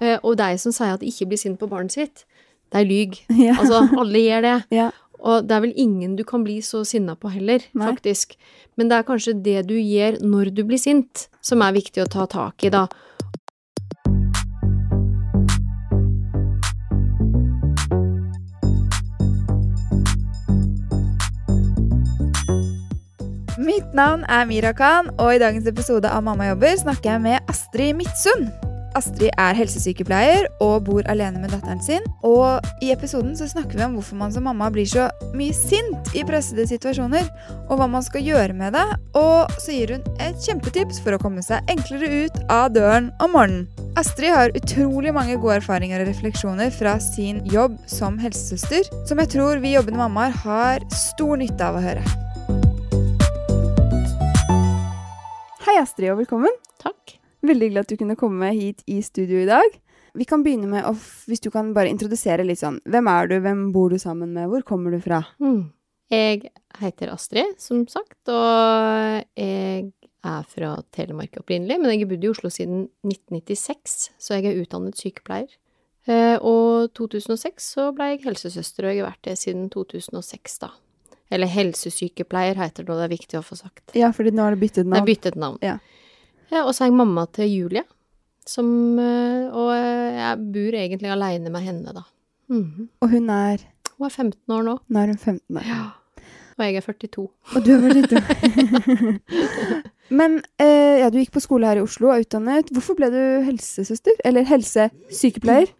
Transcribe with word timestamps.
Eh, 0.00 0.18
og 0.22 0.36
de 0.38 0.52
som 0.62 0.74
sier 0.74 0.94
at 0.94 1.02
de 1.02 1.10
ikke 1.10 1.26
blir 1.32 1.40
sint 1.40 1.58
på 1.58 1.68
barnet 1.70 1.94
sitt, 1.96 2.24
de 2.74 2.84
lyver. 2.86 3.20
Ja. 3.48 3.58
Altså, 3.58 3.84
alle 3.98 4.24
gjør 4.24 4.46
det. 4.46 4.56
Ja. 4.74 4.90
Og 5.18 5.48
det 5.48 5.56
er 5.56 5.64
vel 5.64 5.74
ingen 5.74 6.14
du 6.14 6.22
kan 6.22 6.44
bli 6.46 6.60
så 6.62 6.84
sinna 6.86 7.16
på 7.18 7.32
heller, 7.34 7.64
Nei. 7.74 7.88
faktisk. 7.90 8.36
Men 8.78 8.90
det 8.90 8.98
er 9.00 9.08
kanskje 9.08 9.34
det 9.42 9.66
du 9.66 9.74
gjør 9.74 10.20
når 10.22 10.52
du 10.54 10.62
blir 10.68 10.78
sint, 10.78 11.26
som 11.42 11.62
er 11.66 11.74
viktig 11.74 12.04
å 12.04 12.10
ta 12.10 12.28
tak 12.30 12.62
i, 12.62 12.70
da. 12.70 12.86
Mitt 23.58 23.90
navn 23.92 24.22
er 24.30 24.46
Mira 24.46 24.70
Khan, 24.72 25.10
og 25.18 25.34
i 25.34 25.42
dagens 25.42 25.66
episode 25.66 26.06
av 26.06 26.22
Mamma 26.22 26.52
jobber 26.52 26.78
snakker 26.78 27.16
jeg 27.16 27.24
med 27.26 27.50
Astrid 27.50 27.98
Midtsund. 27.98 28.67
Astrid 28.96 29.32
er 29.36 29.56
helsesykepleier 29.58 30.46
og 30.64 30.86
bor 30.86 31.06
alene 31.10 31.40
med 31.42 31.52
datteren 31.52 31.80
sin. 31.84 32.04
Og 32.26 32.64
i 32.84 32.92
episoden 32.94 33.34
så 33.38 33.48
snakker 33.50 33.78
vi 33.78 33.84
om 33.84 33.98
hvorfor 33.98 34.18
man 34.20 34.32
som 34.34 34.46
mamma 34.48 34.70
blir 34.72 34.88
så 34.88 35.08
mye 35.36 35.54
sint 35.56 36.12
i 36.16 36.24
pressede 36.28 36.64
situasjoner, 36.70 37.28
og 37.68 37.80
hva 37.80 37.88
man 37.90 38.04
skal 38.04 38.24
gjøre 38.24 38.56
med 38.56 38.76
det. 38.76 38.86
Og 39.18 39.58
så 39.60 39.76
gir 39.76 39.96
hun 39.96 40.06
et 40.24 40.38
kjempetips 40.44 41.02
for 41.04 41.16
å 41.16 41.20
komme 41.22 41.44
seg 41.44 41.64
enklere 41.72 42.24
ut 42.24 42.40
av 42.52 42.72
døren 42.76 43.12
om 43.24 43.36
morgenen. 43.36 43.68
Astrid 43.98 44.30
har 44.30 44.54
utrolig 44.54 45.10
mange 45.14 45.34
gode 45.42 45.58
erfaringer 45.58 46.04
og 46.04 46.10
refleksjoner 46.12 46.70
fra 46.74 46.96
sin 47.02 47.42
jobb 47.50 47.74
som 47.90 48.18
helsesøster, 48.22 48.86
som 49.08 49.18
jeg 49.18 49.32
tror 49.34 49.58
vi 49.64 49.74
jobbende 49.74 49.98
mammaer 49.98 50.36
har 50.44 50.86
stor 50.94 51.34
nytte 51.40 51.66
av 51.66 51.80
å 51.80 51.82
høre. 51.82 52.04
Hei, 55.66 55.80
Astrid, 55.82 56.12
og 56.14 56.22
velkommen. 56.22 56.54
Takk. 56.78 57.17
Veldig 57.46 57.68
glad 57.70 57.86
at 57.86 57.92
du 57.92 57.96
kunne 58.00 58.16
komme 58.18 58.50
hit 58.56 58.82
i 58.90 58.98
studio 59.04 59.38
i 59.42 59.48
dag. 59.48 59.76
Vi 60.18 60.24
kan 60.26 60.42
begynne 60.42 60.66
med 60.70 60.86
å, 60.88 60.94
hvis 61.28 61.42
du 61.44 61.50
kan 61.54 61.70
bare 61.76 61.90
introdusere 61.92 62.46
litt 62.46 62.58
sånn. 62.62 62.80
Hvem 62.88 63.10
er 63.12 63.28
du, 63.30 63.36
hvem 63.44 63.68
bor 63.74 63.92
du 63.92 63.98
sammen 64.02 64.32
med, 64.34 64.48
hvor 64.50 64.64
kommer 64.66 64.94
du 64.94 64.98
fra? 65.04 65.20
Mm. 65.38 65.68
Jeg 66.10 66.48
heter 66.80 67.12
Astrid, 67.12 67.58
som 67.60 67.84
sagt, 67.90 68.16
og 68.32 69.22
jeg 69.36 69.92
er 70.24 70.46
fra 70.50 70.72
Telemark 70.96 71.36
opprinnelig, 71.38 71.76
men 71.78 71.92
jeg 71.92 72.02
har 72.02 72.10
bodd 72.10 72.24
i 72.24 72.30
Oslo 72.32 72.50
siden 72.50 72.86
1996, 73.06 74.08
så 74.18 74.38
jeg 74.38 74.48
er 74.48 74.62
utdannet 74.64 74.98
sykepleier. 74.98 75.52
Eh, 76.08 76.38
Og 76.40 76.88
2006 76.96 77.70
så 77.76 77.90
ble 77.94 78.14
jeg 78.14 78.24
helsesøster, 78.24 78.88
og 78.88 78.94
jeg 78.94 79.02
har 79.04 79.10
vært 79.12 79.28
det 79.28 79.36
siden 79.38 79.68
2006, 79.70 80.58
da. 80.64 80.72
Eller 81.30 81.50
helsesykepleier 81.52 82.56
heter 82.56 82.86
det 82.86 82.88
nå, 82.88 82.96
det 82.96 83.06
er 83.10 83.12
viktig 83.12 83.38
å 83.38 83.44
få 83.44 83.58
sagt. 83.60 83.92
Ja, 83.94 84.08
fordi 84.16 84.32
nå 84.32 84.46
har 84.46 84.56
det 84.56 84.62
byttet 84.64 84.88
navn. 84.88 84.96
Det 84.96 85.04
er 85.04 85.10
byttet 85.12 85.36
navn. 85.36 85.58
Ja. 85.60 85.76
Ja, 86.52 86.64
og 86.64 86.72
så 86.74 86.84
er 86.84 86.90
jeg 86.90 86.98
mamma 86.98 87.26
til 87.34 87.50
Julie, 87.52 87.84
som 88.48 88.68
eh, 89.02 89.48
Og 89.52 89.72
jeg 89.74 90.46
bor 90.54 90.78
egentlig 90.80 91.10
aleine 91.12 91.52
med 91.52 91.66
henne, 91.66 91.92
da. 91.92 92.06
Mm. 92.48 92.88
Og 93.02 93.10
hun 93.12 93.30
er 93.30 93.64
Hun 93.98 94.06
er 94.06 94.14
15 94.14 94.54
år 94.54 94.62
nå. 94.64 94.78
Nå 94.88 95.00
er 95.00 95.12
hun 95.12 95.18
15 95.18 95.58
år. 95.58 95.66
Ja. 95.68 95.82
Og 96.58 96.64
jeg 96.64 96.80
er 96.80 96.86
42. 96.86 97.26
Og 97.54 97.66
du 97.66 97.70
er 97.74 97.82
vel 97.84 98.00
litt 98.00 98.14
Men 100.18 100.40
eh, 100.58 101.04
ja, 101.04 101.10
du 101.10 101.18
gikk 101.20 101.34
på 101.36 101.42
skole 101.44 101.68
her 101.68 101.78
i 101.78 101.84
Oslo 101.84 102.08
og 102.08 102.16
er 102.16 102.24
utdannet. 102.24 102.72
Hvorfor 102.74 102.96
ble 102.98 103.10
du 103.12 103.20
helsesøster? 103.46 104.16
Eller 104.26 104.48
helsesykepleier? 104.48 105.70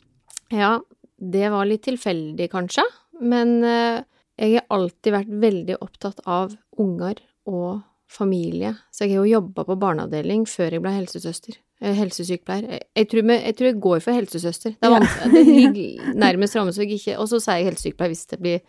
Ja, 0.55 0.77
det 1.19 1.50
var 1.50 1.66
litt 1.66 1.82
tilfeldig, 1.88 2.50
kanskje. 2.53 2.84
Men 3.19 3.58
eh, 3.66 4.05
jeg 4.38 4.60
har 4.60 4.69
alltid 4.77 5.16
vært 5.16 5.32
veldig 5.42 5.78
opptatt 5.82 6.20
av 6.28 6.55
unger 6.78 7.25
og 7.48 7.80
familie. 8.09 8.75
Så 8.92 9.05
jeg 9.05 9.17
har 9.17 9.25
jo 9.27 9.33
jobba 9.41 9.64
på 9.69 9.77
barneavdeling 9.78 10.47
før 10.48 10.70
jeg 10.77 10.83
ble 10.84 10.92
helsesøster. 10.97 11.59
eh, 11.81 11.95
Helsesykepleier. 11.95 12.81
Jeg, 12.97 13.09
tror, 13.09 13.23
jeg, 13.31 13.42
jeg 13.45 13.56
tror 13.59 13.67
jeg 13.69 13.81
går 13.81 14.00
for 14.03 14.12
helsesøster. 14.17 14.77
Det, 14.81 14.89
Ja. 14.91 15.00
det 15.34 15.45
ligger 15.47 16.15
nærmest 16.15 16.56
ramme, 16.56 16.73
så 16.73 16.83
jeg 16.83 16.98
ikke 16.98 17.19
Og 17.20 17.28
så 17.28 17.39
sier 17.41 17.61
jeg 17.61 17.69
helsesykepleier 17.73 18.11
hvis 18.15 18.27
det 18.33 18.41
blir 18.41 18.61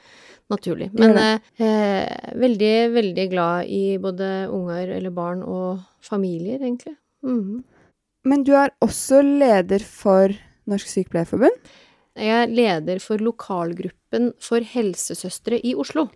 naturlig. 0.51 0.89
Men 0.93 1.17
eh, 1.17 1.39
eh, 1.59 2.31
veldig, 2.35 2.73
veldig 2.93 3.27
glad 3.31 3.65
i 3.69 3.97
både 3.97 4.49
unger 4.51 4.89
eller 4.97 5.09
barn 5.11 5.43
og 5.43 5.79
familier, 6.01 6.59
egentlig. 6.59 6.95
Mhm. 7.23 7.63
Men 8.25 8.43
du 8.43 8.51
er 8.53 8.69
også 8.83 9.21
leder 9.23 9.79
for 9.79 10.29
Norsk 10.67 10.87
Sykepleierforbund. 10.91 11.55
Jeg 12.19 12.35
er 12.43 12.47
leder 12.51 12.99
for 12.99 13.17
lokalgruppen 13.17 14.33
for 14.43 14.59
helsesøstre 14.59 15.59
i 15.63 15.71
Oslo. 15.79 16.09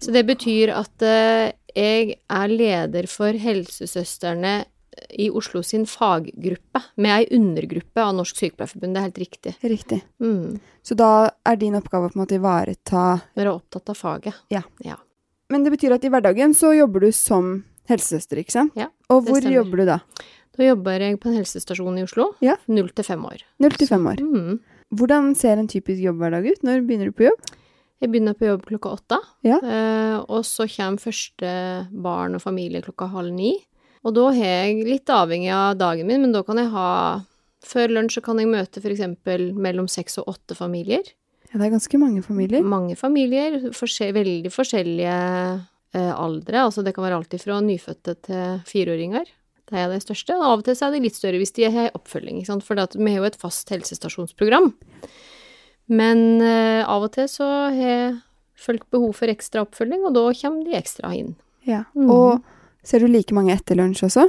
Så 0.00 0.10
det 0.14 0.24
betyr 0.26 0.72
at 0.72 1.02
eh, 1.04 1.52
jeg 1.74 2.16
er 2.30 2.48
leder 2.52 3.08
for 3.10 3.32
helsesøstrene 3.32 4.64
i 5.18 5.26
Oslo 5.34 5.62
sin 5.66 5.86
faggruppe, 5.90 6.80
med 7.02 7.10
ei 7.10 7.24
undergruppe 7.34 7.98
av 8.02 8.12
Norsk 8.14 8.38
Sykepleierforbund. 8.38 8.94
Det 8.94 9.00
er 9.00 9.06
helt 9.08 9.18
riktig. 9.18 9.54
Riktig. 9.66 9.98
Mm. 10.22 10.60
Så 10.86 10.94
da 10.98 11.30
er 11.46 11.58
din 11.58 11.74
oppgave 11.74 12.06
å 12.06 12.12
på 12.12 12.18
en 12.18 12.22
måte 12.22 12.38
ivareta 12.38 13.02
Være 13.34 13.56
opptatt 13.56 13.90
av 13.90 13.98
faget. 13.98 14.38
Men 15.50 15.64
det 15.66 15.74
betyr 15.74 15.96
at 15.96 16.04
i 16.06 16.12
hverdagen 16.12 16.54
så 16.56 16.70
jobber 16.76 17.04
du 17.04 17.10
som 17.12 17.64
helsesøster, 17.90 18.40
ikke 18.40 18.54
sant? 18.54 18.78
Ja, 18.78 18.88
Og 19.10 19.26
hvor 19.26 19.40
stemmer. 19.42 19.58
jobber 19.58 19.82
du 19.82 19.84
da? 19.90 19.98
Da 20.54 20.68
jobber 20.68 21.02
jeg 21.02 21.18
på 21.20 21.28
en 21.28 21.36
helsestasjon 21.40 21.98
i 21.98 22.06
Oslo. 22.06 22.30
Ja. 22.40 22.54
Null 22.70 22.88
til 22.94 23.04
fem 23.04 23.24
år. 23.26 23.42
Null 23.60 23.74
til 23.74 23.90
fem 23.90 24.06
år. 24.06 24.22
Mm. 24.22 24.60
Hvordan 24.94 25.34
ser 25.36 25.58
en 25.58 25.68
typisk 25.68 26.00
jobbhverdag 26.04 26.46
ut? 26.52 26.62
Når 26.62 26.86
begynner 26.86 27.10
du 27.10 27.16
på 27.18 27.26
jobb? 27.26 27.54
Jeg 28.02 28.10
begynner 28.12 28.34
på 28.36 28.48
jobb 28.48 28.64
klokka 28.68 28.90
åtte. 28.98 29.18
Ja. 29.46 29.60
Eh, 29.62 30.16
og 30.28 30.42
så 30.44 30.66
kommer 30.68 31.00
første 31.00 31.52
barn 31.92 32.34
og 32.36 32.42
familie 32.42 32.82
klokka 32.84 33.08
halv 33.12 33.32
ni. 33.32 33.54
Og 34.04 34.12
da 34.16 34.26
har 34.34 34.44
jeg, 34.44 34.82
litt 34.84 35.08
avhengig 35.08 35.52
av 35.54 35.78
dagen 35.80 36.06
min, 36.10 36.20
men 36.26 36.32
da 36.34 36.42
kan 36.44 36.60
jeg 36.60 36.72
ha 36.74 36.88
Før 37.64 37.88
lunsj 37.88 38.18
så 38.18 38.20
kan 38.20 38.36
jeg 38.36 38.50
møte 38.50 38.82
eksempel 38.84 39.46
mellom 39.56 39.86
seks 39.88 40.18
og 40.20 40.26
åtte 40.34 40.52
familier. 40.52 41.00
Ja, 41.48 41.56
det 41.56 41.64
er 41.64 41.72
ganske 41.72 41.96
mange 41.96 42.20
familier. 42.20 42.60
Mange 42.60 42.92
familier. 42.94 43.56
forskjell- 43.72 44.12
veldig 44.12 44.50
forskjellige 44.52 45.14
eh, 45.94 46.12
aldre. 46.12 46.60
Altså 46.60 46.84
det 46.84 46.92
kan 46.92 47.04
være 47.06 47.16
alltid 47.22 47.40
fra 47.40 47.62
nyfødte 47.64 48.14
til 48.20 48.60
fireåringer. 48.68 49.24
Det 49.64 49.78
er 49.80 49.88
de 49.88 49.96
største. 50.04 50.36
Og 50.36 50.44
av 50.44 50.58
og 50.58 50.64
til 50.66 50.76
så 50.76 50.90
er 50.90 50.92
de 50.98 51.00
litt 51.06 51.16
større 51.16 51.40
hvis 51.40 51.54
de 51.56 51.70
har 51.72 51.88
oppfølging, 51.96 52.42
ikke 52.42 52.52
sant. 52.52 52.66
For 52.66 52.76
det 52.76 52.84
at 52.90 52.96
vi 53.00 53.08
har 53.14 53.22
jo 53.22 53.30
et 53.30 53.40
fast 53.40 53.72
helsestasjonsprogram. 53.72 54.74
Men 55.88 56.40
eh, 56.40 56.82
av 56.88 57.02
og 57.04 57.12
til 57.12 57.28
så 57.28 57.48
har 57.74 58.20
folk 58.56 58.86
behov 58.94 59.14
for 59.18 59.26
ekstra 59.28 59.64
oppfølging, 59.66 60.04
og 60.06 60.14
da 60.14 60.26
kommer 60.32 60.64
de 60.64 60.76
ekstra 60.78 61.10
inn. 61.16 61.34
Ja. 61.68 61.84
mm. 61.96 62.10
Og 62.10 62.42
ser 62.84 63.00
du 63.04 63.08
like 63.08 63.32
mange 63.36 63.52
etter 63.54 63.76
lunsj 63.76 64.04
også? 64.08 64.28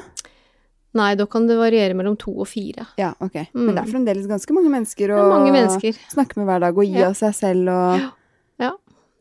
Nei, 0.95 1.13
da 1.19 1.25
kan 1.27 1.47
det 1.47 1.57
variere 1.59 1.93
mellom 1.93 2.15
to 2.17 2.31
og 2.39 2.47
fire. 2.47 2.85
Ja, 2.97 3.13
ok. 3.19 3.49
Men 3.53 3.75
det 3.75 3.81
er 3.83 3.87
Mm. 3.87 3.91
fremdeles 3.91 4.27
ganske 4.27 4.53
mange 4.55 4.69
mennesker 4.71 5.11
å 5.11 5.29
mange 5.29 5.51
mennesker. 5.51 5.91
snakke 6.07 6.37
med 6.37 6.47
hver 6.47 6.59
dag 6.61 6.77
og 6.77 6.85
gi 6.85 6.99
Ja. 6.99 7.09
av 7.09 7.15
seg 7.15 7.33
selv 7.35 7.67
og 7.69 8.11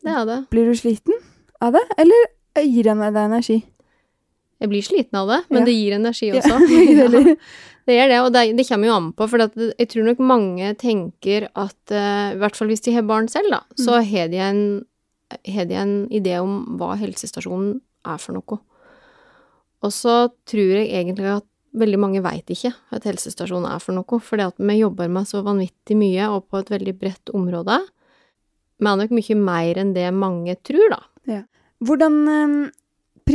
Det 0.05 0.13
er 0.13 0.25
det. 0.25 0.49
Blir 0.51 0.65
du 0.69 0.75
sliten 0.77 1.13
av 1.59 1.73
det, 1.73 1.81
eller 1.97 2.15
gir 2.61 2.83
det 2.83 2.93
deg 3.13 3.15
energi? 3.15 3.65
Jeg 4.65 4.71
blir 4.73 4.85
sliten 4.87 5.19
av 5.21 5.29
det, 5.29 5.39
men 5.53 5.61
Ja. 5.61 5.65
det 5.69 5.75
gir 5.77 5.95
energi 5.99 6.31
også. 6.33 6.57
Ja. 6.65 7.07
ja. 7.13 7.35
Det 7.85 7.93
gjør 7.99 8.07
det, 8.09 8.19
og 8.25 8.31
det, 8.33 8.41
det 8.57 8.63
kommer 8.65 8.87
jo 8.89 8.93
an 8.97 9.11
på, 9.13 9.27
for 9.29 9.43
at 9.45 9.53
det- 9.53 9.75
jeg 9.77 9.89
tror 9.91 10.05
nok 10.07 10.21
mange 10.25 10.71
tenker 10.81 11.43
at 11.53 11.91
uh, 11.93 12.33
I 12.33 12.37
hvert 12.41 12.55
fall 12.57 12.67
hvis 12.71 12.81
de 12.81 12.95
har 12.95 13.03
barn 13.05 13.27
selv, 13.29 13.51
da, 13.53 13.59
så 13.77 13.99
Mm. 14.01 14.07
har 14.09 14.27
de, 14.33 14.37
en, 14.41 14.85
har 15.53 15.65
de 15.69 15.75
en 15.77 15.93
idé 16.09 16.39
om 16.41 16.77
hva 16.79 16.95
helsestasjonen 16.97 17.75
er 18.09 18.17
for 18.17 18.33
noe. 18.33 18.57
Og 19.85 19.91
så 19.93 20.15
tror 20.49 20.71
jeg 20.81 20.89
egentlig 20.97 21.29
at 21.37 21.45
veldig 21.77 21.99
mange 22.01 22.23
veit 22.25 22.49
ikke 22.49 22.71
hva 22.73 22.97
et 22.97 23.05
helsestasjon 23.05 23.67
er 23.69 23.77
for 23.83 23.93
noe, 23.93 24.17
fordi 24.23 24.47
at 24.47 24.57
vi 24.57 24.79
jobber 24.79 25.07
med 25.11 25.27
så 25.29 25.43
vanvittig 25.45 25.97
mye 25.99 26.25
og 26.33 26.47
på 26.49 26.63
et 26.63 26.71
veldig 26.73 26.95
bredt 26.97 27.29
område. 27.37 27.77
Er 28.81 28.97
nok 28.97 29.11
mye 29.13 29.35
mer 29.37 29.77
enn 29.77 29.93
det 29.93 30.09
mange 30.15 30.55
tror, 30.65 30.89
da. 30.95 31.43
Hvordan 31.85 32.17
eh, 32.33 32.71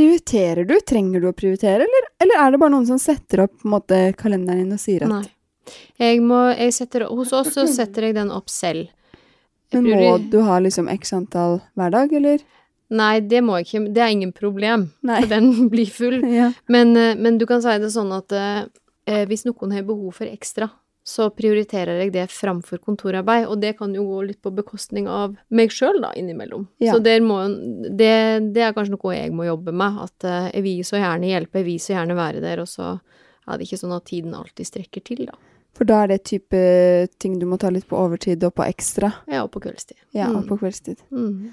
prioriterer 0.01 0.65
du? 0.65 0.79
Trenger 0.87 1.21
du 1.21 1.29
å 1.31 1.35
prioritere, 1.37 1.85
eller, 1.85 2.09
eller 2.25 2.41
er 2.45 2.55
det 2.55 2.61
bare 2.63 2.73
noen 2.73 2.89
som 2.89 3.01
setter 3.01 3.45
opp 3.45 3.59
på 3.61 3.69
en 3.69 3.75
måte, 3.75 3.99
kalenderen 4.19 4.65
din 4.65 4.77
og 4.77 4.81
sier 4.81 5.05
at 5.05 5.13
Nei. 5.13 5.27
Jeg 6.01 6.23
må, 6.25 6.39
jeg 6.57 6.73
setter, 6.75 7.05
hos 7.13 7.35
oss 7.37 7.53
så 7.55 7.67
setter 7.71 8.09
jeg 8.09 8.17
den 8.17 8.33
opp 8.35 8.49
selv. 8.51 8.89
Men 9.71 9.87
må 9.87 10.17
du 10.33 10.41
ha 10.43 10.57
liksom 10.59 10.89
x 10.91 11.13
antall 11.15 11.61
hver 11.79 11.93
dag, 11.95 12.15
eller? 12.17 12.43
Nei, 12.91 13.21
det 13.23 13.43
må 13.47 13.61
jeg 13.61 13.69
ikke. 13.69 13.83
Det 13.95 14.03
er 14.03 14.15
ingen 14.17 14.33
problem. 14.35 14.89
Nei. 15.07 15.21
For 15.23 15.31
den 15.31 15.69
blir 15.71 15.93
full. 15.95 16.19
Ja. 16.41 16.51
Men, 16.67 16.97
eh, 16.99 17.15
men 17.15 17.39
du 17.39 17.47
kan 17.47 17.63
si 17.63 17.77
det 17.79 17.93
sånn 17.95 18.11
at 18.17 18.35
eh, 18.35 19.23
hvis 19.31 19.47
noen 19.47 19.77
har 19.77 19.87
behov 19.87 20.17
for 20.19 20.27
ekstra, 20.27 20.73
så 21.07 21.31
prioriterer 21.33 22.03
jeg 22.05 22.13
det 22.13 22.27
framfor 22.31 22.79
kontorarbeid. 22.85 23.47
Og 23.49 23.61
det 23.63 23.77
kan 23.79 23.95
jo 23.97 24.05
gå 24.05 24.23
litt 24.29 24.41
på 24.43 24.53
bekostning 24.55 25.09
av 25.09 25.37
meg 25.51 25.73
sjøl, 25.73 26.01
da, 26.05 26.13
innimellom. 26.19 26.67
Ja. 26.79 26.93
Så 26.95 27.03
der 27.03 27.21
må, 27.25 27.39
det, 27.89 28.13
det 28.55 28.63
er 28.67 28.75
kanskje 28.77 28.95
noe 28.99 29.15
jeg 29.17 29.33
må 29.35 29.47
jobbe 29.49 29.73
med. 29.73 29.97
At 30.05 30.25
eh, 30.29 30.51
jeg 30.55 30.67
vil 30.67 30.83
så 30.85 31.01
gjerne 31.01 31.31
hjelpe, 31.33 31.63
jeg 31.63 31.69
vil 31.71 31.81
så 31.81 31.95
gjerne 31.97 32.19
være 32.19 32.43
der, 32.45 32.61
og 32.63 32.69
så 32.69 32.93
er 33.49 33.57
det 33.59 33.67
ikke 33.67 33.81
sånn 33.81 33.97
at 33.97 34.05
tiden 34.07 34.37
alltid 34.37 34.69
strekker 34.69 35.03
til, 35.09 35.25
da. 35.31 35.39
For 35.79 35.87
da 35.89 36.03
er 36.05 36.11
det 36.13 36.25
type 36.27 36.59
ting 37.23 37.39
du 37.41 37.47
må 37.49 37.57
ta 37.59 37.71
litt 37.73 37.87
på 37.89 37.97
overtid 37.97 38.43
og 38.45 38.53
på 38.59 38.65
ekstra. 38.67 39.13
Ja, 39.31 39.45
og 39.47 39.53
på 39.55 39.63
kveldstid. 39.65 39.97
Ja, 40.13 40.29
og 40.29 40.43
Mm. 40.43 40.49
på 40.49 40.59
kveldstid. 40.61 40.99
Mm. 41.15 41.53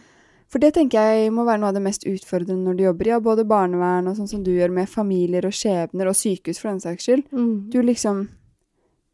For 0.49 0.59
det 0.59 0.73
tenker 0.75 0.99
jeg 0.99 1.31
må 1.35 1.43
være 1.45 1.59
noe 1.61 1.69
av 1.69 1.75
det 1.75 1.83
mest 1.83 2.03
utfordrende 2.07 2.63
når 2.65 2.77
du 2.77 2.83
jobber 2.83 3.07
i 3.07 3.09
ja, 3.11 3.19
både 3.19 3.43
barnevern 3.47 4.07
og 4.07 4.15
sånn 4.17 4.29
som 4.31 4.43
du 4.43 4.51
gjør 4.51 4.71
med 4.73 4.89
familier 4.89 5.45
og 5.45 5.51
skjebner 5.55 6.07
og 6.09 6.15
sykehus 6.15 6.59
for 6.59 6.71
den 6.71 6.79
saks 6.83 7.03
skyld. 7.07 7.25
Mm. 7.31 7.69
Du 7.71 7.81
liksom 7.83 8.27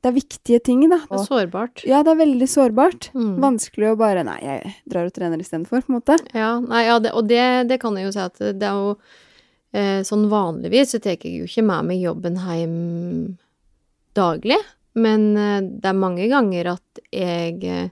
det 0.03 0.09
er 0.09 0.15
viktige 0.17 0.59
ting, 0.59 0.81
da. 0.91 0.97
Det 1.07 1.15
er 1.15 1.27
sårbart. 1.29 1.83
ja, 1.87 2.01
det 2.03 2.11
er 2.11 2.19
veldig 2.19 2.47
sårbart. 2.51 3.05
Mm. 3.15 3.37
Vanskelig 3.43 3.93
å 3.93 3.99
bare 3.99 4.25
Nei, 4.27 4.39
jeg 4.43 4.73
drar 4.91 5.07
og 5.07 5.15
trener 5.15 5.39
istedenfor, 5.39 5.79
på 5.85 5.93
en 5.93 5.95
måte. 5.95 6.17
Ja, 6.35 6.57
nei, 6.59 6.81
ja, 6.89 6.97
det, 6.99 7.13
og 7.15 7.29
det, 7.29 7.43
det 7.71 7.79
kan 7.79 7.95
jeg 7.95 8.09
jo 8.09 8.11
si 8.15 8.19
at 8.23 8.41
det 8.43 8.67
er 8.67 8.81
jo 8.81 8.97
eh, 9.71 10.01
Sånn 10.03 10.27
vanligvis 10.31 10.91
så 10.91 10.99
tar 10.99 11.15
jeg 11.15 11.31
jo 11.39 11.47
ikke 11.47 11.63
med 11.69 11.87
meg 11.87 12.03
jobben 12.03 12.39
hjem 12.43 12.77
daglig, 14.17 14.59
men 14.99 15.29
eh, 15.39 15.59
det 15.63 15.93
er 15.93 16.01
mange 16.03 16.27
ganger 16.31 16.73
at 16.75 17.03
jeg 17.07 17.63
eh, 17.63 17.91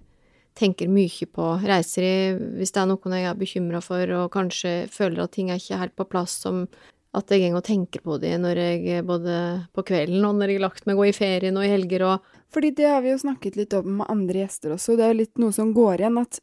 tenker 0.60 0.92
mye 0.92 1.28
på 1.32 1.48
reiser 1.64 2.06
i 2.06 2.16
Hvis 2.60 2.76
det 2.76 2.84
er 2.84 2.92
noe 2.92 3.16
jeg 3.16 3.30
er 3.32 3.40
bekymra 3.40 3.80
for, 3.86 4.18
og 4.20 4.34
kanskje 4.36 4.82
føler 4.92 5.24
at 5.24 5.38
ting 5.38 5.50
er 5.50 5.64
ikke 5.64 5.80
helt 5.80 5.96
på 5.96 6.12
plass, 6.12 6.36
som 6.44 6.66
at 7.14 7.28
jeg 7.34 7.52
går 7.52 7.58
og 7.58 7.64
tenker 7.68 8.02
på 8.02 8.20
de 8.22 8.30
når 8.40 8.56
jeg 8.56 9.06
både 9.06 9.68
på 9.76 9.84
kvelden 9.84 10.24
og 10.26 10.36
når 10.40 10.48
jeg 10.54 10.60
har 10.62 10.70
lagt 10.70 10.86
meg, 10.88 10.96
og 10.98 11.08
i 11.08 11.12
ferien 11.12 11.58
og 11.58 11.66
i 11.66 11.72
helger 11.74 12.06
og 12.08 12.22
Fordi 12.52 12.70
det 12.76 12.86
har 12.88 13.02
vi 13.02 13.12
jo 13.12 13.18
snakket 13.18 13.56
litt 13.56 13.74
om 13.74 13.86
med 13.98 14.08
andre 14.12 14.42
gjester 14.46 14.74
også. 14.76 14.98
Det 14.98 15.04
er 15.06 15.14
jo 15.14 15.20
litt 15.22 15.38
noe 15.40 15.52
som 15.56 15.74
går 15.74 16.02
igjen, 16.02 16.18
at 16.20 16.40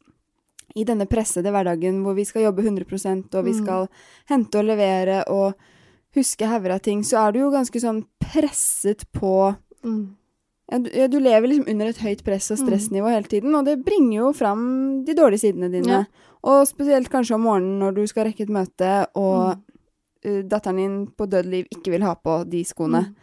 i 0.75 0.83
denne 0.83 1.05
pressede 1.05 1.51
hverdagen 1.53 2.03
hvor 2.03 2.15
vi 2.17 2.23
skal 2.25 2.43
jobbe 2.47 2.63
100% 2.65 3.35
og 3.35 3.45
vi 3.45 3.51
Mm. 3.53 3.63
skal 3.63 3.87
hente 4.29 4.57
og 4.57 4.65
levere 4.65 5.23
og 5.29 5.53
huske 6.15 6.45
hauger 6.49 6.71
av 6.73 6.79
ting, 6.81 7.01
så 7.03 7.27
er 7.27 7.31
du 7.31 7.39
jo 7.39 7.51
ganske 7.51 7.77
sånn 7.79 8.05
presset 8.19 9.05
på 9.13 9.55
ja, 10.71 10.77
du, 10.79 10.89
ja, 10.93 11.07
du 11.07 11.19
lever 11.19 11.47
liksom 11.47 11.69
under 11.71 11.87
et 11.89 11.97
høyt 12.03 12.23
press 12.25 12.51
og 12.51 12.57
Mm. 12.59 12.65
stressnivå 12.67 13.09
hele 13.09 13.27
tiden, 13.29 13.55
og 13.55 13.65
det 13.65 13.83
bringer 13.85 14.17
jo 14.19 14.33
fram 14.33 15.03
de 15.05 15.13
dårlige 15.13 15.39
sidene 15.45 15.69
dine. 15.71 15.87
Ja. 15.87 16.03
Og 16.43 16.67
spesielt 16.67 17.09
kanskje 17.09 17.35
om 17.35 17.41
morgenen 17.41 17.79
når 17.79 17.95
du 17.95 18.07
skal 18.07 18.25
rekke 18.25 18.41
et 18.45 18.49
møte, 18.49 19.07
og 19.15 19.39
Mm. 19.47 19.51
eh, 19.51 19.68
datteren 20.23 20.77
din 20.77 20.95
på 21.15 21.27
dødeliv 21.29 21.67
ikke 21.71 21.91
vil 21.91 22.03
ha 22.03 22.15
på 22.15 22.41
de 22.49 22.63
skoene. 22.67 23.05
Mm. 23.07 23.15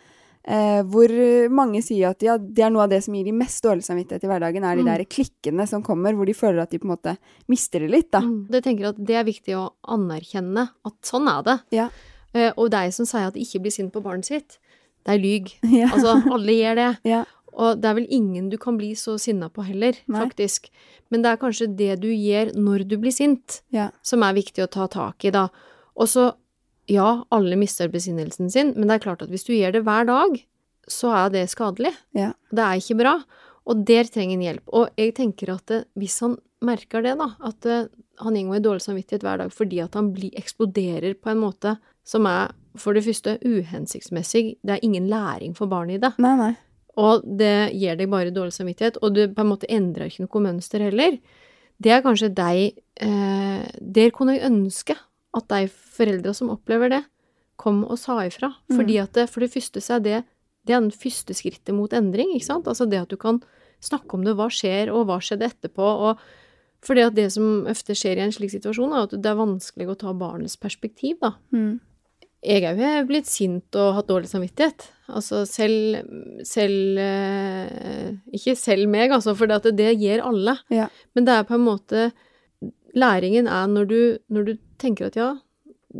Eh, 0.46 0.82
hvor 0.86 1.10
eh, 1.10 1.48
mange 1.50 1.80
sier 1.82 2.12
at 2.12 2.22
ja, 2.22 2.36
det 2.38 2.62
er 2.62 2.70
noe 2.70 2.84
av 2.84 2.90
det 2.92 3.00
som 3.02 3.14
gir 3.18 3.24
de 3.26 3.32
mest 3.34 3.64
dårlig 3.64 3.82
samvittighet 3.82 4.22
i 4.22 4.28
hverdagen, 4.30 4.62
er 4.64 4.76
de 4.78 4.82
Mm. 4.84 4.90
der 4.92 5.04
klikkene 5.04 5.66
som 5.66 5.82
kommer, 5.82 6.14
hvor 6.14 6.24
de 6.24 6.34
føler 6.38 6.62
at 6.62 6.70
de 6.70 6.78
på 6.78 6.86
en 6.86 6.94
måte 6.94 7.16
mister 7.48 7.80
det 7.82 7.90
litt, 7.90 8.10
da. 8.12 8.20
Mm. 8.22 8.46
Det 8.50 8.62
tenker 8.62 8.88
at 8.92 9.00
det 9.04 9.16
er 9.18 9.24
viktig 9.26 9.56
å 9.58 9.64
anerkjenne 9.90 10.68
at 10.86 10.94
sånn 11.02 11.26
er 11.28 11.42
det. 11.42 11.56
Ja. 11.74 11.88
Eh, 12.32 12.52
og 12.56 12.70
deg 12.70 12.92
som 12.94 13.06
sier 13.08 13.26
at 13.26 13.34
de 13.34 13.42
ikke 13.42 13.60
blir 13.64 13.74
sint 13.74 13.92
på 13.92 14.02
barnet 14.04 14.24
sitt, 14.28 14.58
det 15.04 15.16
er 15.16 15.18
lyg. 15.22 15.50
Ja. 15.80 15.90
Altså, 15.92 16.14
alle 16.32 16.52
gjør 16.60 16.76
det. 16.76 16.90
Ja. 17.16 17.24
Og 17.56 17.80
det 17.80 17.88
er 17.88 17.94
vel 17.96 18.06
ingen 18.12 18.50
du 18.52 18.58
kan 18.60 18.76
bli 18.76 18.90
så 18.94 19.14
sinna 19.18 19.48
på 19.48 19.64
heller, 19.64 19.96
Nei. 20.06 20.20
faktisk. 20.28 20.68
Men 21.10 21.22
det 21.24 21.30
er 21.32 21.38
kanskje 21.40 21.70
det 21.74 21.94
du 22.02 22.08
gjør 22.12 22.50
når 22.54 22.86
du 22.86 22.98
blir 23.00 23.10
sint, 23.16 23.62
Ja. 23.72 23.90
som 24.04 24.22
er 24.22 24.34
viktig 24.36 24.62
å 24.62 24.70
ta 24.70 24.86
tak 24.86 25.24
i, 25.24 25.30
da. 25.32 25.48
Og 25.96 26.06
så, 26.06 26.34
ja, 26.90 27.08
alle 27.34 27.58
mister 27.58 27.90
besinnelsen 27.92 28.50
sin, 28.52 28.72
men 28.76 28.88
det 28.88 28.98
er 28.98 29.04
klart 29.08 29.24
at 29.24 29.32
hvis 29.32 29.46
du 29.46 29.54
gjør 29.56 29.76
det 29.76 29.84
hver 29.86 30.06
dag, 30.08 30.38
så 30.86 31.10
er 31.18 31.32
det 31.34 31.48
skadelig. 31.50 31.92
Ja. 32.14 32.32
Det 32.54 32.62
er 32.62 32.80
ikke 32.80 32.98
bra. 33.00 33.14
Og 33.66 33.82
der 33.88 34.06
trenger 34.06 34.38
han 34.38 34.44
hjelp. 34.46 34.68
Og 34.78 35.00
jeg 35.00 35.16
tenker 35.16 35.50
at 35.56 35.66
det, 35.70 35.80
hvis 35.98 36.20
han 36.22 36.36
merker 36.64 37.02
det, 37.02 37.16
da, 37.18 37.32
at 37.46 37.58
det, 37.66 37.78
han 38.22 38.38
går 38.38 38.60
i 38.60 38.64
dårlig 38.64 38.84
samvittighet 38.84 39.26
hver 39.26 39.42
dag 39.42 39.50
fordi 39.52 39.80
at 39.82 39.98
han 39.98 40.12
blir, 40.14 40.30
eksploderer 40.38 41.18
på 41.18 41.32
en 41.32 41.42
måte 41.42 41.74
som 42.06 42.28
er 42.30 42.54
for 42.78 42.96
det 42.96 43.02
første 43.06 43.38
uhensiktsmessig, 43.42 44.58
det 44.62 44.76
er 44.76 44.84
ingen 44.84 45.08
læring 45.10 45.56
for 45.56 45.68
barnet 45.70 45.98
i 45.98 46.02
det. 46.04 46.12
Nei, 46.22 46.34
nei. 46.38 46.52
Og 47.00 47.24
det 47.40 47.72
gir 47.76 47.98
deg 47.98 48.08
bare 48.12 48.32
dårlig 48.32 48.54
samvittighet, 48.56 49.00
og 49.02 49.16
du 49.16 49.26
på 49.32 49.42
en 49.42 49.50
måte 49.50 49.68
endrer 49.72 50.08
ikke 50.08 50.24
noe 50.24 50.44
mønster 50.46 50.84
heller. 50.86 51.18
Det 51.82 51.92
er 51.92 52.04
kanskje 52.04 52.30
deg 52.32 52.78
eh, 53.04 53.64
Der 53.68 54.12
kunne 54.16 54.38
jeg 54.38 54.48
ønske 54.48 54.94
at 55.36 55.48
de 55.50 55.66
foreldra 55.96 56.32
som 56.36 56.52
opplever 56.52 56.92
det, 56.92 57.02
kom 57.60 57.82
og 57.88 57.98
sa 58.00 58.18
ifra. 58.28 58.52
Mm. 58.68 58.76
Fordi 58.78 58.96
at 59.02 59.12
det, 59.16 59.28
for 59.32 59.44
det 59.44 59.52
første 59.54 59.80
så 59.82 59.96
er 59.98 60.02
det 60.04 60.24
det 60.66 60.74
er 60.74 60.82
den 60.82 60.90
første 60.90 61.34
skrittet 61.36 61.74
mot 61.76 61.92
endring, 61.94 62.32
ikke 62.34 62.48
sant? 62.48 62.66
Altså 62.66 62.88
det 62.90 62.98
at 63.04 63.12
du 63.12 63.16
kan 63.20 63.38
snakke 63.84 64.16
om 64.16 64.24
det, 64.26 64.34
hva 64.34 64.48
skjer, 64.50 64.90
og 64.90 65.04
hva 65.06 65.20
skjedde 65.22 65.46
etterpå, 65.46 65.86
og 66.08 66.24
fordi 66.86 67.04
at 67.06 67.14
det 67.16 67.28
som 67.34 67.66
ofte 67.70 67.94
skjer 67.98 68.18
i 68.18 68.24
en 68.26 68.34
slik 68.34 68.50
situasjon, 68.52 68.92
er 68.94 69.06
at 69.06 69.14
det 69.14 69.30
er 69.30 69.38
vanskelig 69.38 69.86
å 69.92 69.98
ta 70.00 70.14
barnets 70.16 70.58
perspektiv, 70.58 71.20
da 71.22 71.36
Mm. 71.54 71.78
jeg 72.42 72.62
er 72.64 72.98
jo 73.00 73.06
blitt 73.08 73.26
sint 73.30 73.74
og 73.78 73.94
hatt 73.94 74.10
dårlig 74.10 74.28
samvittighet. 74.28 74.90
Altså 75.08 75.44
selv 75.46 76.02
Selv 76.44 76.98
eh, 76.98 78.12
Ikke 78.34 78.56
selv 78.58 78.88
meg, 78.90 79.10
altså, 79.10 79.36
for 79.36 79.46
det, 79.46 79.56
at 79.62 79.76
det 79.76 79.98
gir 80.00 80.22
alle. 80.22 80.58
Ja. 80.68 80.88
Men 81.14 81.24
det 81.24 81.32
er 81.32 81.46
på 81.46 81.54
en 81.54 81.64
måte 81.66 82.12
Læringen 82.96 83.46
er 83.46 83.66
når 83.68 83.84
du, 83.86 84.18
når 84.28 84.44
du 84.44 84.52
tenker 84.78 85.06
at 85.06 85.16
ja, 85.16 85.36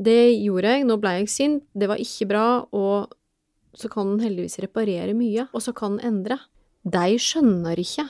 det 0.04 0.36
gjorde 0.42 0.74
jeg, 0.74 0.84
nå 0.88 0.98
ble 1.00 1.14
jeg 1.20 1.30
sint, 1.32 1.64
det 1.76 1.88
var 1.90 2.00
ikke 2.02 2.28
bra, 2.30 2.46
og 2.76 3.14
så 3.76 3.90
kan 3.92 4.14
den 4.14 4.24
heldigvis 4.24 4.60
reparere 4.64 5.14
mye, 5.16 5.48
og 5.52 5.64
så 5.64 5.74
kan 5.76 5.96
den 5.96 6.12
endre. 6.12 6.38
De 6.86 7.16
skjønner 7.20 7.80
ikke 7.80 8.06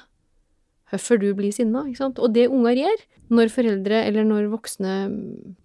hvorfor 0.91 1.19
du 1.19 1.31
blir 1.35 1.55
sinna, 1.55 1.85
ikke 1.87 2.05
sant. 2.05 2.21
Og 2.23 2.35
det 2.35 2.47
unger 2.53 2.79
gjør 2.79 3.07
når 3.35 3.51
foreldre 3.51 4.03
eller 4.07 4.27
når 4.27 4.51
voksne 4.53 4.99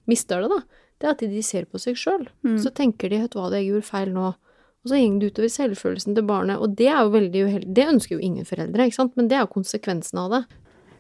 mister 0.10 0.42
det, 0.42 0.50
da, 0.50 0.86
det 1.02 1.08
er 1.10 1.14
at 1.16 1.26
de 1.34 1.44
ser 1.46 1.68
på 1.70 1.82
seg 1.82 2.00
sjøl. 2.00 2.26
Mm. 2.46 2.58
Så 2.64 2.72
tenker 2.78 3.12
de 3.12 3.22
vet 3.22 3.34
du 3.34 3.38
hva, 3.38 3.52
det 3.52 3.62
jeg 3.62 3.72
gjorde 3.72 3.90
feil 3.90 4.16
nå. 4.16 4.32
Og 4.82 4.90
så 4.90 4.98
går 4.98 5.20
det 5.22 5.30
utover 5.30 5.52
selvfølelsen 5.54 6.18
til 6.18 6.26
barnet, 6.26 6.58
og 6.58 6.74
det 6.78 6.88
er 6.90 7.04
jo 7.04 7.14
veldig 7.14 7.44
uheldig. 7.46 7.74
Det 7.78 7.86
ønsker 7.86 8.16
jo 8.16 8.24
ingen 8.26 8.48
foreldre, 8.50 8.88
ikke 8.90 8.98
sant, 8.98 9.14
men 9.20 9.30
det 9.30 9.38
er 9.38 9.46
jo 9.46 9.54
konsekvensen 9.54 10.24
av 10.24 10.34
det. 10.34 10.42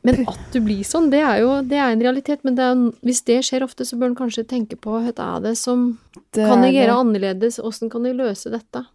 Men 0.03 0.23
at 0.27 0.39
du 0.53 0.59
blir 0.65 0.81
sånn, 0.87 1.11
det 1.13 1.19
er 1.21 1.41
jo 1.43 1.49
det 1.61 1.77
er 1.77 1.91
en 1.93 2.01
realitet. 2.01 2.41
Men 2.43 2.55
det 2.57 2.63
er, 2.65 2.79
hvis 3.05 3.21
det 3.27 3.41
skjer 3.45 3.65
ofte, 3.65 3.85
så 3.85 3.99
bør 3.99 4.11
en 4.11 4.15
kanskje 4.17 4.47
tenke 4.49 4.77
på 4.81 4.95
hva 4.95 5.11
er 5.11 5.43
det 5.43 5.57
som 5.59 5.99
Det 6.33 6.47
Kan 6.47 6.63
jeg 6.65 6.73
gjøre 6.79 6.95
annerledes? 7.03 7.59
Åssen 7.59 7.91
kan 7.91 8.05
jeg 8.05 8.17
løse 8.17 8.49
dette? 8.49 8.85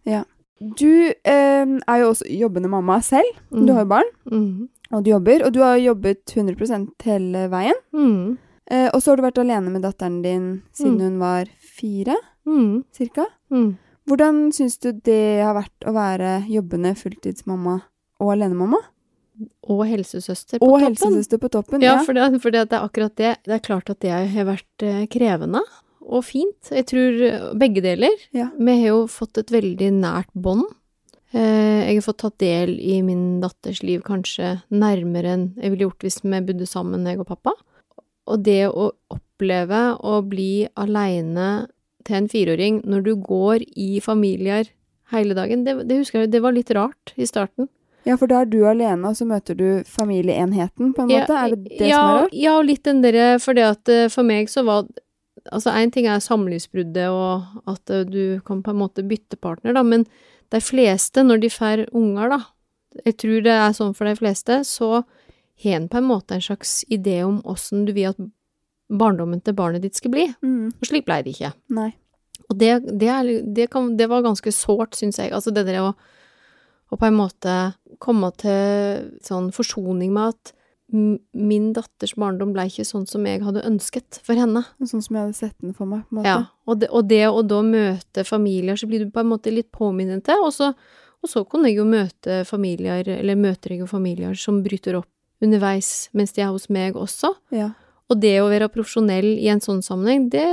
Du 0.57 0.89
eh, 0.89 1.65
er 1.77 2.01
jo 2.01 2.09
også 2.11 2.25
jobbende 2.33 2.69
mamma 2.69 2.99
selv. 3.05 3.29
Du 3.53 3.71
har 3.73 3.85
jo 3.85 3.91
barn, 3.93 4.09
mm. 4.25 4.67
og 4.91 5.03
du 5.05 5.11
jobber. 5.11 5.45
Og 5.45 5.53
du 5.53 5.61
har 5.61 5.77
jobbet 5.77 6.33
100 6.33 6.87
hele 7.05 7.47
veien. 7.53 7.77
Mm. 7.93 8.37
Eh, 8.71 8.89
og 8.91 8.99
så 9.01 9.11
har 9.11 9.17
du 9.19 9.27
vært 9.27 9.39
alene 9.39 9.71
med 9.71 9.85
datteren 9.85 10.21
din 10.23 10.47
siden 10.75 10.97
Mm. 10.97 11.01
hun 11.01 11.19
var 11.19 11.45
fire, 11.61 12.15
Mm. 12.47 12.83
cirka. 12.91 13.25
Mm. 13.51 13.77
Hvordan 14.07 14.51
syns 14.51 14.79
du 14.79 14.91
det 14.91 15.43
har 15.43 15.53
vært 15.53 15.85
å 15.85 15.93
være 15.93 16.47
jobbende 16.49 16.95
fulltidsmamma 16.95 17.81
og 18.19 18.31
alenemamma? 18.33 18.79
Og 19.69 19.83
helsesøster 19.85 20.59
på 20.59 20.65
Og 20.65 20.79
toppen. 20.79 20.87
helsesøster 20.95 21.37
på 21.41 21.49
toppen. 21.53 21.81
Ja, 21.85 21.97
for 22.03 22.13
det, 22.17 22.27
for 22.41 22.51
det 22.55 22.63
det 22.69 22.77
er 22.79 22.85
akkurat 22.87 23.15
det. 23.19 23.35
Det 23.45 23.53
er 23.57 23.59
klart 23.65 23.89
at 23.93 23.99
det 24.01 24.11
har 24.13 24.45
vært 24.47 24.83
eh, 24.87 25.05
krevende 25.13 25.61
og 26.07 26.23
fint. 26.23 26.71
Jeg 26.71 26.85
tror 26.89 27.21
eh, 27.27 27.53
begge 27.59 27.81
deler. 27.83 28.15
Ja. 28.33 28.49
Vi 28.57 28.77
har 28.81 28.87
jo 28.93 29.05
fått 29.11 29.37
et 29.37 29.51
veldig 29.53 29.91
nært 29.99 30.29
bånd. 30.33 30.63
Eh, 31.33 31.83
Jeg 31.91 31.99
har 31.99 32.05
fått 32.07 32.21
tatt 32.23 32.37
del 32.39 32.77
i 32.79 33.01
min 33.03 33.41
datters 33.43 33.83
liv 33.83 34.01
kanskje 34.07 34.61
nærmere 34.71 35.33
enn 35.35 35.47
jeg 35.59 35.71
ville 35.73 35.89
gjort 35.89 36.05
hvis 36.07 36.21
vi 36.23 36.39
bodde 36.47 36.65
sammen, 36.67 37.05
jeg 37.05 37.19
og 37.19 37.27
pappa. 37.27 37.53
Og 38.27 38.41
det 38.43 38.65
å 38.71 38.91
oppleve 39.13 39.97
å 40.03 40.21
bli 40.27 40.67
aleine 40.75 41.67
til 42.07 42.15
en 42.21 42.27
fireåring 42.31 42.81
når 42.87 43.03
du 43.03 43.13
går 43.19 43.63
i 43.75 43.99
familier 44.03 44.67
hele 45.11 45.35
dagen, 45.35 45.63
det, 45.63 45.87
det 45.87 45.99
husker 46.01 46.23
jeg 46.25 46.31
det 46.31 46.41
var 46.43 46.55
litt 46.55 46.71
rart 46.75 47.13
i 47.19 47.27
starten. 47.27 47.67
Ja, 48.07 48.15
for 48.19 48.31
da 48.31 48.41
er 48.43 48.47
du 48.49 48.61
alene, 48.69 49.09
og 49.09 49.17
så 49.19 49.27
møter 49.27 49.57
du 49.57 49.65
familieenheten, 49.87 50.93
på 50.95 51.03
en 51.03 51.11
måte? 51.11 51.35
Er 51.35 51.55
det 51.55 51.75
det 51.77 51.89
ja, 51.89 51.97
som 51.99 52.07
er 52.13 52.21
rart? 52.21 52.37
Ja, 52.39 52.53
og 52.55 52.65
litt 52.69 52.85
den 52.87 53.03
derre 53.03 53.27
For 53.43 53.57
det 53.57 53.65
at 53.67 53.91
eh, 53.91 54.07
for 54.13 54.27
meg 54.27 54.49
så 54.53 54.63
var 54.67 54.87
Altså, 55.47 55.71
én 55.71 55.91
ting 55.95 56.07
er 56.11 56.19
samlivsbruddet 56.19 57.05
og 57.07 57.69
at 57.71 57.91
eh, 57.93 58.01
du 58.03 58.39
kan 58.43 58.59
på 58.65 58.73
en 58.73 58.81
måte 58.81 59.05
bytte 59.07 59.37
partner, 59.39 59.75
da, 59.77 59.83
men 59.83 60.03
de 60.51 60.59
fleste, 60.59 61.23
når 61.23 61.39
de 61.43 61.51
får 61.53 61.85
unger, 61.95 62.33
da 62.33 62.39
Jeg 63.05 63.17
tror 63.21 63.45
det 63.45 63.53
er 63.53 63.77
sånn 63.77 63.93
for 63.95 64.09
de 64.09 64.15
fleste, 64.17 64.57
så 64.67 65.03
har 65.63 65.77
en 65.77 65.87
på 65.87 66.01
en 66.01 66.09
måte 66.09 66.35
en 66.35 66.43
slags 66.43 66.81
idé 66.89 67.21
om 67.23 67.39
åssen 67.45 67.85
du 67.87 67.93
vil 67.93 68.09
at 68.11 68.19
barndommen 68.89 69.39
til 69.43 69.55
barnet 69.55 69.83
ditt 69.83 69.95
skal 69.99 70.11
bli. 70.13 70.25
Mm, 70.41 70.71
Og 70.73 70.87
slik 70.87 71.05
ble 71.07 71.21
det 71.23 71.35
ikke. 71.35 71.53
nei. 71.69 71.91
Og 72.47 72.55
det, 72.57 72.69
det, 72.99 73.07
er, 73.11 73.31
det, 73.43 73.65
kan, 73.73 73.89
det 73.99 74.07
var 74.07 74.23
ganske 74.23 74.51
sårt, 74.55 74.95
syns 74.95 75.17
jeg. 75.19 75.33
Altså 75.35 75.51
det 75.51 75.65
der 75.67 75.81
å, 75.83 75.89
å 76.91 76.99
på 76.99 77.07
en 77.09 77.17
måte 77.17 77.55
komme 78.03 78.29
til 78.39 79.09
sånn 79.25 79.51
forsoning 79.55 80.13
med 80.15 80.35
at 80.35 80.53
min 80.87 81.71
datters 81.75 82.13
barndom 82.15 82.53
ble 82.55 82.63
ikke 82.69 82.85
sånn 82.87 83.03
som 83.09 83.25
jeg 83.27 83.41
hadde 83.43 83.65
ønsket 83.67 84.21
for 84.23 84.39
henne. 84.39 84.61
Sånn 84.79 85.03
som 85.03 85.17
jeg 85.17 85.25
hadde 85.25 85.35
sett 85.35 85.55
den 85.59 85.75
for 85.75 85.89
meg, 85.89 86.05
på 86.07 86.15
en 86.15 86.19
måte. 86.21 86.31
Ja, 86.31 86.37
og 86.63 86.79
det, 86.79 86.89
og 86.95 87.09
det 87.09 87.25
å 87.27 87.43
da 87.43 87.59
møte 87.65 88.23
familier, 88.27 88.79
så 88.79 88.87
blir 88.87 89.03
du 89.03 89.11
på 89.11 89.19
en 89.23 89.33
måte 89.33 89.51
litt 89.51 89.67
påminnet 89.75 90.23
til, 90.27 90.45
og 90.45 90.53
så, 90.55 90.71
og 91.19 91.31
så 91.31 91.43
kunne 91.49 91.67
jeg 91.71 91.81
jo 91.81 91.89
møte 91.89 92.39
familier, 92.47 93.03
eller 93.17 93.39
møter 93.39 93.75
jeg 93.75 93.83
jo 93.83 93.89
familier 93.91 94.37
som 94.39 94.61
bryter 94.63 95.01
opp 95.01 95.11
underveis 95.43 96.07
mens 96.17 96.33
de 96.33 96.41
er 96.45 96.53
hos 96.53 96.69
meg 96.73 96.95
også. 96.97 97.33
Ja. 97.53 97.73
Og 98.07 98.21
det 98.23 98.37
å 98.39 98.47
være 98.49 98.71
profesjonell 98.71 99.27
i 99.35 99.49
en 99.51 99.61
sånn 99.63 99.83
sammenheng, 99.83 100.29
det, 100.31 100.45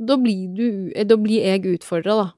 da, 0.00 0.16
blir 0.16 0.48
du, 0.56 0.68
da 1.04 1.18
blir 1.20 1.44
jeg 1.44 1.66
utfordra, 1.76 2.16
da. 2.22 2.28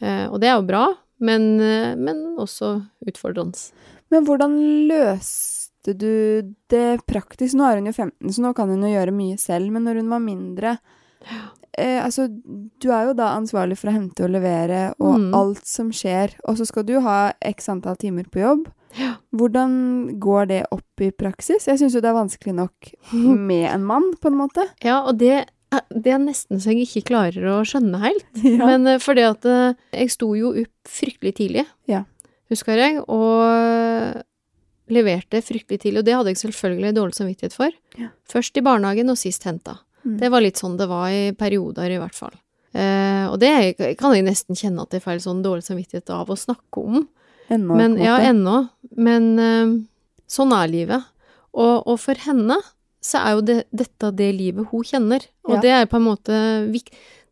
Eh, 0.00 0.24
og 0.30 0.40
det 0.40 0.48
er 0.48 0.56
jo 0.56 0.66
bra, 0.70 0.86
men, 1.20 1.60
eh, 1.60 1.94
men 1.96 2.36
også 2.38 2.74
utfordrende. 3.06 3.70
Men 4.10 4.24
hvordan 4.24 4.54
løste 4.88 5.94
du 5.98 6.42
det 6.70 7.00
praktisk? 7.06 7.54
Nå 7.58 7.64
er 7.68 7.76
hun 7.80 7.86
jo 7.90 7.92
15, 7.92 8.32
så 8.34 8.40
nå 8.44 8.54
kan 8.56 8.68
hun 8.68 8.82
jo 8.86 8.92
gjøre 8.94 9.14
mye 9.14 9.38
selv, 9.40 9.70
men 9.72 9.84
når 9.84 10.00
hun 10.02 10.08
var 10.12 10.20
mindre, 10.24 10.78
eh, 11.78 11.98
altså, 12.04 12.26
du 12.80 12.88
er 12.92 13.06
jo 13.10 13.14
da 13.18 13.34
ansvarlig 13.36 13.76
for 13.78 13.90
å 13.90 13.94
hente 13.98 14.24
og 14.24 14.30
levere 14.34 14.94
og 14.98 15.18
Mm. 15.18 15.34
alt 15.34 15.66
som 15.66 15.90
skjer, 15.90 16.34
og 16.48 16.56
så 16.56 16.66
skal 16.66 16.84
du 16.84 17.00
ha 17.00 17.32
x 17.42 17.68
antall 17.68 17.96
timer 17.96 18.24
på 18.24 18.40
jobb. 18.40 18.68
Ja. 18.98 19.16
Hvordan 19.36 20.18
går 20.18 20.48
det 20.48 20.62
opp 20.72 21.00
i 21.04 21.10
praksis? 21.10 21.66
Jeg 21.68 21.78
syns 21.78 21.92
jo 21.94 22.00
det 22.00 22.08
er 22.08 22.16
vanskelig 22.24 22.54
nok 22.54 22.92
med 23.36 23.66
en 23.70 23.84
mann, 23.84 24.14
på 24.20 24.26
en 24.32 24.38
måte. 24.38 24.64
Ja, 24.82 25.02
og 25.04 25.18
det, 25.18 25.46
det 25.92 26.12
er 26.14 26.20
nesten 26.22 26.60
så 26.62 26.72
jeg 26.72 26.86
ikke 26.86 27.08
klarer 27.10 27.44
å 27.52 27.58
skjønne 27.68 27.98
helt. 28.02 28.28
Ja. 28.46 28.64
Men 28.70 28.86
eh, 28.88 29.00
fordi 29.02 29.24
at 29.28 29.44
eh, 29.48 29.74
jeg 29.98 30.14
sto 30.14 30.30
jo 30.38 30.54
opp 30.62 30.88
fryktelig 30.88 31.34
tidlig, 31.40 31.66
Ja. 31.90 32.04
husker 32.52 32.80
jeg, 32.80 33.02
og 33.04 34.22
leverte 34.88 35.42
fryktelig 35.44 35.82
tidlig. 35.82 36.00
Og 36.00 36.06
det 36.08 36.14
hadde 36.16 36.32
jeg 36.32 36.40
selvfølgelig 36.40 36.94
dårlig 36.96 37.18
samvittighet 37.18 37.56
for. 37.56 37.74
Ja. 38.00 38.08
Først 38.30 38.56
i 38.56 38.64
barnehagen, 38.64 39.10
og 39.12 39.18
sist 39.20 39.44
henta. 39.44 39.78
Mm. 40.06 40.16
Det 40.22 40.30
var 40.32 40.44
litt 40.44 40.60
sånn 40.60 40.78
det 40.80 40.86
var 40.88 41.10
i 41.12 41.32
perioder, 41.36 41.92
i 41.92 42.00
hvert 42.00 42.16
fall. 42.16 42.32
Eh, 42.72 43.26
og 43.28 43.36
det 43.42 43.52
kan 44.00 44.14
jeg 44.16 44.24
nesten 44.26 44.56
kjenne 44.58 44.84
at 44.84 44.94
jeg 44.96 45.04
får 45.04 45.20
sånn 45.24 45.44
dårlig 45.44 45.66
samvittighet 45.66 46.08
av 46.14 46.30
å 46.32 46.38
snakke 46.38 46.80
om. 46.84 47.04
Ennå, 47.52 47.76
Men, 47.80 47.96
ja, 48.00 48.16
ennå. 48.30 48.62
Men 48.96 49.28
eh, 49.40 49.76
sånn 50.28 50.52
er 50.56 50.72
livet. 50.72 51.04
Og, 51.58 51.84
og 51.88 51.96
for 52.00 52.16
henne 52.24 52.56
så 53.04 53.20
er 53.22 53.36
jo 53.36 53.42
det, 53.46 53.56
dette 53.70 54.10
det 54.18 54.32
livet 54.34 54.68
hun 54.72 54.84
kjenner. 54.86 55.24
Og 55.46 55.56
Ja. 55.56 55.60
det 55.62 55.70
er 55.70 55.86
på 55.86 55.96
en 56.00 56.06
måte 56.08 56.38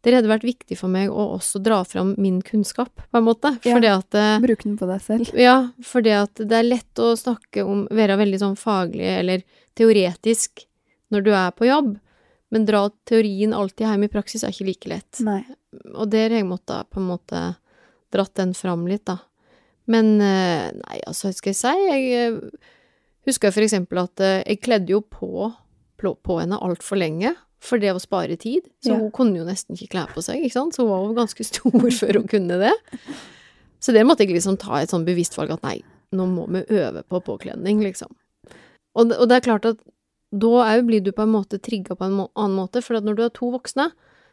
Det 0.07 0.15
hadde 0.15 0.31
vært 0.31 0.45
viktig 0.47 0.77
for 0.79 0.87
meg 0.89 1.11
å 1.11 1.35
også 1.35 1.59
dra 1.61 1.81
fram 1.83 2.15
min 2.17 2.41
kunnskap, 2.41 2.95
på 3.11 3.19
en 3.19 3.25
måte. 3.27 3.51
Ja. 3.67 3.75
At 3.99 4.15
eh, 4.15 4.39
Bruk 4.39 4.63
den 4.63 4.77
på 4.79 4.87
deg 4.87 5.01
selv. 5.03 5.33
Ja, 5.35 5.73
fordi 5.83 6.13
at 6.15 6.35
det 6.39 6.53
er 6.53 6.63
lett 6.63 6.95
å 7.03 7.17
snakke 7.19 7.65
om 7.67 7.89
Være 7.91 8.17
veldig 8.17 8.39
sånn 8.39 8.55
faglig 8.57 9.09
eller 9.19 9.43
teoretisk 9.75 10.63
når 11.11 11.25
du 11.25 11.33
er 11.35 11.51
på 11.51 11.67
jobb, 11.67 11.99
men 12.51 12.65
dra 12.67 12.89
teorien 13.05 13.53
alltid 13.55 13.87
hjem 13.87 14.05
i 14.07 14.09
praksis 14.13 14.45
er 14.45 14.55
ikke 14.55 14.67
like 14.71 14.89
lett. 14.89 15.21
Nei. 15.27 15.45
Og 15.95 16.09
der 16.11 16.31
har 16.31 16.39
jeg 16.39 16.49
måttet 16.51 16.89
på 16.91 17.03
en 17.03 17.11
måte 17.11 17.43
dratt 18.15 18.35
den 18.39 18.55
fram 18.55 18.87
litt, 18.87 19.05
da. 19.07 19.19
Men 19.91 20.21
eh, 20.21 20.71
nei, 20.71 21.01
altså, 21.07 21.29
hva 21.29 21.35
skal 21.35 21.53
jeg 21.53 21.61
si? 21.61 21.75
Jeg 21.91 22.41
eh, 23.27 23.49
jeg 23.49 23.55
for 23.55 23.63
eksempel 23.67 23.99
at 24.03 24.21
eh, 24.21 24.43
jeg 24.47 24.61
kledde 24.63 24.93
jo 24.95 25.01
på, 25.01 25.53
på, 25.99 26.39
henne 26.41 26.59
altfor 26.63 26.97
lenge. 27.01 27.35
For 27.67 27.79
det 27.83 27.91
å 27.95 27.99
spare 28.01 28.37
tid. 28.39 28.63
Så 28.85 28.93
Ja. 28.93 28.99
hun 29.01 29.11
kunne 29.11 29.37
jo 29.41 29.45
nesten 29.45 29.75
ikke 29.75 29.89
kle 29.97 30.07
på 30.13 30.23
seg, 30.23 30.43
ikke 30.45 30.53
sant. 30.53 30.75
Så 30.77 30.85
hun 30.85 30.91
var 30.93 31.07
jo 31.09 31.15
ganske 31.17 31.45
stor 31.45 31.91
før 32.01 32.21
hun 32.21 32.29
kunne 32.29 32.59
det. 32.61 32.75
Så 33.81 33.93
det 33.93 34.05
måtte 34.07 34.25
jeg 34.27 34.35
liksom 34.37 34.59
ta 34.61 34.81
et 34.81 34.91
sånn 34.93 35.05
bevisst 35.07 35.37
valg 35.37 35.51
at 35.57 35.63
nei, 35.67 35.83
nå 36.13 36.27
må 36.31 36.47
vi 36.53 36.63
øve 36.79 37.03
på 37.09 37.21
påkledning, 37.25 37.81
liksom. 37.83 38.13
Og, 38.97 39.09
det- 39.09 39.19
og 39.19 39.29
det 39.29 39.37
er 39.37 39.47
klart 39.49 39.65
at 39.67 39.79
da 40.33 40.47
òg 40.67 40.87
blir 40.87 41.03
du 41.03 41.13
på 41.13 41.23
en 41.23 41.33
måte 41.33 41.59
trigga 41.63 41.97
på 41.97 42.05
en 42.05 42.27
annen 42.37 42.57
måte, 42.57 42.83
for 42.83 42.97
at 42.97 43.05
når 43.05 43.17
du 43.17 43.23
er 43.25 43.31
to 43.31 43.51
voksne, 43.51 43.91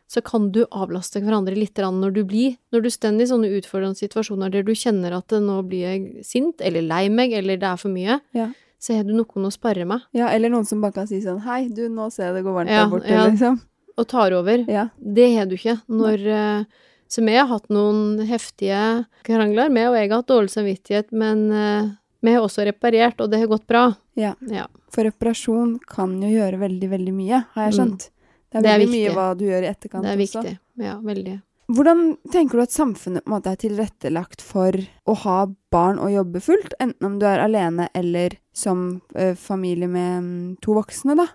så 0.09 0.21
kan 0.23 0.51
du 0.51 0.65
avlaste 0.67 1.21
hverandre 1.23 1.55
litt 1.55 1.75
når 1.79 2.13
du 2.13 2.23
blir 2.27 2.57
Når 2.73 2.83
du 2.83 2.89
står 2.89 3.21
i 3.21 3.25
sånne 3.25 3.49
utfordrende 3.57 3.95
situasjoner 3.97 4.51
der 4.51 4.61
du 4.63 4.73
kjenner 4.73 5.15
at 5.15 5.29
nå 5.29 5.61
blir 5.67 5.79
jeg 5.87 6.25
sint, 6.25 6.59
eller 6.61 6.81
lei 6.81 7.07
meg, 7.09 7.31
eller 7.31 7.57
det 7.57 7.63
er 7.63 7.77
for 7.77 7.89
mye, 7.89 8.19
Ja. 8.33 8.51
Så 8.83 8.97
har 8.97 9.05
du 9.07 9.13
noen 9.15 9.47
å 9.47 9.51
spare 9.53 9.85
med, 9.87 10.01
Ja, 10.17 10.27
eller 10.35 10.51
noen 10.51 10.65
som 10.67 10.81
bare 10.83 10.91
kan 10.97 11.07
si 11.07 11.21
sånn 11.23 11.39
Hei, 11.45 11.69
du, 11.71 11.85
nå 11.89 12.09
ser 12.11 12.29
jeg 12.31 12.35
det 12.41 12.43
går 12.43 12.57
varmt 12.57 12.73
Ja, 12.73 12.81
der 12.83 12.91
borte, 12.91 13.13
ja. 13.13 13.25
liksom. 13.29 13.61
og 13.97 14.07
tar 14.11 14.33
over. 14.35 14.65
Ja. 14.67 14.89
Det 14.99 15.27
har 15.37 15.45
du 15.47 15.55
ikke 15.55 15.77
når 15.87 16.25
uh, 16.27 16.65
Så 17.07 17.23
vi 17.23 17.35
har 17.37 17.47
hatt 17.47 17.69
noen 17.71 18.19
heftige 18.27 19.05
krangler, 19.23 19.69
vi 19.71 19.85
og 19.87 19.95
jeg 19.95 20.09
har 20.09 20.17
hatt 20.19 20.27
dårlig 20.33 20.51
samvittighet, 20.51 21.11
men 21.15 21.45
uh, 21.53 21.91
vi 22.23 22.33
har 22.33 22.41
også 22.43 22.65
reparert, 22.65 23.19
og 23.21 23.29
det 23.31 23.39
har 23.43 23.47
gått 23.51 23.67
bra. 23.67 23.83
Ja. 24.15 24.33
Ja. 24.49 24.65
For 24.93 25.03
reparasjon 25.07 25.77
kan 25.87 26.15
jo 26.23 26.29
gjøre 26.31 26.57
veldig, 26.61 26.89
veldig 26.89 27.13
mye, 27.13 27.41
har 27.53 27.69
jeg 27.69 27.73
Mm. 27.73 27.77
skjønt. 27.79 28.09
Det 28.53 28.57
er 28.57 28.61
Det 28.61 28.71
er 28.71 28.85
mye 28.87 29.13
hva 29.13 29.25
du 29.37 29.43
gjør 29.45 29.63
i 29.63 29.69
etterkant 29.71 30.05
også. 30.05 30.09
Det 30.09 30.13
er 30.13 30.23
også. 30.23 30.41
viktig. 30.43 30.59
Ja, 30.85 30.95
veldig. 31.01 31.35
Hvordan 31.71 32.17
tenker 32.33 32.57
du 32.59 32.63
at 32.65 32.73
samfunnet 32.75 33.25
måte 33.29 33.53
er 33.53 33.55
tilrettelagt 33.61 34.41
for 34.43 34.75
å 35.07 35.13
ha 35.23 35.37
barn 35.71 35.97
og 36.03 36.11
jobbe 36.11 36.41
fullt, 36.43 36.73
enten 36.83 37.07
om 37.07 37.19
du 37.21 37.25
er 37.25 37.39
alene 37.39 37.87
eller 37.95 38.35
som 38.53 39.01
ø, 39.15 39.29
familie 39.39 39.87
med 39.87 40.23
mm, 40.23 40.57
to 40.61 40.75
voksne, 40.75 41.15
da? 41.15 41.27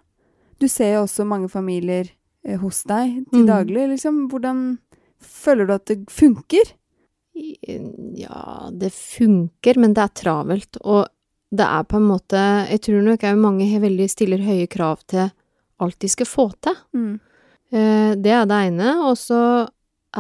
Du 0.61 0.69
ser 0.69 0.95
jo 0.99 1.05
også 1.07 1.25
mange 1.27 1.49
familier 1.49 2.11
ø, 2.47 2.57
hos 2.61 2.83
deg 2.85 3.25
til 3.33 3.45
Mm. 3.45 3.47
daglig, 3.49 3.89
liksom. 3.95 4.29
Hvordan 4.29 4.79
føler 5.19 5.67
du 5.67 5.73
at 5.75 5.87
det 5.87 5.99
funker? 6.13 6.75
Ja, 8.19 8.69
det 8.73 8.93
funker, 8.93 9.79
men 9.79 9.95
det 9.95 10.03
er 10.05 10.15
travelt, 10.23 10.77
og 10.85 11.07
det 11.55 11.65
er 11.65 11.85
på 11.89 11.97
en 11.97 12.09
måte 12.11 12.41
Jeg 12.69 12.81
tror 12.85 13.03
nok 13.07 13.23
mange 13.41 13.69
veldig 13.81 14.09
stiller 14.11 14.43
høye 14.45 14.67
krav 14.69 15.01
til 15.09 15.31
alt 15.81 15.99
de 16.03 16.09
skal 16.13 16.27
få 16.29 16.49
til. 16.61 16.75
Mm. 16.93 17.21
Eh, 17.73 18.15
Det 18.17 18.33
er 18.33 18.45
det 18.47 18.59
ene, 18.69 18.91
og 19.09 19.17
så 19.17 19.69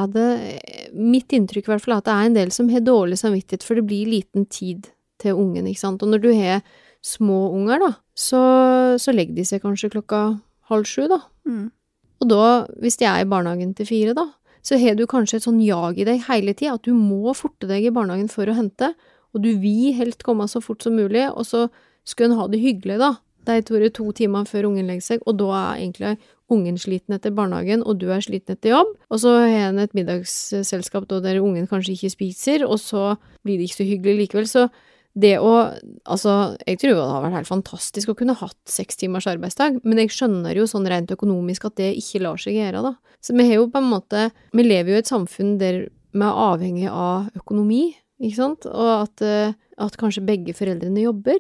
det 0.07 0.93
Mitt 0.95 1.33
inntrykk 1.35 1.67
i 1.67 1.73
hvert 1.73 1.83
fall 1.85 1.97
er 1.97 2.02
at 2.02 2.07
det 2.07 2.14
er 2.14 2.28
en 2.28 2.37
del 2.37 2.52
som 2.55 2.69
har 2.73 2.85
dårlig 2.85 3.19
samvittighet, 3.21 3.64
for 3.67 3.78
det 3.78 3.87
blir 3.88 4.09
liten 4.09 4.47
tid 4.47 4.87
til 5.21 5.37
ungen, 5.37 5.67
ikke 5.67 5.83
sant. 5.83 6.02
Og 6.02 6.12
når 6.12 6.23
du 6.23 6.31
har 6.33 6.62
små 7.05 7.49
unger, 7.57 7.83
da, 7.83 7.90
så, 8.19 8.40
så 9.00 9.14
legger 9.14 9.37
de 9.37 9.47
seg 9.47 9.62
kanskje 9.64 9.93
klokka 9.93 10.23
halv 10.71 10.88
sju, 10.88 11.07
da. 11.11 11.21
Mm. 11.49 11.69
Og 12.23 12.31
da, 12.31 12.43
hvis 12.83 12.99
de 13.00 13.07
er 13.09 13.23
i 13.23 13.28
barnehagen 13.31 13.75
til 13.78 13.88
fire, 13.88 14.14
da, 14.17 14.26
så 14.64 14.78
har 14.81 14.97
du 14.99 15.07
kanskje 15.09 15.38
et 15.38 15.47
sånn 15.47 15.61
jag 15.62 16.00
i 16.00 16.07
deg 16.09 16.25
hele 16.26 16.55
tida, 16.57 16.76
at 16.76 16.87
du 16.87 16.95
må 16.97 17.35
forte 17.37 17.69
deg 17.71 17.87
i 17.87 17.95
barnehagen 17.95 18.31
for 18.33 18.50
å 18.50 18.57
hente, 18.57 18.93
og 19.35 19.45
du 19.45 19.52
vil 19.61 19.95
helst 19.97 20.25
komme 20.26 20.49
så 20.50 20.62
fort 20.64 20.83
som 20.85 20.97
mulig, 20.99 21.28
og 21.31 21.47
så 21.47 21.67
skal 22.09 22.31
en 22.31 22.38
ha 22.40 22.49
det 22.50 22.61
hyggelig, 22.62 22.99
da, 23.00 23.14
de 23.47 23.61
to, 23.62 23.78
to 23.95 24.11
timer 24.12 24.49
før 24.49 24.71
ungen 24.71 24.88
legger 24.88 25.04
seg, 25.04 25.23
og 25.26 25.38
da 25.40 25.52
er 25.54 25.85
egentlig 25.85 26.16
ungen 26.52 26.78
sliten 26.80 27.14
etter 27.16 27.33
barnehagen, 27.37 27.85
og 27.85 28.00
du 28.00 28.09
er 28.12 28.25
sliten 28.25 28.57
etter 28.57 28.73
jobb, 28.73 28.95
og 29.12 29.21
så 29.21 29.35
har 29.45 29.68
en 29.68 29.83
et 29.83 29.97
middagsselskap 29.97 31.09
da 31.11 31.21
der 31.25 31.40
ungen 31.45 31.68
kanskje 31.68 31.95
ikke 31.95 32.14
spiser, 32.16 32.64
og 32.66 32.80
så 32.80 33.16
blir 33.45 33.59
det 33.59 33.68
ikke 33.68 33.83
så 33.83 33.88
hyggelig 33.88 34.16
likevel, 34.23 34.49
så 34.49 34.68
det 35.18 35.37
å 35.42 35.54
Altså, 36.09 36.57
jeg 36.64 36.78
tror 36.80 36.95
det 36.95 37.07
har 37.11 37.23
vært 37.25 37.37
helt 37.37 37.50
fantastisk 37.50 38.12
å 38.12 38.16
kunne 38.16 38.37
hatt 38.38 38.57
seks 38.71 38.97
timers 39.00 39.26
arbeidsdag, 39.28 39.80
men 39.85 40.00
jeg 40.00 40.12
skjønner 40.14 40.57
jo 40.57 40.64
sånn 40.68 40.88
rent 40.88 41.12
økonomisk 41.12 41.66
at 41.68 41.76
det 41.80 41.90
ikke 42.00 42.23
lar 42.25 42.40
seg 42.40 42.57
gjøre, 42.57 42.80
da. 42.87 42.95
Så 43.21 43.37
vi 43.37 43.45
har 43.49 43.59
jo 43.59 43.68
på 43.68 43.80
en 43.83 43.90
måte 43.90 44.28
Vi 44.54 44.64
lever 44.64 44.92
jo 44.92 44.97
i 44.97 45.02
et 45.02 45.11
samfunn 45.11 45.59
der 45.61 45.88
vi 45.88 46.25
er 46.25 46.40
avhengig 46.49 46.88
av 46.88 47.28
økonomi, 47.37 47.92
ikke 48.18 48.38
sant, 48.38 48.66
og 48.66 48.88
at, 48.95 49.23
eh, 49.23 49.52
at 49.76 49.99
kanskje 50.00 50.25
begge 50.26 50.54
foreldrene 50.57 51.04
jobber. 51.04 51.38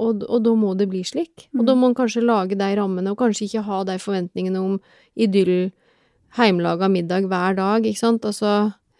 Og, 0.00 0.24
og 0.24 0.42
da 0.46 0.54
må 0.56 0.72
det 0.78 0.88
bli 0.88 1.02
slik. 1.04 1.48
Og 1.52 1.66
da 1.68 1.74
må 1.76 1.90
man 1.90 1.96
kanskje 1.98 2.24
lage 2.24 2.56
de 2.58 2.68
rammene, 2.78 3.12
og 3.12 3.20
kanskje 3.20 3.46
ikke 3.46 3.66
ha 3.68 3.82
de 3.88 3.98
forventningene 4.00 4.62
om 4.64 4.78
idyll, 5.18 5.70
heimelaga 6.38 6.88
middag 6.88 7.26
hver 7.28 7.56
dag, 7.58 7.86
ikke 7.86 7.98
sant, 8.00 8.24
altså 8.24 8.52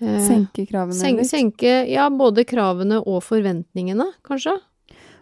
eh, 0.02 0.18
Senke 0.26 0.66
kravene 0.66 0.98
Sen, 0.98 1.20
litt. 1.20 1.30
senke, 1.30 1.76
ja, 1.88 2.08
både 2.10 2.44
kravene 2.48 2.98
og 3.00 3.22
forventningene, 3.22 4.08
kanskje. 4.26 4.56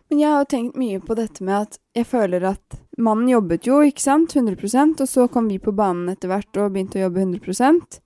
Men 0.08 0.22
jeg 0.22 0.32
har 0.32 0.44
jo 0.44 0.52
tenkt 0.54 0.78
mye 0.80 1.00
på 1.04 1.16
dette 1.18 1.44
med 1.44 1.66
at 1.66 1.80
jeg 1.98 2.08
føler 2.08 2.46
at 2.48 2.78
mannen 2.98 3.28
jobbet 3.28 3.68
jo, 3.68 3.82
ikke 3.84 4.02
sant, 4.02 4.34
100% 4.34 5.02
og 5.04 5.10
så 5.10 5.26
kom 5.30 5.50
vi 5.52 5.58
på 5.60 5.74
banen 5.76 6.08
etter 6.12 6.32
hvert 6.32 6.60
og 6.60 6.72
begynte 6.72 6.98
å 7.00 7.04
jobbe 7.06 7.26
100% 7.26 7.98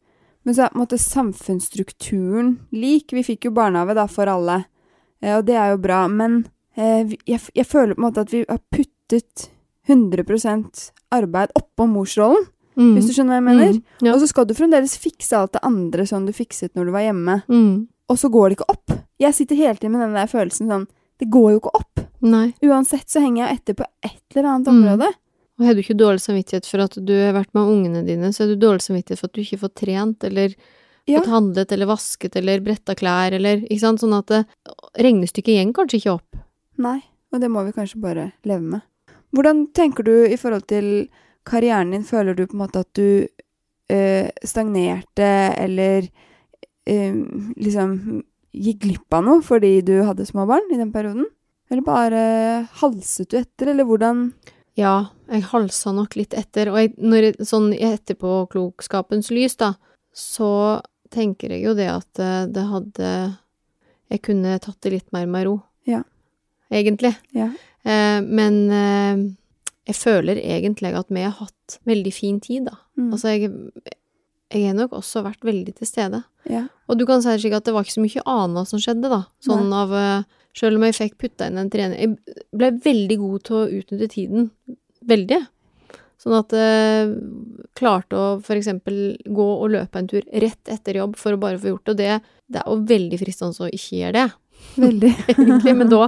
Men 0.43 0.57
så 0.57 0.65
er 0.65 0.73
på 0.73 0.81
en 0.81 0.83
måte 0.83 0.99
samfunnsstrukturen 0.99 2.57
lik. 2.75 3.13
Vi 3.15 3.23
fikk 3.23 3.47
jo 3.47 3.53
barnehage 3.55 3.95
da 3.95 4.09
for 4.11 4.27
alle, 4.27 4.65
eh, 5.23 5.37
og 5.37 5.47
det 5.47 5.55
er 5.55 5.71
jo 5.71 5.79
bra. 5.85 6.09
Men 6.11 6.41
jeg, 6.77 7.41
jeg 7.55 7.67
føler 7.67 7.95
på 7.95 8.01
en 8.03 8.07
måte 8.09 8.21
at 8.25 8.33
vi 8.33 8.45
har 8.49 8.61
puttet 8.73 9.49
100% 9.89 10.91
arbeid 11.13 11.53
oppå 11.59 11.87
morsrollen, 11.91 12.45
hvis 12.77 13.09
du 13.11 13.13
skjønner 13.13 13.35
hva 13.35 13.41
jeg 13.41 13.47
mener. 13.49 13.73
Mm, 13.77 14.07
ja. 14.07 14.13
Og 14.15 14.21
så 14.23 14.29
skal 14.31 14.47
du 14.49 14.55
fremdeles 14.57 14.95
fikse 15.01 15.37
alt 15.37 15.53
det 15.57 15.61
andre 15.69 16.07
som 16.09 16.25
du 16.25 16.33
fikset 16.33 16.73
når 16.79 16.89
du 16.89 16.93
var 16.95 17.05
hjemme, 17.05 17.43
Mm. 17.49 17.89
og 18.09 18.17
så 18.19 18.31
går 18.33 18.49
det 18.49 18.59
ikke 18.59 18.71
opp. 18.73 18.95
Jeg 19.21 19.35
sitter 19.35 19.57
hele 19.57 19.77
tiden 19.77 19.93
med 19.93 20.01
den 20.07 20.15
der 20.17 20.27
følelsen 20.27 20.69
sånn 20.69 20.87
Det 21.21 21.29
går 21.31 21.51
jo 21.53 21.59
ikke 21.61 21.75
opp. 21.79 22.01
Nei. 22.23 22.53
Uansett 22.65 23.07
så 23.13 23.21
henger 23.23 23.47
jeg 23.47 23.59
etter 23.61 23.75
på 23.79 23.85
et 24.03 24.35
eller 24.35 24.49
annet 24.49 24.67
Mm. 24.67 24.75
område. 24.83 25.09
Og 25.61 25.67
har 25.67 25.75
du 25.75 25.81
ikke 25.83 25.95
dårlig 25.95 26.19
samvittighet 26.25 26.67
for 26.67 26.81
at 26.81 26.97
du 27.05 27.13
har 27.15 27.33
vært 27.35 27.55
med 27.55 27.63
ungene 27.69 28.05
dine, 28.05 28.33
så 28.33 28.43
har 28.43 28.49
du 28.49 28.57
dårlig 28.57 28.83
samvittighet 28.83 29.19
for 29.21 29.27
at 29.29 29.33
du 29.35 29.41
ikke 29.43 29.61
får 29.61 29.75
trent, 29.77 30.25
eller 30.25 30.55
Ja. 31.07 31.21
fått 31.21 31.29
handlet, 31.29 31.71
eller 31.73 31.87
vasket, 31.87 32.35
eller 32.35 32.59
bretta 32.61 32.95
klær, 32.97 33.33
eller 33.35 33.59
ikke 33.61 33.79
sant, 33.81 34.01
sånn 34.01 34.19
at 34.19 34.27
det, 34.27 34.47
regnestykket 34.99 35.73
går 35.73 35.73
kanskje 35.87 36.01
ikke 36.01 36.15
opp. 36.15 36.37
Nei, 36.83 36.99
og 37.33 37.43
det 37.43 37.51
må 37.53 37.63
vi 37.67 37.75
kanskje 37.77 38.01
bare 38.03 38.31
leve 38.49 38.65
med. 38.77 38.83
Hvordan 39.33 39.67
tenker 39.77 40.05
du 40.05 40.15
i 40.27 40.37
forhold 40.41 40.67
til 40.69 41.09
karrieren 41.49 41.95
din? 41.95 42.05
Føler 42.05 42.37
du 42.37 42.45
på 42.47 42.57
en 42.57 42.65
måte 42.65 42.83
at 42.85 42.91
du 42.99 43.25
øh, 43.93 44.29
stagnerte, 44.45 45.31
eller 45.57 46.09
øh, 46.89 47.17
liksom 47.57 48.23
gikk 48.53 48.83
glipp 48.85 49.17
av 49.17 49.25
noe 49.25 49.45
fordi 49.45 49.79
du 49.87 49.95
hadde 50.05 50.29
små 50.29 50.45
barn 50.49 50.69
i 50.73 50.81
den 50.81 50.93
perioden? 50.93 51.27
Eller 51.73 51.85
bare 51.87 52.23
halset 52.83 53.31
du 53.33 53.39
etter, 53.41 53.73
eller 53.73 53.89
hvordan 53.89 54.33
Ja, 54.77 55.13
jeg 55.29 55.45
halsa 55.51 55.93
nok 55.93 56.15
litt 56.17 56.33
etter, 56.33 56.71
og 56.73 56.79
jeg, 56.81 56.95
når 56.97 57.27
jeg, 57.27 57.47
sånn 57.49 57.75
i 57.77 57.83
etterpåklokskapens 57.91 59.29
lys, 59.29 59.59
da, 59.61 59.75
så 60.17 60.81
tenker 61.13 61.53
jeg 61.53 61.67
jo 61.67 61.75
det 61.77 61.91
at 61.93 62.21
eh, 62.25 62.47
det 62.49 62.65
hadde 62.71 63.11
Jeg 64.13 64.23
kunne 64.25 64.57
tatt 64.65 64.81
det 64.85 64.95
litt 64.95 65.13
mer 65.13 65.29
med 65.29 65.47
ro. 65.49 65.59
Ja. 65.89 66.03
Egentlig. 66.73 67.13
Ja. 67.37 67.51
Eh, 67.85 68.19
men 68.25 68.59
eh, 68.73 69.23
jeg 69.91 69.99
føler 69.99 70.41
egentlig 70.41 70.95
at 70.97 71.11
vi 71.13 71.25
har 71.25 71.35
hatt 71.41 71.79
veldig 71.89 72.13
fin 72.15 72.39
tid, 72.43 72.69
da. 72.71 72.79
Mm. 72.99 73.09
Altså, 73.11 73.35
jeg, 73.35 73.51
jeg 74.53 74.69
har 74.69 74.77
nok 74.79 74.95
også 75.01 75.25
vært 75.27 75.43
veldig 75.47 75.75
til 75.79 75.89
stede. 75.89 76.23
Ja. 76.51 76.67
Og 76.91 77.01
du 77.01 77.07
kan 77.09 77.25
si 77.25 77.35
slik 77.39 77.57
at 77.57 77.67
det 77.67 77.75
var 77.75 77.87
ikke 77.87 77.99
så 77.99 78.05
mye 78.05 78.27
annet 78.35 78.71
som 78.71 78.83
skjedde, 78.83 79.11
da. 79.13 79.25
Sånn 79.45 79.75
av 79.77 79.97
eh, 79.97 80.39
Selv 80.53 80.77
om 80.77 80.83
jeg 80.85 80.93
fikk 80.93 81.15
putta 81.17 81.47
inn 81.49 81.57
en 81.57 81.71
trening 81.73 81.97
Jeg 81.97 82.43
ble 82.53 82.67
veldig 82.85 83.17
god 83.23 83.45
til 83.49 83.55
å 83.57 83.69
utnytte 83.79 84.09
tiden. 84.13 84.51
Veldig. 85.09 85.39
Sånn 86.21 86.35
at 86.37 86.53
jeg 86.55 87.15
klarte 87.79 88.19
å 88.19 88.27
for 88.45 88.61
eksempel 88.61 89.17
gå 89.25 89.47
og 89.55 89.73
løpe 89.73 89.99
en 89.99 90.11
tur 90.11 90.23
rett 90.45 90.71
etter 90.71 91.01
jobb 91.01 91.17
for 91.19 91.35
å 91.35 91.41
bare 91.41 91.59
få 91.59 91.73
gjort 91.73 91.89
det. 91.89 91.95
Og 91.95 91.99
det, 92.03 92.37
det 92.53 92.61
er 92.61 92.69
jo 92.69 92.77
veldig 92.93 93.21
fristende 93.23 93.65
å 93.65 93.73
ikke 93.73 94.03
gjøre 94.03 94.15
det, 94.19 94.27
Veldig. 94.85 95.11
egentlig. 95.33 95.75
Men 95.81 95.91
da 95.91 96.05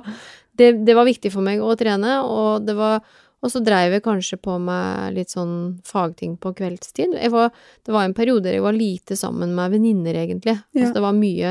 det, 0.59 0.73
det 0.87 0.95
var 0.97 1.09
viktig 1.09 1.33
for 1.35 1.45
meg 1.47 1.63
å 1.63 1.75
trene, 1.79 2.19
og 2.25 2.65
det 2.67 2.77
var 2.79 3.01
og 3.45 3.51
så 3.53 3.61
dreiv 3.61 3.93
jeg 3.93 4.01
kanskje 4.07 4.39
på 4.41 4.55
med 4.57 5.13
litt 5.19 5.29
sånn 5.35 5.75
fagting 5.85 6.39
på 6.41 6.55
kveldstid. 6.57 7.13
Var, 7.29 7.51
det 7.85 7.93
var 7.93 8.07
en 8.07 8.15
periode 8.17 8.47
der 8.47 8.57
jeg 8.57 8.65
var 8.65 8.73
lite 8.73 9.19
sammen 9.21 9.53
med 9.53 9.75
venninner, 9.75 10.17
egentlig. 10.17 10.55
Ja. 10.73 10.87
Altså, 10.87 10.95
det 10.97 11.03
var 11.05 11.19
mye 11.19 11.51